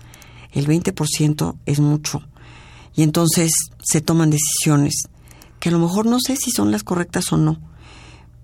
El 0.51 0.67
20% 0.67 1.57
es 1.65 1.79
mucho. 1.79 2.23
Y 2.99 3.03
entonces 3.03 3.53
se 3.81 4.01
toman 4.01 4.29
decisiones 4.29 5.03
que 5.61 5.69
a 5.69 5.71
lo 5.71 5.79
mejor 5.79 6.05
no 6.05 6.19
sé 6.19 6.35
si 6.35 6.51
son 6.51 6.69
las 6.69 6.83
correctas 6.83 7.31
o 7.31 7.37
no, 7.37 7.57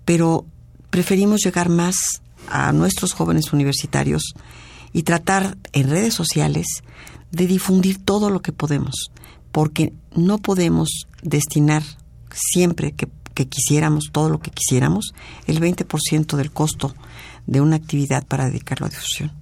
pero 0.06 0.46
preferimos 0.88 1.42
llegar 1.44 1.68
más 1.68 2.22
a 2.48 2.72
nuestros 2.72 3.12
jóvenes 3.12 3.52
universitarios 3.52 4.32
y 4.94 5.02
tratar 5.02 5.58
en 5.74 5.90
redes 5.90 6.14
sociales 6.14 6.66
de 7.32 7.46
difundir 7.46 8.02
todo 8.02 8.30
lo 8.30 8.40
que 8.40 8.52
podemos, 8.52 9.10
porque 9.52 9.92
no 10.14 10.38
podemos 10.38 11.06
destinar 11.22 11.82
siempre 12.32 12.92
que, 12.92 13.10
quisiéramos, 13.34 14.04
todo 14.10 14.30
lo 14.30 14.40
que 14.40 14.52
quisiéramos, 14.52 15.12
el 15.46 15.60
20% 15.60 16.34
del 16.34 16.50
costo 16.50 16.94
de 17.46 17.60
una 17.60 17.76
actividad 17.76 18.26
para 18.26 18.46
dedicarlo 18.46 18.86
a 18.86 18.88
difusión. 18.88 19.32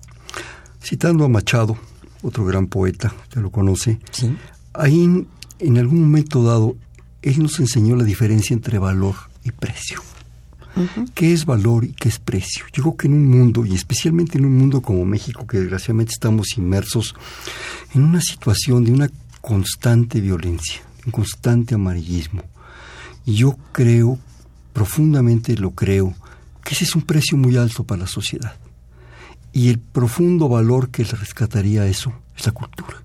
Citando 0.83 1.25
a 1.25 1.29
Machado, 1.29 1.79
otro 2.25 2.45
gran 2.45 2.67
poeta, 2.67 3.15
que 3.31 3.39
lo 3.39 3.53
conoce, 3.53 4.01
¿Sí? 4.11 4.37
Ahí 4.75 5.27
en 5.59 5.79
algún 5.79 6.03
momento 6.03 6.43
dado, 6.43 6.77
él 7.23 7.43
nos 7.43 7.59
enseñó 7.59 7.97
la 7.97 8.05
diferencia 8.05 8.55
entre 8.55 8.79
valor 8.79 9.15
y 9.45 9.51
precio. 9.53 10.01
¿Qué 11.15 11.33
es 11.33 11.47
valor 11.47 11.85
y 11.85 11.93
qué 11.93 12.09
es 12.09 12.19
precio? 12.19 12.65
Yo 12.73 12.83
creo 12.83 12.97
que 12.97 13.07
en 13.07 13.15
un 13.15 13.31
mundo, 13.31 13.65
y 13.65 13.75
especialmente 13.75 14.39
en 14.39 14.45
un 14.45 14.59
mundo 14.59 14.83
como 14.83 15.05
México, 15.05 15.47
que 15.47 15.61
desgraciadamente 15.61 16.13
estamos 16.13 16.59
inmersos 16.59 17.15
en 17.95 18.03
una 18.03 18.21
situación 18.21 18.83
de 18.83 18.91
una 18.91 19.09
constante 19.41 20.21
violencia, 20.21 20.83
un 21.07 21.13
constante 21.13 21.77
amarillismo. 21.77 22.43
Y 23.25 23.35
yo 23.35 23.57
creo, 23.71 24.19
profundamente 24.73 25.57
lo 25.57 25.71
creo, 25.71 26.13
que 26.65 26.75
ese 26.75 26.85
es 26.85 26.97
un 26.97 27.03
precio 27.03 27.39
muy 27.39 27.57
alto 27.57 27.85
para 27.85 28.03
la 28.03 28.07
sociedad. 28.09 28.57
Y 29.53 29.69
el 29.69 29.79
profundo 29.79 30.49
valor 30.49 30.91
que 30.91 31.05
le 31.05 31.13
rescataría 31.13 31.87
eso 31.87 32.13
es 32.37 32.47
la 32.47 32.53
cultura. 32.53 33.04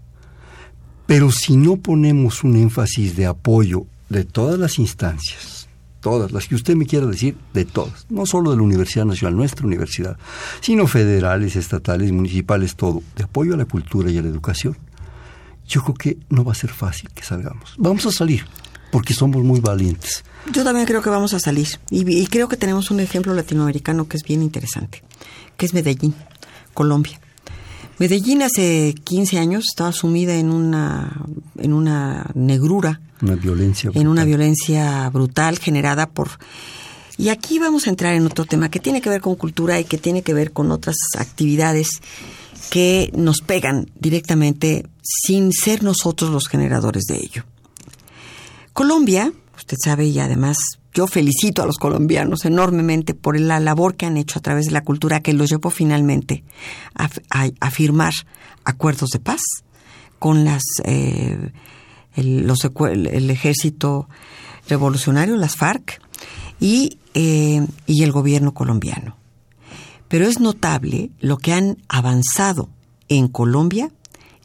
Pero 1.10 1.32
si 1.32 1.58
no 1.58 1.78
ponemos 1.78 2.44
un 2.44 2.56
énfasis 2.56 3.16
de 3.16 3.26
apoyo 3.26 3.88
de 4.10 4.26
todas 4.26 4.60
las 4.60 4.78
instancias, 4.78 5.68
todas, 6.02 6.32
las 6.32 6.46
que 6.48 6.54
usted 6.54 6.76
me 6.76 6.86
quiera 6.86 7.08
decir, 7.08 7.36
de 7.52 7.66
todas, 7.66 8.06
no 8.10 8.28
solo 8.28 8.52
de 8.52 8.58
la 8.58 8.62
Universidad 8.62 9.06
Nacional, 9.06 9.36
nuestra 9.36 9.66
universidad, 9.66 10.18
sino 10.62 10.86
federales, 10.86 11.56
estatales, 11.56 12.12
municipales, 12.12 12.76
todo, 12.76 13.02
de 13.16 13.24
apoyo 13.24 13.56
a 13.56 13.58
la 13.58 13.66
cultura 13.66 14.12
y 14.12 14.20
a 14.20 14.22
la 14.22 14.28
educación, 14.28 14.78
yo 15.68 15.82
creo 15.82 15.96
que 15.96 16.18
no 16.30 16.44
va 16.44 16.52
a 16.52 16.56
ser 16.56 16.70
fácil 16.70 17.10
que 17.10 17.24
salgamos. 17.24 17.74
Vamos 17.80 18.06
a 18.06 18.12
salir, 18.12 18.46
porque 18.92 19.16
somos 19.16 19.44
muy 19.44 19.62
valientes. 19.62 20.24
Yo 20.54 20.64
también 20.64 20.86
creo 20.86 21.02
que 21.02 21.10
vamos 21.10 21.34
a 21.34 21.40
salir, 21.40 21.70
y, 21.90 22.08
y 22.08 22.28
creo 22.28 22.48
que 22.48 22.56
tenemos 22.56 22.92
un 22.92 23.00
ejemplo 23.00 23.34
latinoamericano 23.34 24.08
que 24.08 24.18
es 24.18 24.22
bien 24.22 24.44
interesante, 24.44 25.02
que 25.58 25.66
es 25.66 25.74
Medellín, 25.74 26.14
Colombia. 26.76 27.20
Medellín 28.00 28.42
hace 28.42 28.96
15 29.04 29.40
años 29.40 29.66
estaba 29.70 29.92
sumida 29.92 30.36
en 30.36 30.52
una, 30.52 31.26
en 31.58 31.74
una 31.74 32.32
negrura. 32.34 33.02
Una 33.22 33.36
violencia. 33.36 33.92
En 33.94 34.08
una 34.08 34.24
violencia 34.24 35.10
brutal 35.10 35.60
generada 35.60 36.10
por... 36.10 36.30
Y 37.18 37.28
aquí 37.28 37.60
vamos 37.60 37.86
a 37.86 37.90
entrar 37.90 38.16
en 38.16 38.26
otro 38.26 38.46
tema 38.46 38.72
que 38.72 38.80
tiene 38.80 39.02
que 39.02 39.10
ver 39.10 39.20
con 39.20 39.36
cultura 39.36 39.78
y 39.78 39.84
que 39.84 39.98
tiene 39.98 40.22
que 40.22 40.34
ver 40.34 40.54
con 40.54 40.72
otras 40.72 40.96
actividades 41.18 41.90
que 42.70 43.12
nos 43.14 43.42
pegan 43.42 43.92
directamente 44.00 44.88
sin 45.02 45.52
ser 45.52 45.84
nosotros 45.84 46.32
los 46.32 46.48
generadores 46.48 47.04
de 47.04 47.18
ello. 47.18 47.44
Colombia, 48.72 49.34
usted 49.58 49.76
sabe, 49.84 50.06
y 50.06 50.20
además 50.20 50.79
yo 50.94 51.08
felicito 51.08 51.62
a 51.62 51.66
los 51.66 51.78
colombianos 51.78 52.46
enormemente 52.46 53.14
por 53.14 53.40
la 53.40 53.60
labor 53.60 53.96
que 53.96 54.06
han 54.06 54.18
hecho 54.18 54.40
a 54.40 54.42
través 54.42 54.66
de 54.66 54.72
la 54.72 54.84
cultura 54.84 55.22
que 55.22 55.34
los 55.34 55.50
llevó 55.50 55.70
finalmente 55.70 56.44
a, 56.96 57.72
firmar 57.72 58.14
acuerdos 58.66 59.10
de 59.10 59.20
paz 59.20 59.42
con 60.18 60.44
las 60.44 60.64
eh, 60.84 61.52
el, 62.16 62.48
los, 62.48 62.60
el, 62.66 63.30
ejército 63.30 64.10
revolucionario, 64.68 65.38
las 65.38 65.56
FARC, 65.56 66.02
y, 66.60 67.00
eh, 67.14 67.66
y 67.86 68.04
el 68.04 68.12
gobierno 68.12 68.54
colombiano. 68.54 69.16
Pero 70.08 70.28
es 70.28 70.40
notable 70.40 71.12
lo 71.20 71.38
que 71.38 71.54
han 71.54 71.78
avanzado 71.88 72.70
en 73.08 73.28
Colombia 73.28 73.92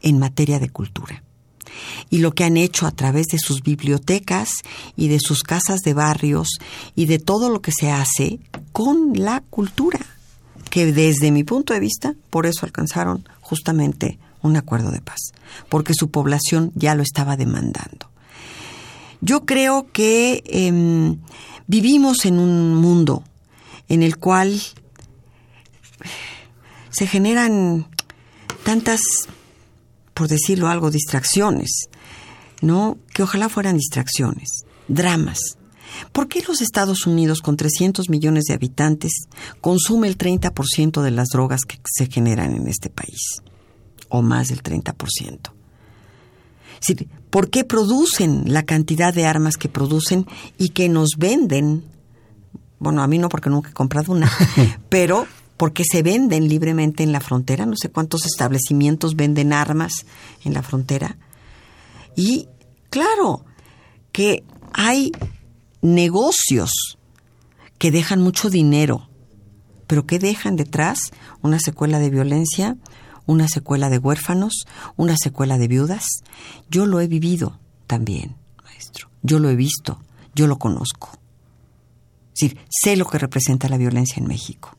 en 0.02 0.18
materia 0.18 0.60
de 0.60 0.68
cultura 0.68 1.23
y 2.10 2.18
lo 2.18 2.32
que 2.32 2.44
han 2.44 2.56
hecho 2.56 2.86
a 2.86 2.90
través 2.90 3.26
de 3.28 3.38
sus 3.38 3.62
bibliotecas 3.62 4.50
y 4.96 5.08
de 5.08 5.18
sus 5.20 5.42
casas 5.42 5.80
de 5.80 5.94
barrios 5.94 6.48
y 6.94 7.06
de 7.06 7.18
todo 7.18 7.50
lo 7.50 7.60
que 7.60 7.72
se 7.72 7.90
hace 7.90 8.38
con 8.72 9.12
la 9.14 9.42
cultura, 9.50 10.00
que 10.70 10.92
desde 10.92 11.30
mi 11.30 11.44
punto 11.44 11.74
de 11.74 11.80
vista, 11.80 12.14
por 12.30 12.46
eso 12.46 12.66
alcanzaron 12.66 13.28
justamente 13.40 14.18
un 14.42 14.56
acuerdo 14.56 14.90
de 14.90 15.00
paz, 15.00 15.32
porque 15.68 15.94
su 15.94 16.10
población 16.10 16.70
ya 16.74 16.94
lo 16.94 17.02
estaba 17.02 17.36
demandando. 17.36 18.10
Yo 19.20 19.46
creo 19.46 19.86
que 19.90 20.42
em, 20.46 21.18
vivimos 21.66 22.26
en 22.26 22.38
un 22.38 22.74
mundo 22.74 23.22
en 23.88 24.02
el 24.02 24.18
cual 24.18 24.60
se 26.90 27.06
generan 27.06 27.86
tantas 28.64 29.00
por 30.14 30.28
decirlo 30.28 30.68
algo, 30.68 30.90
distracciones, 30.90 31.88
¿no? 32.62 32.98
Que 33.12 33.22
ojalá 33.22 33.48
fueran 33.48 33.76
distracciones, 33.76 34.64
dramas. 34.88 35.58
¿Por 36.12 36.28
qué 36.28 36.42
los 36.46 36.60
Estados 36.60 37.06
Unidos, 37.06 37.40
con 37.40 37.56
300 37.56 38.08
millones 38.08 38.44
de 38.44 38.54
habitantes, 38.54 39.12
consume 39.60 40.08
el 40.08 40.16
30% 40.16 41.02
de 41.02 41.10
las 41.10 41.28
drogas 41.28 41.62
que 41.62 41.78
se 41.84 42.06
generan 42.06 42.54
en 42.54 42.68
este 42.68 42.90
país? 42.90 43.42
O 44.08 44.22
más 44.22 44.48
del 44.48 44.62
30%. 44.62 45.52
¿Por 47.30 47.50
qué 47.50 47.64
producen 47.64 48.52
la 48.52 48.62
cantidad 48.62 49.14
de 49.14 49.26
armas 49.26 49.56
que 49.56 49.68
producen 49.68 50.26
y 50.58 50.70
que 50.70 50.88
nos 50.88 51.10
venden? 51.16 51.84
Bueno, 52.78 53.02
a 53.02 53.06
mí 53.06 53.18
no, 53.18 53.28
porque 53.28 53.50
nunca 53.50 53.70
he 53.70 53.72
comprado 53.72 54.12
una, 54.12 54.30
pero 54.88 55.26
porque 55.56 55.84
se 55.90 56.02
venden 56.02 56.48
libremente 56.48 57.02
en 57.02 57.12
la 57.12 57.20
frontera. 57.20 57.66
No 57.66 57.74
sé 57.80 57.88
cuántos 57.88 58.26
establecimientos 58.26 59.16
venden 59.16 59.52
armas 59.52 59.92
en 60.44 60.54
la 60.54 60.62
frontera. 60.62 61.16
Y 62.16 62.48
claro, 62.90 63.44
que 64.12 64.44
hay 64.72 65.12
negocios 65.82 66.98
que 67.78 67.90
dejan 67.90 68.20
mucho 68.20 68.50
dinero, 68.50 69.08
pero 69.86 70.06
que 70.06 70.18
dejan 70.18 70.56
detrás 70.56 70.98
una 71.42 71.58
secuela 71.58 71.98
de 71.98 72.10
violencia, 72.10 72.76
una 73.26 73.48
secuela 73.48 73.90
de 73.90 73.98
huérfanos, 73.98 74.64
una 74.96 75.16
secuela 75.16 75.58
de 75.58 75.68
viudas. 75.68 76.04
Yo 76.70 76.86
lo 76.86 77.00
he 77.00 77.08
vivido 77.08 77.58
también, 77.86 78.36
maestro. 78.64 79.10
Yo 79.22 79.38
lo 79.38 79.50
he 79.50 79.56
visto, 79.56 80.00
yo 80.34 80.46
lo 80.46 80.58
conozco. 80.58 81.10
Es 82.34 82.40
decir, 82.40 82.58
sé 82.68 82.96
lo 82.96 83.06
que 83.06 83.18
representa 83.18 83.68
la 83.68 83.76
violencia 83.76 84.20
en 84.20 84.26
México 84.26 84.76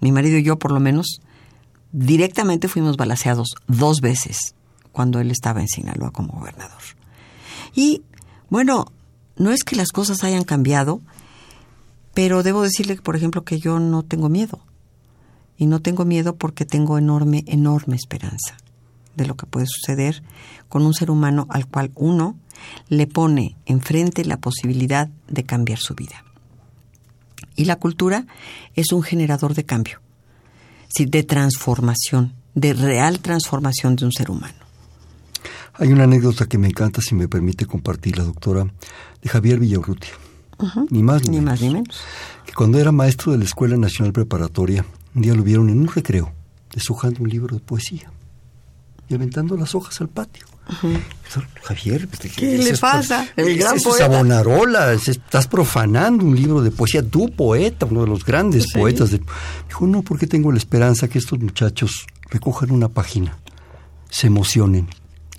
mi 0.00 0.12
marido 0.12 0.38
y 0.38 0.42
yo 0.42 0.58
por 0.58 0.72
lo 0.72 0.80
menos, 0.80 1.20
directamente 1.92 2.68
fuimos 2.68 2.96
balaseados 2.96 3.54
dos 3.66 4.00
veces 4.00 4.54
cuando 4.92 5.20
él 5.20 5.30
estaba 5.30 5.60
en 5.60 5.68
Sinaloa 5.68 6.10
como 6.10 6.32
gobernador. 6.34 6.82
Y 7.74 8.02
bueno, 8.50 8.86
no 9.36 9.52
es 9.52 9.62
que 9.62 9.76
las 9.76 9.92
cosas 9.92 10.24
hayan 10.24 10.44
cambiado, 10.44 11.00
pero 12.14 12.42
debo 12.42 12.62
decirle, 12.62 12.96
por 12.96 13.16
ejemplo, 13.16 13.44
que 13.44 13.60
yo 13.60 13.78
no 13.78 14.02
tengo 14.02 14.28
miedo. 14.28 14.60
Y 15.56 15.66
no 15.66 15.80
tengo 15.80 16.04
miedo 16.04 16.36
porque 16.36 16.64
tengo 16.64 16.98
enorme, 16.98 17.44
enorme 17.46 17.96
esperanza 17.96 18.56
de 19.16 19.26
lo 19.26 19.36
que 19.36 19.46
puede 19.46 19.66
suceder 19.66 20.22
con 20.68 20.86
un 20.86 20.94
ser 20.94 21.10
humano 21.10 21.46
al 21.50 21.66
cual 21.66 21.90
uno 21.96 22.36
le 22.88 23.06
pone 23.06 23.56
enfrente 23.66 24.24
la 24.24 24.38
posibilidad 24.38 25.08
de 25.28 25.44
cambiar 25.44 25.78
su 25.78 25.94
vida. 25.94 26.24
Y 27.58 27.64
la 27.64 27.74
cultura 27.74 28.24
es 28.76 28.92
un 28.92 29.02
generador 29.02 29.52
de 29.52 29.64
cambio, 29.64 30.00
de 30.96 31.24
transformación, 31.24 32.34
de 32.54 32.72
real 32.72 33.18
transformación 33.18 33.96
de 33.96 34.04
un 34.04 34.12
ser 34.12 34.30
humano. 34.30 34.54
Hay 35.74 35.92
una 35.92 36.04
anécdota 36.04 36.46
que 36.46 36.56
me 36.56 36.68
encanta, 36.68 37.00
si 37.02 37.16
me 37.16 37.26
permite 37.26 37.66
compartirla, 37.66 38.22
doctora, 38.22 38.64
de 39.20 39.28
Javier 39.28 39.58
Villaurrutia. 39.58 40.12
Ni 40.90 41.02
más 41.02 41.28
ni, 41.28 41.40
más 41.40 41.60
ni 41.60 41.70
menos. 41.70 42.00
Que 42.46 42.52
cuando 42.52 42.78
era 42.78 42.92
maestro 42.92 43.32
de 43.32 43.38
la 43.38 43.44
Escuela 43.44 43.76
Nacional 43.76 44.12
Preparatoria, 44.12 44.86
un 45.16 45.22
día 45.22 45.34
lo 45.34 45.42
vieron 45.42 45.68
en 45.68 45.80
un 45.80 45.88
recreo, 45.88 46.32
deshojando 46.72 47.24
un 47.24 47.28
libro 47.28 47.56
de 47.56 47.60
poesía 47.60 48.12
y 49.08 49.14
aventando 49.14 49.56
las 49.56 49.74
hojas 49.74 50.00
al 50.00 50.08
patio. 50.08 50.46
Javier, 51.62 52.08
pues, 52.08 52.32
¿qué 52.34 52.58
le 52.58 52.76
pasa? 52.76 53.26
El 53.36 53.58
gran 53.58 53.76
es 53.76 53.82
Savonarola, 53.82 54.92
estás 54.92 55.46
profanando 55.46 56.24
un 56.24 56.36
libro 56.36 56.62
de 56.62 56.70
poesía, 56.70 57.02
tú 57.02 57.30
poeta, 57.30 57.86
uno 57.86 58.02
de 58.02 58.08
los 58.08 58.24
grandes 58.24 58.72
poetas. 58.72 59.10
Dijo, 59.10 59.86
no, 59.86 60.02
porque 60.02 60.26
tengo 60.26 60.52
la 60.52 60.58
esperanza 60.58 61.08
que 61.08 61.18
estos 61.18 61.38
muchachos 61.38 62.06
recojan 62.30 62.70
una 62.70 62.88
página, 62.88 63.38
se 64.10 64.26
emocionen. 64.26 64.88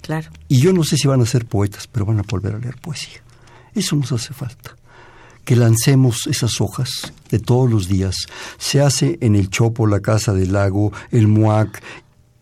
Claro. 0.01 0.29
Y 0.47 0.61
yo 0.61 0.73
no 0.73 0.83
sé 0.83 0.97
si 0.97 1.07
van 1.07 1.21
a 1.21 1.25
ser 1.25 1.45
poetas, 1.45 1.87
pero 1.87 2.05
van 2.05 2.19
a 2.19 2.23
volver 2.23 2.55
a 2.55 2.59
leer 2.59 2.77
poesía. 2.77 3.21
Eso 3.75 3.95
nos 3.95 4.11
hace 4.11 4.33
falta. 4.33 4.75
Que 5.45 5.55
lancemos 5.55 6.27
esas 6.27 6.61
hojas 6.61 7.11
de 7.29 7.39
todos 7.39 7.69
los 7.69 7.87
días. 7.87 8.15
Se 8.57 8.81
hace 8.81 9.17
en 9.21 9.35
el 9.35 9.49
Chopo, 9.49 9.87
la 9.87 9.99
Casa 9.99 10.33
del 10.33 10.53
Lago, 10.53 10.91
el 11.11 11.27
MUAC 11.27 11.81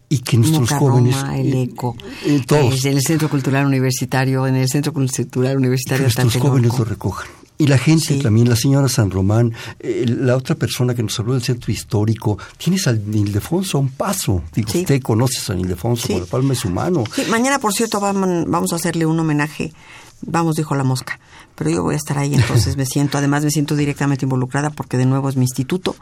y 0.10 0.20
que 0.20 0.38
nuestros 0.38 0.70
jóvenes 0.72 1.16
el 1.34 1.54
eco 1.54 1.96
eh, 2.26 2.42
todos 2.46 2.86
en 2.86 2.96
el 2.98 3.02
centro 3.02 3.30
cultural 3.30 3.66
universitario 3.66 4.48
en 4.48 4.56
el 4.56 4.70
centro 4.70 4.94
cultural 4.94 5.58
universitario 5.58 6.08
que 6.08 6.24
nuestros 6.24 6.44
jóvenes 6.44 6.78
lo 6.78 6.86
recojan 6.86 7.28
y 7.58 7.68
la 7.68 7.78
gente 7.78 8.20
también, 8.20 8.48
la 8.48 8.56
señora 8.56 8.88
San 8.88 9.10
Román, 9.10 9.54
eh, 9.80 10.06
la 10.08 10.36
otra 10.36 10.56
persona 10.56 10.94
que 10.94 11.02
nos 11.02 11.20
habló 11.20 11.34
del 11.34 11.42
centro 11.42 11.72
histórico, 11.72 12.38
tienes 12.58 12.88
a 12.88 12.92
Ildefonso 12.92 13.78
a 13.78 13.82
un 13.82 13.90
paso. 13.90 14.44
Digo, 14.54 14.70
usted 14.74 15.02
conoce 15.02 15.40
a 15.40 15.42
San 15.42 15.60
Ildefonso, 15.60 16.08
por 16.08 16.20
la 16.20 16.26
palma 16.26 16.54
es 16.54 16.64
humano. 16.66 17.04
mañana, 17.30 17.58
por 17.60 17.74
cierto, 17.74 18.00
vamos 18.00 18.74
a 18.74 18.76
hacerle 18.76 19.06
un 19.06 19.20
homenaje. 19.20 19.74
Vamos, 20.22 20.56
dijo 20.56 20.76
la 20.76 20.84
mosca. 20.84 21.20
Pero 21.56 21.70
yo 21.70 21.84
voy 21.84 21.96
a 21.96 21.98
estar 21.98 22.18
ahí, 22.18 22.34
entonces 22.34 22.78
me 22.78 22.86
siento, 22.88 23.18
además 23.18 23.44
me 23.44 23.52
siento 23.52 23.76
directamente 23.76 24.26
involucrada 24.26 24.70
porque 24.70 24.98
de 24.98 25.06
nuevo 25.06 25.30
es 25.30 25.36
mi 25.36 25.44
instituto 25.44 25.96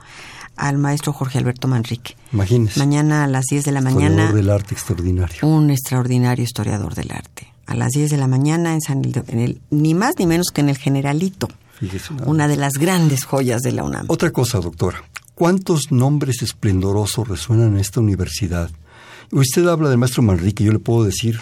al 0.55 0.77
maestro 0.77 1.13
Jorge 1.13 1.37
Alberto 1.37 1.67
Manrique. 1.67 2.15
Imagínese. 2.31 2.79
Mañana 2.79 3.23
a 3.23 3.27
las 3.27 3.45
10 3.45 3.65
de 3.65 3.71
la 3.71 3.81
mañana. 3.81 4.07
Historiador 4.07 4.35
del 4.35 4.49
arte 4.49 4.73
extraordinario. 4.73 5.47
Un 5.47 5.69
extraordinario 5.69 6.43
historiador 6.43 6.95
del 6.95 7.11
arte. 7.11 7.53
A 7.65 7.75
las 7.75 7.89
10 7.91 8.11
de 8.11 8.17
la 8.17 8.27
mañana 8.27 8.73
en 8.73 8.81
San 8.81 9.01
en 9.03 9.39
el, 9.39 9.61
ni 9.69 9.93
más 9.93 10.15
ni 10.17 10.25
menos 10.25 10.47
que 10.53 10.61
en 10.61 10.69
el 10.69 10.77
Generalito. 10.77 11.47
Fíjese 11.79 12.13
una 12.25 12.47
de 12.47 12.55
las 12.55 12.73
grandes 12.73 13.25
joyas 13.25 13.61
de 13.61 13.73
la 13.73 13.83
UNAM. 13.83 14.05
Otra 14.07 14.31
cosa, 14.31 14.59
doctora. 14.59 15.03
¿Cuántos 15.33 15.91
nombres 15.91 16.41
esplendorosos 16.41 17.27
resuenan 17.27 17.73
en 17.73 17.79
esta 17.79 17.99
universidad? 17.99 18.69
Usted 19.31 19.67
habla 19.67 19.89
del 19.89 19.97
maestro 19.97 20.23
Manrique, 20.23 20.63
yo 20.63 20.71
le 20.71 20.79
puedo 20.79 21.03
decir 21.03 21.41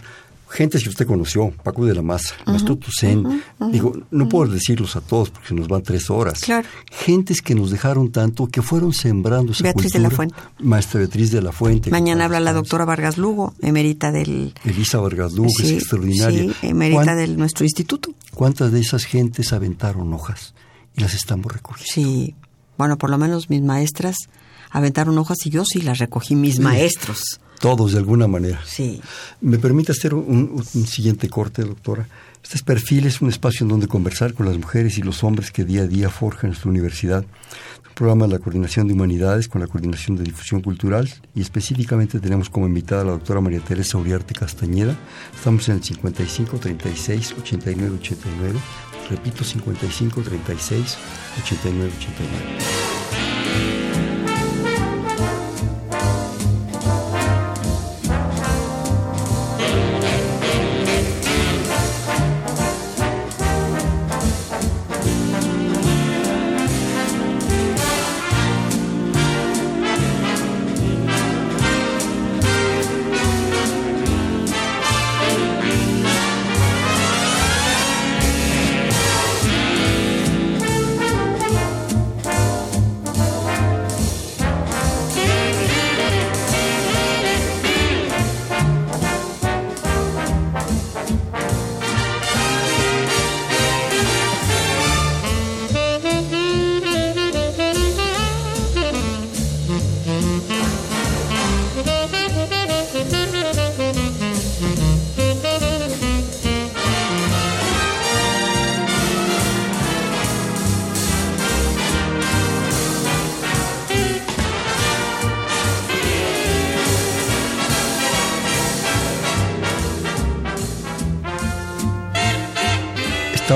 Gente 0.54 0.78
que 0.78 0.88
usted 0.88 1.08
conoció, 1.08 1.50
Paco 1.64 1.84
de 1.84 1.96
la 1.96 2.04
Maza, 2.04 2.36
Maestro 2.46 2.76
Tucen, 2.76 3.42
digo, 3.72 3.92
no 4.12 4.30
puedo 4.30 4.54
decirlos 4.54 4.96
a 4.96 5.02
todos 5.02 5.32
porque 5.32 5.48
se 5.48 5.56
nos 5.56 5.68
van 5.68 5.82
tres 5.82 6.12
horas. 6.12 6.42
Claro. 6.42 6.68
Gentes 6.92 7.42
que 7.42 7.56
nos 7.56 7.72
dejaron 7.72 8.12
tanto, 8.12 8.46
que 8.46 8.62
fueron 8.62 8.94
sembrando 8.94 9.54
esa 9.54 9.64
Beatriz 9.64 9.92
de 9.94 10.00
la 10.00 10.12
Fuente. 10.12 10.36
Maestra 10.60 11.00
Beatriz 11.00 11.32
de 11.32 11.42
la 11.42 11.52
Fuente. 11.52 11.90
Mañana 11.90 12.26
habla 12.26 12.40
la 12.40 12.54
doctora 12.54 12.86
Vargas 12.86 13.18
Lugo, 13.18 13.56
emerita 13.64 14.12
del... 14.12 14.54
Elisa 14.64 15.00
Vargas 15.00 15.34
Lugo, 15.34 15.50
es 15.58 15.72
extraordinaria. 15.72 16.44
Sí, 16.44 16.68
emerita 16.68 17.16
de 17.16 17.30
nuestro 17.30 17.66
instituto. 17.66 18.14
¿Cuántas 18.36 18.72
de 18.72 18.80
esas 18.80 19.06
gentes 19.06 19.54
aventaron 19.54 20.14
hojas 20.14 20.54
y 20.96 21.02
las 21.02 21.16
estamos 21.16 21.52
recogiendo? 21.52 21.92
Sí, 21.92 22.36
bueno, 22.78 23.00
por 23.00 23.10
lo 23.10 23.18
menos 23.18 23.50
mis 23.50 23.64
maestras 23.64 24.18
aventaron 24.70 25.18
hojas 25.18 25.40
y 25.46 25.50
yo 25.50 25.66
sí 25.66 25.82
las 25.82 25.98
recogí, 25.98 26.36
mis 26.36 26.60
maestros 26.60 27.40
todos 27.64 27.94
de 27.94 27.98
alguna 28.00 28.28
manera. 28.28 28.60
Sí. 28.66 29.00
¿Me 29.40 29.58
permite 29.58 29.94
hacer 29.94 30.14
un, 30.14 30.62
siguiente 30.86 31.30
corte, 31.30 31.62
doctora? 31.62 32.10
Este 32.44 32.62
perfil 32.62 33.06
es 33.06 33.22
un 33.22 33.30
espacio 33.30 33.64
en 33.64 33.70
donde 33.70 33.88
conversar 33.88 34.34
con 34.34 34.46
las 34.46 34.58
mujeres 34.58 34.98
y 34.98 35.02
los 35.02 35.24
hombres 35.24 35.50
que 35.50 35.64
día 35.64 35.84
a 35.84 35.88
día 35.88 36.10
forjan 36.10 36.50
nuestra 36.50 36.70
universidad. 36.70 37.22
Un 37.24 37.94
programa 37.96 38.28
de 38.28 38.34
la 38.34 38.40
Coordinación 38.40 38.90
de 38.90 38.94
Humanidades 38.96 39.48
con 39.48 39.62
la 39.62 39.68
Coordinación 39.68 40.18
de 40.18 40.26
Difusión 40.26 40.60
Cultural 40.60 41.10
y 41.34 41.40
específicamente 41.40 42.20
tenemos 42.20 42.50
como 42.50 42.68
invitada 42.68 43.04
a 43.04 43.06
la 43.06 43.12
doctora 43.12 43.40
María 43.40 43.62
Teresa 43.62 43.98
Uriarte 43.98 44.34
Castañeda. 44.34 44.98
Estamos 45.34 45.70
en 45.70 45.76
el 45.76 45.84
55 45.86 46.58
36 46.58 47.36
89 47.40 47.96
89. 48.02 48.60
Repito, 49.10 49.46
55 49.46 50.22
36 50.22 50.98
89 51.46 51.92
89. 51.98 52.93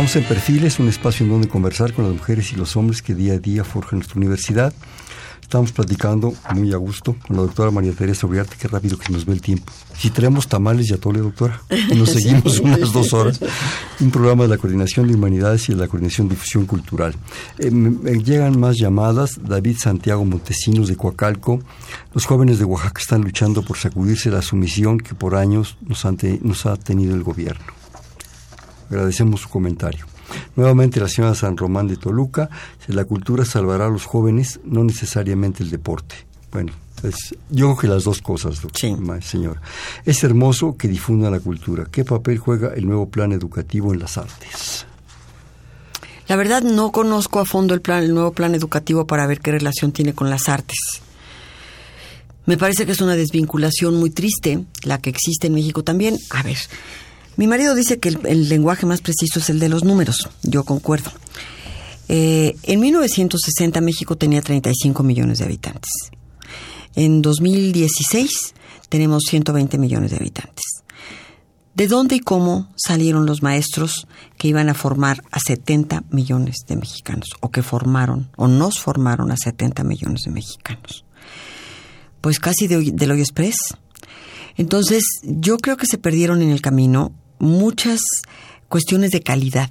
Estamos 0.07 0.23
en 0.23 0.35
Perfiles, 0.35 0.79
un 0.79 0.87
espacio 0.87 1.25
en 1.25 1.33
donde 1.33 1.49
conversar 1.49 1.91
con 1.91 2.05
las 2.05 2.13
mujeres 2.13 2.53
y 2.53 2.55
los 2.55 2.77
hombres 2.77 3.01
que 3.01 3.13
día 3.13 3.33
a 3.33 3.39
día 3.39 3.65
forjan 3.65 3.99
nuestra 3.99 4.17
universidad. 4.17 4.73
Estamos 5.41 5.73
platicando 5.73 6.33
muy 6.53 6.71
a 6.71 6.77
gusto 6.77 7.17
con 7.27 7.35
la 7.35 7.41
doctora 7.41 7.71
María 7.71 7.91
Teresa 7.91 8.25
Uriarte, 8.25 8.55
qué 8.57 8.69
rápido 8.69 8.97
que 8.97 9.11
nos 9.11 9.25
ve 9.25 9.33
el 9.33 9.41
tiempo. 9.41 9.69
Si 9.97 10.09
traemos 10.09 10.47
tamales 10.47 10.87
ya 10.87 10.95
tole, 10.95 11.19
doctora, 11.19 11.61
nos 11.93 12.09
seguimos 12.13 12.57
unas 12.59 12.93
dos 12.93 13.11
horas. 13.11 13.41
Un 13.99 14.09
programa 14.09 14.43
de 14.43 14.49
la 14.49 14.57
Coordinación 14.57 15.09
de 15.09 15.15
Humanidades 15.15 15.67
y 15.67 15.73
de 15.73 15.79
la 15.79 15.89
Coordinación 15.89 16.29
de 16.29 16.35
Difusión 16.35 16.65
Cultural. 16.65 17.13
Eh, 17.59 17.69
llegan 18.23 18.57
más 18.57 18.77
llamadas. 18.77 19.31
David 19.43 19.75
Santiago 19.77 20.23
Montesinos 20.23 20.87
de 20.87 20.95
Coacalco. 20.95 21.59
Los 22.13 22.25
jóvenes 22.25 22.59
de 22.59 22.63
Oaxaca 22.63 23.01
están 23.01 23.23
luchando 23.23 23.61
por 23.61 23.77
sacudirse 23.77 24.31
la 24.31 24.41
sumisión 24.41 24.99
que 24.99 25.15
por 25.15 25.35
años 25.35 25.75
nos, 25.85 26.05
nos 26.43 26.65
ha 26.65 26.77
tenido 26.77 27.13
el 27.13 27.23
gobierno. 27.23 27.76
Agradecemos 28.89 29.41
su 29.41 29.49
comentario. 29.49 30.05
Nuevamente 30.55 30.99
la 30.99 31.07
señora 31.07 31.35
San 31.35 31.57
Román 31.57 31.87
de 31.87 31.97
Toluca, 31.97 32.49
la 32.87 33.05
cultura 33.05 33.45
salvará 33.45 33.87
a 33.87 33.89
los 33.89 34.05
jóvenes, 34.05 34.59
no 34.63 34.83
necesariamente 34.83 35.63
el 35.63 35.69
deporte. 35.69 36.15
Bueno, 36.51 36.73
yo 37.49 37.67
creo 37.67 37.77
que 37.77 37.87
las 37.87 38.03
dos 38.03 38.21
cosas, 38.21 38.59
señora. 39.21 39.61
Es 40.05 40.23
hermoso 40.23 40.75
que 40.77 40.87
difunda 40.87 41.29
la 41.29 41.39
cultura. 41.39 41.85
¿Qué 41.91 42.03
papel 42.03 42.37
juega 42.39 42.73
el 42.73 42.85
nuevo 42.85 43.09
plan 43.09 43.31
educativo 43.31 43.93
en 43.93 43.99
las 43.99 44.17
artes? 44.17 44.85
La 46.27 46.35
verdad 46.35 46.61
no 46.61 46.91
conozco 46.91 47.39
a 47.39 47.45
fondo 47.45 47.73
el, 47.73 47.81
plan, 47.81 48.03
el 48.03 48.13
nuevo 48.13 48.31
plan 48.31 48.53
educativo 48.53 49.07
para 49.07 49.27
ver 49.27 49.39
qué 49.39 49.51
relación 49.51 49.91
tiene 49.91 50.13
con 50.13 50.29
las 50.29 50.49
artes. 50.49 50.77
Me 52.45 52.57
parece 52.57 52.85
que 52.85 52.93
es 52.93 53.01
una 53.01 53.15
desvinculación 53.15 53.95
muy 53.95 54.09
triste 54.09 54.65
la 54.83 54.99
que 54.99 55.09
existe 55.09 55.47
en 55.47 55.53
México 55.53 55.83
también. 55.83 56.17
A 56.31 56.43
ver, 56.43 56.57
mi 57.37 57.47
marido 57.47 57.75
dice 57.75 57.99
que 57.99 58.09
el, 58.09 58.49
lenguaje 58.49 58.85
más 58.85 59.01
preciso 59.01 59.39
es 59.39 59.49
el 59.49 59.59
de 59.59 59.69
los 59.69 59.83
números. 59.83 60.27
Yo 60.41 60.63
concuerdo. 60.63 61.11
Eh, 62.09 62.55
en 62.63 62.79
1960 62.79 63.79
México 63.81 64.17
tenía 64.17 64.41
35 64.41 65.03
millones 65.03 65.39
de 65.39 65.45
habitantes. 65.45 65.91
En 66.95 67.21
2016 67.21 68.55
tenemos 68.89 69.23
120 69.29 69.77
millones 69.77 70.11
de 70.11 70.17
habitantes. 70.17 70.63
¿De 71.75 71.87
dónde 71.87 72.15
y 72.15 72.19
cómo 72.21 72.73
salieron 72.75 73.27
los 73.27 73.43
maestros 73.43 74.07
que 74.39 74.47
iban 74.47 74.67
a 74.67 74.73
formar 74.73 75.21
a 75.29 75.39
70 75.39 76.05
millones 76.09 76.65
de 76.67 76.75
mexicanos? 76.75 77.29
O 77.39 77.51
que 77.51 77.61
formaron, 77.61 78.31
o 78.35 78.47
nos 78.47 78.79
formaron 78.79 79.31
a 79.31 79.37
70 79.37 79.83
millones 79.83 80.23
de 80.23 80.31
mexicanos. 80.31 81.05
Pues 82.19 82.39
casi 82.39 82.65
de, 82.65 82.93
del 82.93 83.11
hoyo 83.11 83.21
express. 83.21 83.57
Entonces, 84.55 85.03
yo 85.21 85.57
creo 85.59 85.77
que 85.77 85.85
se 85.85 85.99
perdieron 85.99 86.41
en 86.41 86.49
el 86.49 86.61
camino 86.61 87.13
muchas 87.39 87.99
cuestiones 88.67 89.11
de 89.11 89.21
calidad. 89.21 89.69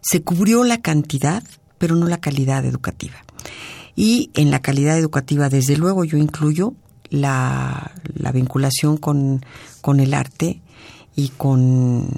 Se 0.00 0.22
cubrió 0.22 0.64
la 0.64 0.80
cantidad, 0.80 1.42
pero 1.78 1.96
no 1.96 2.08
la 2.08 2.18
calidad 2.18 2.64
educativa. 2.64 3.16
Y 3.96 4.30
en 4.34 4.50
la 4.50 4.60
calidad 4.60 4.98
educativa, 4.98 5.48
desde 5.48 5.76
luego, 5.76 6.04
yo 6.04 6.18
incluyo 6.18 6.74
la, 7.10 7.92
vinculación 8.32 8.96
con, 8.96 9.44
con 9.80 10.00
el 10.00 10.14
arte 10.14 10.60
y 11.14 11.28
con 11.28 12.08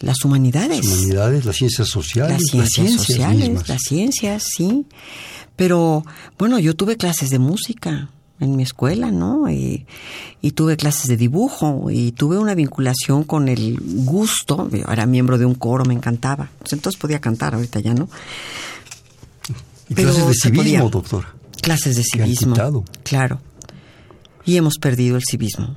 las 0.00 0.24
humanidades. 0.24 0.84
Las 0.84 0.98
humanidades, 0.98 1.44
las 1.44 1.56
ciencias 1.56 1.88
sociales. 1.88 2.40
Las 2.54 2.70
ciencias, 2.70 2.92
sociales, 2.92 3.68
las 3.68 3.82
ciencias, 3.82 4.44
sí. 4.56 4.86
Pero 5.56 6.04
bueno, 6.38 6.58
yo 6.58 6.76
tuve 6.76 6.96
clases 6.96 7.30
de 7.30 7.38
música 7.38 8.10
en 8.40 8.56
mi 8.56 8.62
escuela, 8.62 9.10
¿no? 9.10 9.50
Y, 9.50 9.86
tuve 10.54 10.76
clases 10.76 11.08
de 11.08 11.16
dibujo 11.16 11.90
y 11.90 12.12
tuve 12.12 12.38
una 12.38 12.54
vinculación 12.54 13.24
con 13.24 13.48
el 13.48 13.78
gusto. 13.80 14.70
Yo 14.70 14.84
era 14.90 15.04
miembro 15.04 15.38
de 15.38 15.44
un 15.44 15.54
coro, 15.54 15.84
me 15.84 15.92
encantaba. 15.92 16.50
Pues 16.60 16.72
entonces 16.72 17.00
podía 17.00 17.20
cantar, 17.20 17.54
ahorita 17.54 17.80
ya 17.80 17.94
no. 17.94 18.08
¿Y 19.88 19.94
clases 19.94 20.26
de 20.26 20.34
civismo, 20.34 20.88
doctor? 20.88 21.24
Clases 21.60 21.96
de 21.96 22.04
civismo. 22.04 22.84
Claro. 23.02 23.40
y 24.44 24.56
hemos 24.56 24.78
perdido 24.78 25.16
el 25.16 25.24
civismo. 25.28 25.74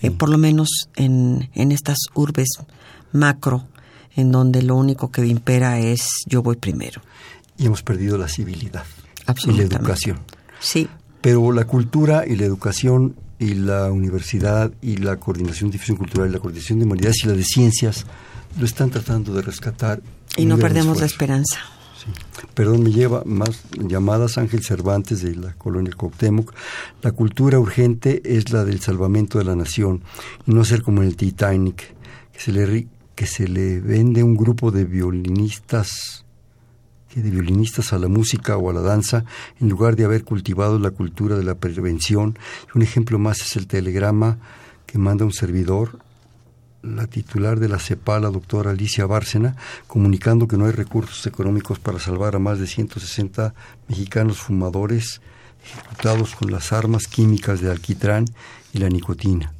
Eh, 0.00 0.10
por 0.10 0.30
lo 0.30 0.38
menos 0.38 0.88
en, 0.96 1.50
en 1.54 1.72
estas 1.72 1.98
urbes 2.14 2.48
macro, 3.12 3.66
en 4.16 4.32
donde 4.32 4.62
lo 4.62 4.76
único 4.76 5.10
que 5.10 5.26
impera 5.26 5.78
es 5.80 6.08
yo 6.26 6.42
voy 6.42 6.56
primero. 6.56 7.02
Y 7.58 7.66
hemos 7.66 7.82
perdido 7.82 8.16
la 8.16 8.28
civilidad 8.28 8.84
y 9.44 9.52
la 9.52 9.62
educación. 9.64 10.20
Sí. 10.60 10.88
Pero 11.20 11.52
la 11.52 11.66
cultura 11.66 12.24
y 12.26 12.36
la 12.36 12.44
educación 12.44 13.16
y 13.38 13.54
la 13.54 13.90
universidad 13.92 14.72
y 14.82 14.96
la 14.96 15.16
coordinación 15.16 15.70
de 15.70 15.74
difusión 15.74 15.96
cultural 15.96 16.28
y 16.28 16.32
la 16.32 16.38
coordinación 16.40 16.78
de 16.78 16.84
humanidades 16.84 17.24
y 17.24 17.28
la 17.28 17.34
de 17.34 17.44
ciencias 17.44 18.04
lo 18.58 18.64
están 18.64 18.90
tratando 18.90 19.34
de 19.34 19.42
rescatar. 19.42 20.00
Y 20.36 20.44
no 20.46 20.58
perdemos 20.58 20.98
la 21.00 21.06
esperanza. 21.06 21.58
Perdón, 22.54 22.82
me 22.82 22.90
lleva 22.90 23.22
más 23.24 23.62
llamadas 23.72 24.38
Ángel 24.38 24.62
Cervantes 24.62 25.22
de 25.22 25.34
la 25.34 25.52
colonia 25.54 25.92
Cuauhtémoc. 25.96 26.54
La 27.02 27.12
cultura 27.12 27.58
urgente 27.58 28.22
es 28.24 28.50
la 28.50 28.64
del 28.64 28.80
salvamento 28.80 29.38
de 29.38 29.44
la 29.44 29.56
nación 29.56 30.02
y 30.46 30.52
no 30.52 30.64
ser 30.64 30.82
como 30.82 31.02
en 31.02 31.08
el 31.08 31.16
Titanic, 31.16 31.94
que 32.32 32.40
se 32.40 32.52
le, 32.52 32.86
que 33.14 33.26
se 33.26 33.48
le 33.48 33.80
vende 33.80 34.22
un 34.22 34.36
grupo 34.36 34.70
de 34.70 34.84
violinistas 34.84 36.24
de 37.14 37.30
violinistas 37.30 37.92
a 37.92 37.98
la 37.98 38.08
música 38.08 38.56
o 38.56 38.70
a 38.70 38.72
la 38.72 38.80
danza 38.80 39.24
en 39.60 39.68
lugar 39.68 39.96
de 39.96 40.04
haber 40.04 40.24
cultivado 40.24 40.78
la 40.78 40.90
cultura 40.90 41.36
de 41.36 41.44
la 41.44 41.54
prevención. 41.54 42.38
un 42.74 42.82
ejemplo 42.82 43.18
más 43.18 43.40
es 43.40 43.56
el 43.56 43.66
telegrama 43.66 44.38
que 44.86 44.98
manda 44.98 45.24
un 45.24 45.32
servidor, 45.32 45.98
la 46.82 47.06
titular 47.06 47.58
de 47.58 47.68
la 47.68 47.78
CEPA, 47.78 48.20
la 48.20 48.30
doctora 48.30 48.70
Alicia 48.70 49.06
Bárcena, 49.06 49.56
comunicando 49.86 50.46
que 50.46 50.56
no 50.56 50.66
hay 50.66 50.72
recursos 50.72 51.26
económicos 51.26 51.78
para 51.78 51.98
salvar 51.98 52.36
a 52.36 52.38
más 52.38 52.58
de 52.58 52.66
160 52.66 53.54
mexicanos 53.88 54.38
fumadores 54.38 55.20
ejecutados 55.64 56.34
con 56.36 56.50
las 56.50 56.72
armas 56.72 57.08
químicas 57.08 57.60
de 57.60 57.70
alquitrán 57.70 58.26
y 58.72 58.78
la 58.78 58.88
nicotina 58.88 59.52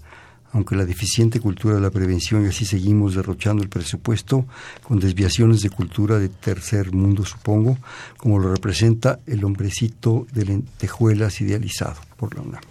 aunque 0.53 0.77
la 0.77 0.85
deficiente 0.85 1.41
cultura 1.41 1.75
de 1.75 1.81
la 1.81 1.91
prevención 1.91 2.45
y 2.45 2.49
así 2.49 2.65
seguimos 2.65 3.15
derrochando 3.15 3.63
el 3.63 3.69
presupuesto 3.69 4.47
con 4.83 4.99
desviaciones 4.99 5.61
de 5.61 5.71
cultura 5.71 6.19
de 6.19 6.29
tercer 6.29 6.93
mundo, 6.93 7.25
supongo, 7.25 7.79
como 8.17 8.39
lo 8.39 8.53
representa 8.53 9.21
el 9.27 9.45
hombrecito 9.45 10.27
de 10.33 10.47
lentejuelas 10.47 11.41
idealizado 11.41 11.97
por 12.17 12.35
la 12.35 12.43
UNAM. 12.43 12.63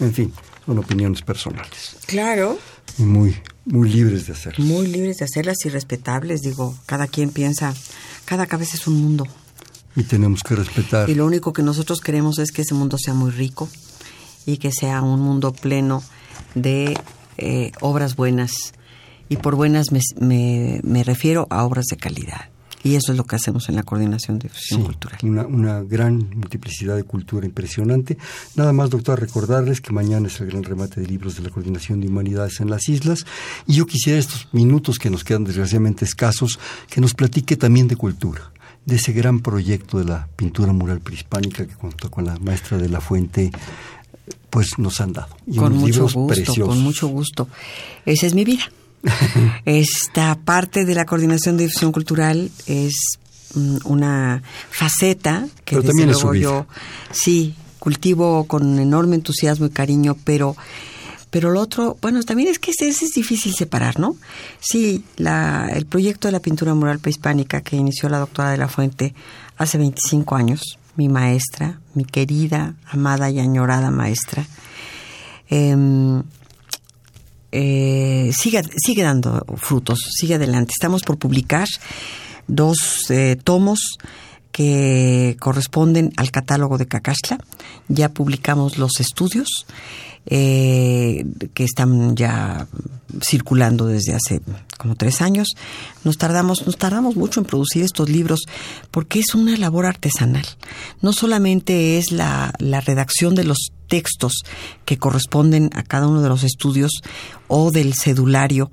en 0.00 0.12
fin, 0.12 0.32
son 0.64 0.78
opiniones 0.78 1.22
personales. 1.22 1.96
Claro. 2.06 2.58
Y 2.98 3.02
muy, 3.02 3.36
muy 3.64 3.88
libres 3.88 4.26
de 4.26 4.32
hacerlas. 4.32 4.66
Muy 4.66 4.86
libres 4.86 5.18
de 5.18 5.24
hacerlas 5.24 5.56
y 5.64 5.68
respetables, 5.68 6.42
digo, 6.42 6.76
cada 6.86 7.06
quien 7.08 7.30
piensa, 7.30 7.74
cada 8.24 8.46
cabeza 8.46 8.76
es 8.76 8.86
un 8.86 9.00
mundo. 9.00 9.26
Y 9.96 10.02
tenemos 10.04 10.42
que 10.42 10.56
respetar. 10.56 11.08
Y 11.08 11.14
lo 11.14 11.26
único 11.26 11.52
que 11.52 11.62
nosotros 11.62 12.00
queremos 12.00 12.38
es 12.38 12.50
que 12.50 12.62
ese 12.62 12.74
mundo 12.74 12.96
sea 12.98 13.14
muy 13.14 13.30
rico 13.30 13.68
y 14.46 14.58
que 14.58 14.72
sea 14.72 15.02
un 15.02 15.20
mundo 15.20 15.52
pleno 15.52 16.02
de 16.54 16.96
eh, 17.38 17.72
obras 17.80 18.16
buenas. 18.16 18.52
Y 19.28 19.36
por 19.36 19.56
buenas 19.56 19.86
me, 19.90 20.80
me, 20.82 21.04
refiero 21.04 21.46
a 21.50 21.64
obras 21.64 21.86
de 21.86 21.96
calidad. 21.96 22.50
Y 22.82 22.96
eso 22.96 23.12
es 23.12 23.18
lo 23.18 23.24
que 23.24 23.36
hacemos 23.36 23.70
en 23.70 23.76
la 23.76 23.82
coordinación 23.82 24.38
de 24.38 24.48
difusión 24.48 24.82
cultural. 24.82 25.18
Una, 25.22 25.46
una 25.46 25.82
gran 25.82 26.18
multiplicidad 26.34 26.96
de 26.96 27.04
cultura 27.04 27.46
impresionante. 27.46 28.18
Nada 28.56 28.74
más, 28.74 28.90
doctor, 28.90 29.18
recordarles 29.18 29.80
que 29.80 29.94
mañana 29.94 30.28
es 30.28 30.38
el 30.40 30.48
gran 30.48 30.64
remate 30.64 31.00
de 31.00 31.06
libros 31.06 31.36
de 31.36 31.42
la 31.42 31.48
coordinación 31.48 32.02
de 32.02 32.08
humanidades 32.08 32.60
en 32.60 32.68
las 32.68 32.86
islas. 32.90 33.24
Y 33.66 33.74
yo 33.74 33.86
quisiera 33.86 34.18
estos 34.18 34.48
minutos 34.52 34.98
que 34.98 35.08
nos 35.08 35.24
quedan 35.24 35.44
desgraciadamente 35.44 36.04
escasos, 36.04 36.58
que 36.90 37.00
nos 37.00 37.14
platique 37.14 37.56
también 37.56 37.88
de 37.88 37.96
cultura 37.96 38.52
de 38.86 38.96
ese 38.96 39.12
gran 39.12 39.40
proyecto 39.40 39.98
de 39.98 40.04
la 40.04 40.28
pintura 40.36 40.72
mural 40.72 41.00
prehispánica 41.00 41.66
que 41.66 41.74
contó 41.74 42.10
con 42.10 42.26
la 42.26 42.36
maestra 42.38 42.76
de 42.76 42.88
la 42.88 43.00
Fuente 43.00 43.50
pues 44.50 44.78
nos 44.78 45.00
han 45.00 45.12
dado. 45.12 45.36
con 45.56 45.76
mucho 45.76 46.08
gusto, 46.08 46.66
con 46.66 46.80
mucho 46.80 47.08
gusto. 47.08 47.48
Esa 48.06 48.26
es 48.26 48.34
mi 48.34 48.44
vida. 48.44 48.64
Esta 49.64 50.34
parte 50.36 50.84
de 50.84 50.94
la 50.94 51.04
coordinación 51.04 51.56
de 51.56 51.64
difusión 51.64 51.92
cultural 51.92 52.50
es 52.66 53.18
mm, 53.54 53.78
una 53.84 54.42
faceta 54.70 55.46
que 55.64 55.76
pero 55.76 55.88
también 55.88 56.10
luego 56.10 56.34
yo 56.34 56.66
sí 57.12 57.54
cultivo 57.78 58.44
con 58.44 58.78
enorme 58.78 59.16
entusiasmo 59.16 59.66
y 59.66 59.70
cariño, 59.70 60.16
pero 60.24 60.56
pero 61.34 61.50
lo 61.50 61.60
otro, 61.60 61.98
bueno, 62.00 62.22
también 62.22 62.48
es 62.48 62.60
que 62.60 62.70
es, 62.70 62.80
es 62.80 63.10
difícil 63.10 63.54
separar, 63.54 63.98
¿no? 63.98 64.16
Sí, 64.60 65.02
la, 65.16 65.68
el 65.74 65.84
proyecto 65.84 66.28
de 66.28 66.32
la 66.32 66.38
pintura 66.38 66.74
mural 66.74 67.00
prehispánica 67.00 67.60
que 67.60 67.74
inició 67.74 68.08
la 68.08 68.20
doctora 68.20 68.52
de 68.52 68.56
la 68.56 68.68
Fuente 68.68 69.14
hace 69.56 69.76
25 69.76 70.36
años, 70.36 70.78
mi 70.96 71.08
maestra, 71.08 71.80
mi 71.94 72.04
querida, 72.04 72.74
amada 72.90 73.30
y 73.30 73.40
añorada 73.40 73.90
maestra, 73.90 74.46
em, 75.48 76.22
eh, 77.52 78.32
sigue, 78.32 78.62
dando 79.02 79.44
frutos, 79.56 80.00
sigue 80.10 80.34
adelante. 80.34 80.72
Estamos 80.74 81.02
por 81.02 81.18
publicar 81.18 81.68
dos 82.48 83.10
eh, 83.10 83.36
tomos 83.42 83.98
que 84.54 85.36
corresponden 85.40 86.12
al 86.16 86.30
catálogo 86.30 86.78
de 86.78 86.86
Cacastla. 86.86 87.38
Ya 87.88 88.10
publicamos 88.10 88.78
los 88.78 89.00
estudios 89.00 89.66
eh, 90.26 91.26
que 91.54 91.64
están 91.64 92.14
ya 92.14 92.68
circulando 93.20 93.86
desde 93.86 94.14
hace 94.14 94.40
como 94.78 94.94
tres 94.94 95.22
años. 95.22 95.48
Nos 96.04 96.18
tardamos, 96.18 96.66
nos 96.66 96.78
tardamos 96.78 97.16
mucho 97.16 97.40
en 97.40 97.46
producir 97.46 97.82
estos 97.82 98.08
libros 98.08 98.44
porque 98.92 99.18
es 99.18 99.34
una 99.34 99.56
labor 99.56 99.86
artesanal. 99.86 100.46
No 101.02 101.12
solamente 101.12 101.98
es 101.98 102.12
la, 102.12 102.54
la 102.60 102.80
redacción 102.80 103.34
de 103.34 103.42
los 103.42 103.72
textos 103.88 104.42
que 104.84 104.98
corresponden 104.98 105.70
a 105.74 105.82
cada 105.82 106.06
uno 106.06 106.22
de 106.22 106.28
los 106.28 106.44
estudios 106.44 106.92
o 107.48 107.72
del 107.72 107.92
cedulario 107.92 108.70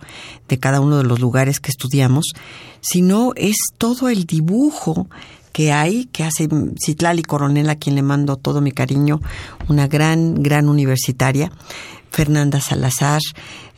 de 0.47 0.59
cada 0.59 0.79
uno 0.79 0.99
de 0.99 1.05
los 1.05 1.19
lugares 1.19 1.59
que 1.59 1.71
estudiamos, 1.71 2.34
sino 2.82 3.32
es 3.36 3.55
todo 3.79 4.09
el 4.09 4.25
dibujo 4.25 5.07
que 5.52 5.72
hay, 5.72 6.06
que 6.06 6.24
hace 6.24 6.47
Citlali 6.84 7.24
Coronel, 7.24 7.70
a 7.70 7.76
quien 7.76 7.95
le 7.95 8.02
mando 8.02 8.38
todo 8.38 8.62
mi 8.62 8.72
cariño, 8.72 9.20
una 9.68 9.88
gran, 9.88 10.41
gran 10.41 10.70
universitaria, 10.70 11.52
Fernanda 12.12 12.60
Salazar, 12.60 13.22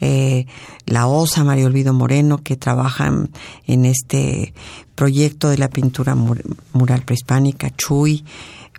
eh, 0.02 0.48
la 0.86 1.08
OSA, 1.08 1.44
María 1.44 1.66
Olvido 1.66 1.94
Moreno, 1.94 2.40
que 2.40 2.58
trabajan 2.58 3.30
en 3.68 3.86
este 3.86 4.54
proyecto 4.96 5.50
de 5.50 5.58
la 5.58 5.70
pintura 5.70 6.16
mural 6.16 7.04
prehispánica, 7.04 7.70
Chuy, 7.76 8.24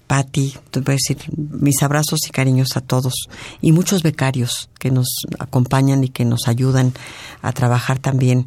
Patti, 0.07 0.55
decir, 0.73 1.17
mis 1.37 1.83
abrazos 1.83 2.21
y 2.29 2.31
cariños 2.31 2.77
a 2.77 2.83
todos, 2.83 3.15
y 3.61 3.73
muchos 3.73 4.03
becarios 4.03 4.69
que 4.79 4.91
nos 4.91 5.09
acompañan 5.39 6.05
y 6.05 6.09
que 6.09 6.25
nos 6.25 6.47
ayudan 6.47 6.93
a 7.41 7.53
trabajar 7.53 7.99
también 7.99 8.45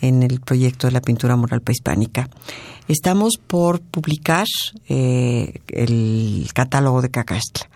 en 0.00 0.22
el 0.22 0.40
proyecto 0.40 0.86
de 0.88 0.92
la 0.92 1.00
pintura 1.00 1.36
mural 1.36 1.60
prehispánica. 1.60 2.28
Estamos 2.88 3.34
por 3.36 3.80
publicar 3.80 4.46
eh, 4.88 5.60
el 5.68 6.48
catálogo 6.54 7.02
de 7.02 7.10
Cacastla 7.10 7.68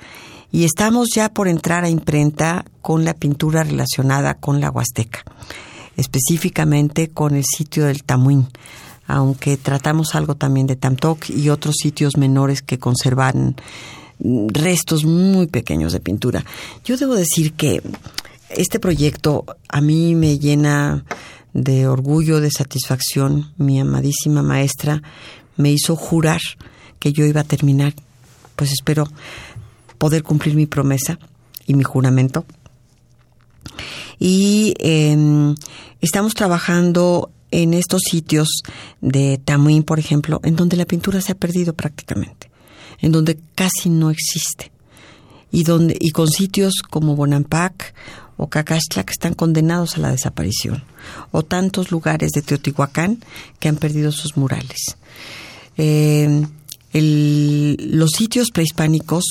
y 0.52 0.64
estamos 0.64 1.08
ya 1.14 1.32
por 1.32 1.48
entrar 1.48 1.84
a 1.84 1.88
imprenta 1.88 2.64
con 2.80 3.04
la 3.04 3.14
pintura 3.14 3.64
relacionada 3.64 4.34
con 4.34 4.60
la 4.60 4.70
Huasteca, 4.70 5.24
específicamente 5.96 7.08
con 7.08 7.34
el 7.34 7.44
sitio 7.44 7.86
del 7.86 8.04
Tamuín, 8.04 8.48
aunque 9.06 9.56
tratamos 9.56 10.14
algo 10.14 10.36
también 10.36 10.68
de 10.68 10.76
Tamtoc 10.76 11.28
y 11.28 11.50
otros 11.50 11.76
sitios 11.80 12.16
menores 12.16 12.62
que 12.62 12.78
conservan 12.78 13.56
restos 14.20 15.04
muy 15.04 15.46
pequeños 15.46 15.92
de 15.92 16.00
pintura. 16.00 16.44
Yo 16.84 16.96
debo 16.96 17.14
decir 17.14 17.54
que 17.54 17.82
este 18.48 18.78
proyecto 18.78 19.44
a 19.68 19.80
mí 19.80 20.14
me 20.14 20.38
llena 20.38 21.04
de 21.52 21.88
orgullo, 21.88 22.40
de 22.40 22.50
satisfacción, 22.50 23.52
mi 23.56 23.80
amadísima 23.80 24.42
maestra 24.42 25.02
me 25.56 25.72
hizo 25.72 25.96
jurar 25.96 26.40
que 26.98 27.12
yo 27.12 27.24
iba 27.24 27.40
a 27.40 27.44
terminar. 27.44 27.94
Pues 28.56 28.72
espero 28.72 29.06
poder 29.98 30.22
cumplir 30.22 30.54
mi 30.54 30.66
promesa 30.66 31.18
y 31.66 31.74
mi 31.74 31.84
juramento. 31.84 32.44
Y 34.18 34.74
em, 34.78 35.54
estamos 36.00 36.34
trabajando 36.34 37.30
en 37.50 37.74
estos 37.74 38.02
sitios 38.08 38.62
de 39.00 39.40
Tamuín, 39.44 39.82
por 39.82 39.98
ejemplo, 39.98 40.40
en 40.44 40.56
donde 40.56 40.76
la 40.76 40.84
pintura 40.84 41.20
se 41.20 41.32
ha 41.32 41.34
perdido 41.34 41.74
prácticamente, 41.74 42.50
en 43.00 43.12
donde 43.12 43.38
casi 43.54 43.88
no 43.88 44.10
existe. 44.10 44.70
Y, 45.52 45.64
donde, 45.64 45.96
y 45.98 46.10
con 46.10 46.28
sitios 46.28 46.74
como 46.88 47.16
Bonampak 47.16 47.94
o 48.36 48.48
Cacastla 48.48 49.04
que 49.04 49.12
están 49.12 49.34
condenados 49.34 49.96
a 49.96 50.00
la 50.00 50.10
desaparición, 50.10 50.84
o 51.30 51.42
tantos 51.42 51.90
lugares 51.90 52.30
de 52.30 52.42
Teotihuacán 52.42 53.18
que 53.58 53.68
han 53.68 53.76
perdido 53.76 54.12
sus 54.12 54.36
murales. 54.36 54.96
Eh, 55.76 56.46
los 56.92 58.10
sitios 58.10 58.50
prehispánicos 58.50 59.24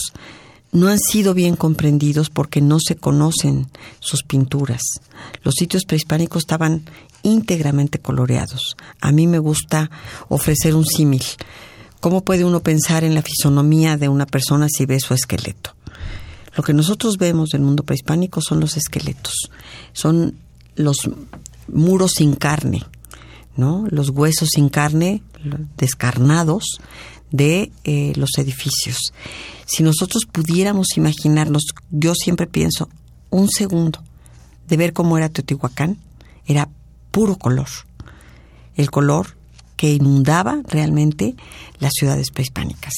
no 0.72 0.88
han 0.88 0.99
sido 0.99 1.34
bien 1.34 1.55
comprendidos 1.55 2.30
porque 2.30 2.61
no 2.61 2.80
se 2.80 2.95
conocen 2.95 3.67
sus 3.99 4.24
pinturas. 4.24 4.82
Los 5.43 5.55
sitios 5.55 5.84
prehispánicos 5.86 6.43
estaban 6.43 6.84
íntegramente 7.24 7.99
coloreados. 7.99 8.78
A 9.01 9.11
mí 9.11 9.28
me 9.28 9.39
gusta 9.39 9.89
ofrecer 10.30 10.76
un 10.76 10.86
símil. 10.86 11.24
¿Cómo 11.99 12.24
puede 12.24 12.45
uno 12.45 12.61
pensar 12.61 13.03
en 13.03 13.15
la 13.15 13.24
fisonomía 13.24 13.97
de 13.97 14.07
una 14.07 14.26
persona 14.26 14.67
si 14.70 14.86
ve 14.86 14.99
su 14.99 15.13
esqueleto? 15.13 15.76
Lo 16.56 16.64
que 16.64 16.74
nosotros 16.74 17.18
vemos 17.18 17.50
del 17.50 17.62
mundo 17.62 17.84
prehispánico 17.84 18.41
son 18.41 18.60
los 18.60 18.78
esqueletos, 18.78 19.50
son 19.93 20.36
los 20.76 20.97
muros 21.68 22.14
sin 22.16 22.36
carne, 22.36 22.84
¿no? 23.56 23.86
Los 23.89 24.10
huesos 24.10 24.50
sin 24.54 24.70
carne, 24.70 25.22
descarnados 25.78 26.80
de 27.32 27.72
eh, 27.84 28.14
los 28.16 28.30
edificios. 28.38 29.14
Si 29.66 29.84
nosotros 29.84 30.26
pudiéramos 30.32 30.97
imaginarnos, 30.97 31.64
yo 31.91 32.16
siempre 32.16 32.47
pienso, 32.47 32.89
un 33.30 33.50
segundo 33.50 34.04
de 34.68 34.78
ver 34.78 34.93
cómo 34.93 35.18
era 35.18 35.30
Teotihuacán, 35.30 35.97
era 36.45 36.70
puro 37.12 37.36
color. 37.36 37.68
El 38.76 38.89
color 38.89 39.36
que 39.76 39.93
inundaba 39.93 40.62
realmente 40.68 41.36
las 41.80 41.93
ciudades 41.93 42.32
prehispánicas. 42.32 42.93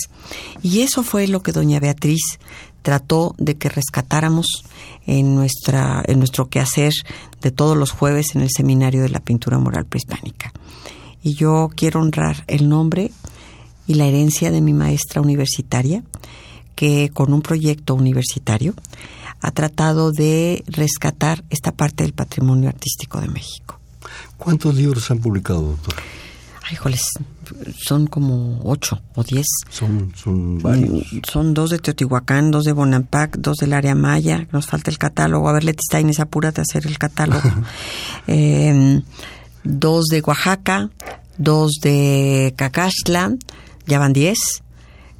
Y 0.64 0.82
eso 0.82 1.04
fue 1.04 1.28
lo 1.28 1.44
que 1.44 1.52
doña 1.52 1.80
Beatriz 1.80 2.40
trató 2.82 3.36
de 3.38 3.58
que 3.58 3.70
rescatáramos 3.70 4.48
en 5.06 5.36
nuestra 5.36 6.04
en 6.06 6.20
nuestro 6.20 6.50
quehacer 6.50 6.94
de 7.42 7.52
todos 7.52 7.78
los 7.78 7.92
jueves 7.92 8.36
en 8.36 8.42
el 8.42 8.50
seminario 8.50 9.02
de 9.02 9.10
la 9.10 9.20
pintura 9.20 9.58
mural 9.60 9.86
prehispánica. 9.86 10.54
Y 11.24 11.36
yo 11.36 11.70
quiero 11.76 12.02
honrar 12.02 12.44
el 12.48 12.68
nombre 12.68 13.12
y 13.88 13.96
la 13.96 14.06
herencia 14.06 14.52
de 14.52 14.62
mi 14.62 14.74
maestra 14.74 15.22
universitaria 15.22 16.04
que 16.76 17.10
con 17.14 17.34
un 17.34 17.42
proyecto 17.42 17.94
universitario 17.94 18.74
ha 19.42 19.52
tratado 19.52 20.12
de 20.12 20.64
rescatar 20.68 21.44
esta 21.50 21.72
parte 21.72 22.04
del 22.04 22.14
patrimonio 22.14 22.70
artístico 22.70 23.20
de 23.20 23.28
México. 23.28 23.80
¿Cuántos 24.38 24.76
libros 24.76 25.10
han 25.12 25.20
publicado, 25.20 25.62
doctor? 25.62 25.96
híjoles, 26.72 27.02
son 27.78 28.08
como 28.08 28.60
ocho 28.64 29.02
o 29.16 29.24
diez. 29.24 29.46
Son, 29.70 30.12
son 30.16 30.60
varios. 30.60 31.04
Son 31.30 31.54
dos 31.54 31.70
de 31.70 31.80
Teotihuacán, 31.80 32.52
dos 32.52 32.64
de 32.64 32.74
Bonampak, 32.74 33.38
dos 33.38 33.58
del 33.58 33.74
área 33.74 33.96
maya. 33.96 34.48
Nos 34.52 34.68
falta 34.68 34.92
el 34.92 34.98
catálogo. 34.98 35.50
A 35.50 35.54
ver, 35.54 35.64
Leti 35.64 35.84
Steines, 35.84 36.20
apúrate 36.20 36.62
a 36.62 36.64
hacer 36.64 36.88
el 36.88 36.98
catálogo. 36.98 37.50
Em, 38.28 39.02
dos 39.64 40.06
de 40.06 40.22
Oaxaca, 40.22 40.90
dos 41.38 41.74
de 41.82 42.54
Cacaxtla, 42.56 43.36
ya 43.88 44.00
van 44.00 44.14
diez. 44.14 44.64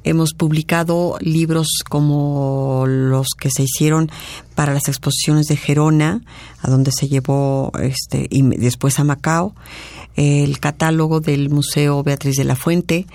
Hemos 0.04 0.34
publicado 0.34 1.16
libros 1.20 1.68
como 1.88 2.84
los 2.88 3.28
que 3.38 3.50
se 3.50 3.62
hicieron 3.62 4.10
para 4.56 4.74
las 4.74 4.88
exposiciones 4.88 5.46
de 5.46 5.56
Gerona, 5.56 6.22
a 6.60 6.70
donde 6.70 6.90
se 6.90 7.08
llevó 7.08 7.70
este, 7.80 8.26
y 8.28 8.42
después 8.42 8.98
a 8.98 9.04
Macao 9.04 9.54
el 10.16 10.58
catálogo 10.60 11.20
del 11.20 11.50
Museo 11.50 12.02
Beatriz 12.02 12.36
de 12.36 12.44
la 12.44 12.56
Fuente. 12.56 13.06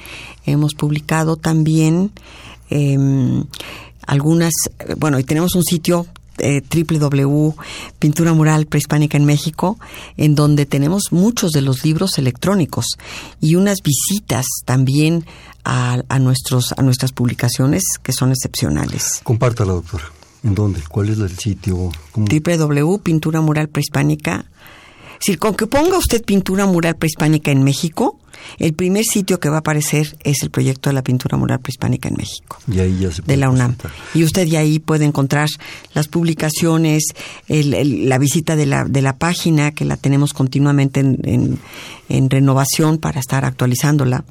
Hemos 0.45 0.73
publicado 0.73 1.35
también 1.35 2.11
em, 2.69 3.43
algunas, 4.05 4.53
bueno, 4.97 5.19
y 5.19 5.23
tenemos 5.23 5.55
un 5.55 5.63
sitio 5.63 6.07
eh, 6.39 6.61
www 6.61 7.55
Pintura 7.99 8.33
Mural 8.33 8.67
Prehispánica 8.67 9.17
en 9.17 9.25
México, 9.25 9.79
en 10.17 10.35
donde 10.35 10.65
tenemos 10.65 11.11
muchos 11.11 11.51
de 11.51 11.61
los 11.61 11.83
libros 11.83 12.17
electrónicos 12.17 12.97
y 13.41 13.55
unas 13.55 13.79
visitas 13.83 14.45
también 14.65 15.25
a, 15.63 16.01
a, 16.07 16.19
nuestros, 16.19 16.73
a 16.77 16.81
nuestras 16.81 17.11
publicaciones 17.11 17.83
que 18.03 18.13
son 18.13 18.31
excepcionales. 18.31 19.21
Compártala, 19.23 19.73
doctora. 19.73 20.05
¿En 20.43 20.55
dónde? 20.55 20.81
¿Cuál 20.87 21.09
es 21.09 21.17
el 21.17 21.37
sitio? 21.37 21.91
¿Cómo? 22.11 22.27
Si 25.20 25.38
con 25.38 25.55
que 25.55 25.68
ponga 25.68 25.97
usted 25.97 26.24
pintura 26.24 26.65
mural 26.65 26.95
prehispánica 26.95 27.51
en 27.51 27.63
México, 27.63 28.20
el 28.59 28.74
primer 28.74 29.03
sitio 29.03 29.39
que 29.39 29.49
va 29.49 29.57
a 29.57 29.59
aparecer 29.59 30.18
es 30.24 30.41
el 30.43 30.49
proyecto 30.49 30.89
de 30.89 30.93
la 30.93 31.03
pintura 31.03 31.38
mural 31.38 31.59
prehispánica 31.59 32.09
en 32.09 32.15
México. 32.15 32.57
Y 32.72 32.80
ahí 32.80 32.99
ya 32.99 33.11
se 33.11 33.22
de 33.22 33.38
la 33.38 33.49
UNAM. 33.49 33.76
Y 34.13 34.24
usted 34.24 34.45
ya 34.45 34.59
ahí 34.59 34.80
puede 34.80 35.05
encontrar 35.05 35.47
las 35.93 36.07
publicaciones, 36.07 37.03
la 37.47 38.18
visita 38.18 38.55
de 38.55 38.65
la, 38.65 38.86
de 38.86 39.01
la 39.01 39.18
página, 39.18 39.72
que 39.72 39.86
la 39.86 39.97
tenemos 39.97 40.34
continuamente 40.34 40.99
en, 41.01 41.59
en 42.09 42.30
renovación 42.30 42.97
para 42.97 43.20
estar 43.20 43.45
actualizándola. 43.45 44.24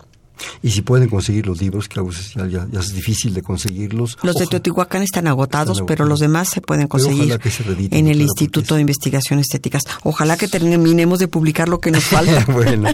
Y 0.62 0.70
si 0.70 0.82
pueden 0.82 1.08
conseguir 1.08 1.46
los 1.46 1.60
libros, 1.60 1.88
que 1.88 2.00
ya, 2.34 2.46
ya, 2.46 2.80
es 2.80 2.92
difícil 2.92 3.34
de 3.34 3.42
conseguirlos. 3.42 4.18
Los 4.22 4.36
de 4.36 4.46
Teotihuacán 4.46 5.02
están 5.02 5.26
agotados, 5.26 5.82
pero 5.86 6.04
los 6.04 6.20
demás 6.20 6.48
se 6.48 6.60
pueden 6.60 6.88
conseguir 6.88 7.38
en 7.90 8.08
el 8.08 8.20
Instituto 8.20 8.74
de 8.74 8.80
Investigación 8.82 9.38
Estéticas. 9.38 9.82
Ojalá 10.02 10.36
que 10.36 10.48
terminemos 10.48 11.18
de 11.18 11.28
publicar 11.28 11.68
lo 11.68 11.80
que 11.80 11.90
nos 11.90 12.04
falta. 12.16 12.44
bueno, 12.52 12.88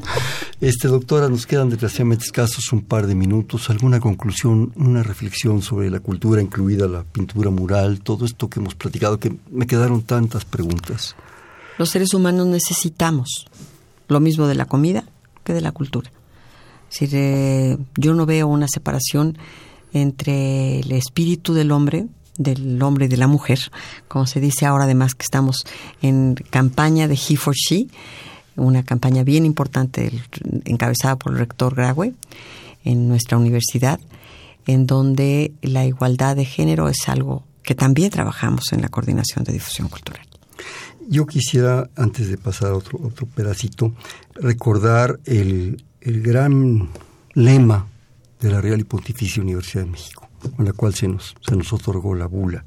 este 0.60 0.88
doctora, 0.88 1.28
nos 1.28 1.46
quedan 1.46 1.70
desgraciadamente 1.70 2.24
escasos 2.24 2.72
un 2.72 2.82
par 2.82 3.06
de 3.06 3.14
minutos. 3.14 3.70
¿Alguna 3.70 4.00
conclusión, 4.00 4.72
una 4.76 5.02
reflexión 5.02 5.62
sobre 5.62 5.90
la 5.90 6.00
cultura, 6.00 6.40
incluida 6.40 6.86
la 6.86 7.04
pintura 7.04 7.50
mural, 7.50 8.00
todo 8.00 8.24
esto 8.24 8.48
que 8.48 8.60
hemos 8.60 8.74
platicado, 8.74 9.18
que 9.18 9.34
me 9.50 9.66
quedaron 9.66 10.02
tantas 10.02 10.44
preguntas? 10.44 11.16
Los 11.78 11.90
seres 11.90 12.14
humanos 12.14 12.46
necesitamos 12.46 13.46
lo 14.08 14.20
mismo 14.20 14.46
de 14.46 14.54
la 14.54 14.66
comida 14.66 15.04
que 15.42 15.54
de 15.54 15.60
la 15.60 15.72
cultura 15.72 16.10
decir, 17.00 17.78
yo 17.96 18.14
no 18.14 18.26
veo 18.26 18.46
una 18.48 18.68
separación 18.68 19.38
entre 19.92 20.80
el 20.80 20.92
espíritu 20.92 21.54
del 21.54 21.70
hombre, 21.70 22.06
del 22.38 22.82
hombre 22.82 23.06
y 23.06 23.08
de 23.08 23.16
la 23.16 23.26
mujer, 23.26 23.58
como 24.08 24.26
se 24.26 24.40
dice 24.40 24.66
ahora 24.66 24.84
además 24.84 25.14
que 25.14 25.24
estamos 25.24 25.64
en 26.00 26.34
campaña 26.50 27.08
de 27.08 27.14
He 27.14 27.36
for 27.36 27.54
She, 27.54 27.88
una 28.56 28.82
campaña 28.82 29.22
bien 29.24 29.46
importante 29.46 30.12
encabezada 30.64 31.16
por 31.16 31.32
el 31.32 31.38
rector 31.38 31.74
Graue 31.74 32.14
en 32.84 33.08
nuestra 33.08 33.38
universidad, 33.38 34.00
en 34.66 34.86
donde 34.86 35.52
la 35.62 35.84
igualdad 35.84 36.36
de 36.36 36.44
género 36.44 36.88
es 36.88 37.08
algo 37.08 37.44
que 37.62 37.74
también 37.74 38.10
trabajamos 38.10 38.72
en 38.72 38.82
la 38.82 38.88
coordinación 38.88 39.44
de 39.44 39.52
difusión 39.52 39.88
cultural. 39.88 40.26
Yo 41.08 41.26
quisiera, 41.26 41.90
antes 41.96 42.28
de 42.28 42.38
pasar 42.38 42.70
a 42.70 42.76
otro, 42.76 42.98
otro 43.02 43.26
pedacito, 43.26 43.92
recordar 44.34 45.18
el, 45.24 45.84
el 46.04 46.20
gran 46.22 46.88
lema 47.34 47.86
de 48.40 48.50
la 48.50 48.60
Real 48.60 48.80
y 48.80 48.84
Pontificia 48.84 49.42
Universidad 49.42 49.84
de 49.84 49.90
México, 49.90 50.28
con 50.56 50.64
la 50.64 50.72
cual 50.72 50.94
se 50.94 51.06
nos, 51.06 51.34
se 51.40 51.56
nos 51.56 51.72
otorgó 51.72 52.14
la 52.14 52.26
bula, 52.26 52.64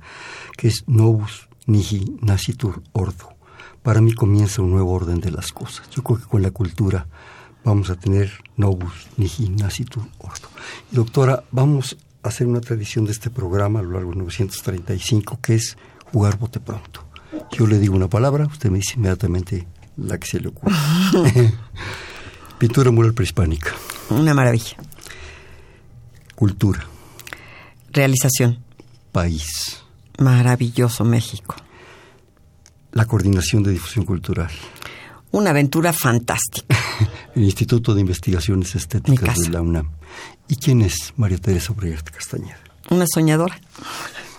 que 0.58 0.70
es 0.70 0.84
Novus 0.88 1.50
Niji 1.66 2.18
Nacitur 2.22 2.82
Ordo. 2.94 3.36
Para 3.84 4.02
mí 4.02 4.14
comienza 4.14 4.62
un 4.62 4.72
nuevo 4.72 4.94
orden 4.94 5.20
de 5.20 5.32
las 5.32 5.52
cosas. 5.52 5.90
Yo 5.90 6.02
creo 6.02 6.20
que 6.20 6.26
con 6.26 6.42
la 6.42 6.52
cultura 6.52 7.08
vamos 7.64 7.90
a 7.90 7.96
tener 7.96 8.32
Novus 8.56 9.08
Niji 9.18 9.50
Nacitur 9.50 10.06
Ordo. 10.18 10.48
Y 10.92 10.96
doctora, 10.96 11.44
vamos 11.52 11.98
a 12.24 12.30
hacer 12.30 12.48
una 12.48 12.62
tradición 12.62 13.06
de 13.06 13.12
este 13.12 13.30
programa 13.30 13.80
a 13.80 13.84
lo 13.84 13.92
largo 13.92 14.12
de 14.12 14.18
935, 14.18 15.40
que 15.42 15.56
es 15.56 15.78
jugar 16.12 16.38
bote 16.38 16.60
pronto. 16.62 17.06
Yo 17.52 17.68
le 17.68 17.80
digo 17.80 17.96
una 17.96 18.08
palabra, 18.08 18.46
usted 18.46 18.70
me 18.70 18.78
dice 18.78 18.94
inmediatamente 18.96 19.68
la 19.98 20.18
que 20.18 20.28
se 20.28 20.40
le 20.40 20.48
ocurre. 20.48 20.74
Pintura 22.58 22.90
mural 22.90 23.14
prehispánica. 23.14 23.74
Una 24.10 24.34
maravilla. 24.34 24.78
Cultura. 26.36 26.86
Realización. 27.92 28.64
País. 29.12 29.84
Maravilloso 30.20 31.04
México. 31.04 31.56
La 32.94 33.06
coordinación 33.06 33.64
de 33.64 33.72
difusión 33.72 34.06
cultural. 34.06 34.52
Una 35.32 35.50
aventura 35.50 35.92
fantástica. 35.92 36.76
El 37.36 37.44
Instituto 37.44 37.94
de 37.94 38.02
Investigaciones 38.02 38.74
Estéticas 38.76 39.38
de 39.38 39.50
la 39.50 39.62
UNAM. 39.62 39.92
¿Y 40.48 40.56
quién 40.56 40.82
es 40.82 41.14
María 41.18 41.38
Teresa 41.38 41.74
Obreyarte 41.74 42.12
Castañeda? 42.12 42.60
Una 42.90 43.06
soñadora. 43.14 43.60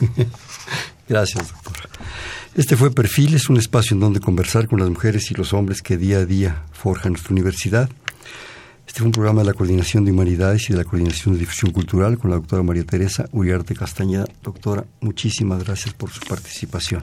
Gracias, 1.08 1.48
doctora. 1.48 1.88
Este 2.54 2.76
fue 2.76 2.90
Perfil, 2.90 3.34
es 3.34 3.50
un 3.50 3.58
espacio 3.58 3.94
en 3.94 4.00
donde 4.00 4.20
conversar 4.20 4.66
con 4.66 4.80
las 4.80 4.88
mujeres 4.88 5.30
y 5.30 5.34
los 5.34 5.52
hombres 5.52 5.82
que 5.82 5.98
día 5.98 6.18
a 6.18 6.24
día 6.24 6.64
forjan 6.72 7.12
nuestra 7.12 7.32
universidad. 7.32 7.90
Este 8.86 9.00
fue 9.00 9.06
un 9.06 9.12
programa 9.12 9.40
de 9.40 9.48
la 9.48 9.54
Coordinación 9.54 10.04
de 10.04 10.12
Humanidades 10.12 10.70
y 10.70 10.72
de 10.72 10.78
la 10.78 10.84
Coordinación 10.84 11.34
de 11.34 11.40
Difusión 11.40 11.72
Cultural 11.72 12.18
con 12.18 12.30
la 12.30 12.36
doctora 12.36 12.62
María 12.62 12.84
Teresa 12.84 13.28
Uriarte 13.32 13.74
Castañeda. 13.74 14.26
Doctora, 14.42 14.86
muchísimas 15.00 15.64
gracias 15.64 15.92
por 15.92 16.10
su 16.10 16.20
participación. 16.20 17.02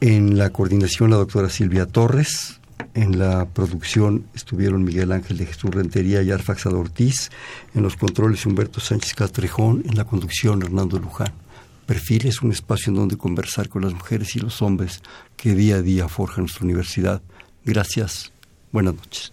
En 0.00 0.38
la 0.38 0.50
coordinación 0.50 1.10
la 1.10 1.16
doctora 1.16 1.50
Silvia 1.50 1.86
Torres. 1.86 2.60
En 2.94 3.18
la 3.18 3.46
producción 3.46 4.26
estuvieron 4.34 4.84
Miguel 4.84 5.12
Ángel 5.12 5.36
de 5.38 5.46
Jesús 5.46 5.70
Rentería 5.70 6.22
y 6.22 6.30
Arfax 6.30 6.66
Ortiz. 6.66 7.30
En 7.74 7.82
los 7.82 7.96
controles 7.96 8.46
Humberto 8.46 8.80
Sánchez 8.80 9.14
Castrejón. 9.14 9.82
En 9.86 9.96
la 9.96 10.04
conducción 10.04 10.62
Hernando 10.62 10.98
Luján. 10.98 11.32
Perfil 11.86 12.26
es 12.26 12.40
un 12.40 12.52
espacio 12.52 12.90
en 12.90 12.96
donde 12.96 13.16
conversar 13.16 13.68
con 13.68 13.82
las 13.82 13.92
mujeres 13.92 14.36
y 14.36 14.38
los 14.38 14.62
hombres 14.62 15.02
que 15.36 15.54
día 15.54 15.76
a 15.76 15.82
día 15.82 16.08
forjan 16.08 16.44
nuestra 16.44 16.64
universidad. 16.64 17.20
Gracias. 17.64 18.32
Buenas 18.70 18.94
noches. 18.94 19.32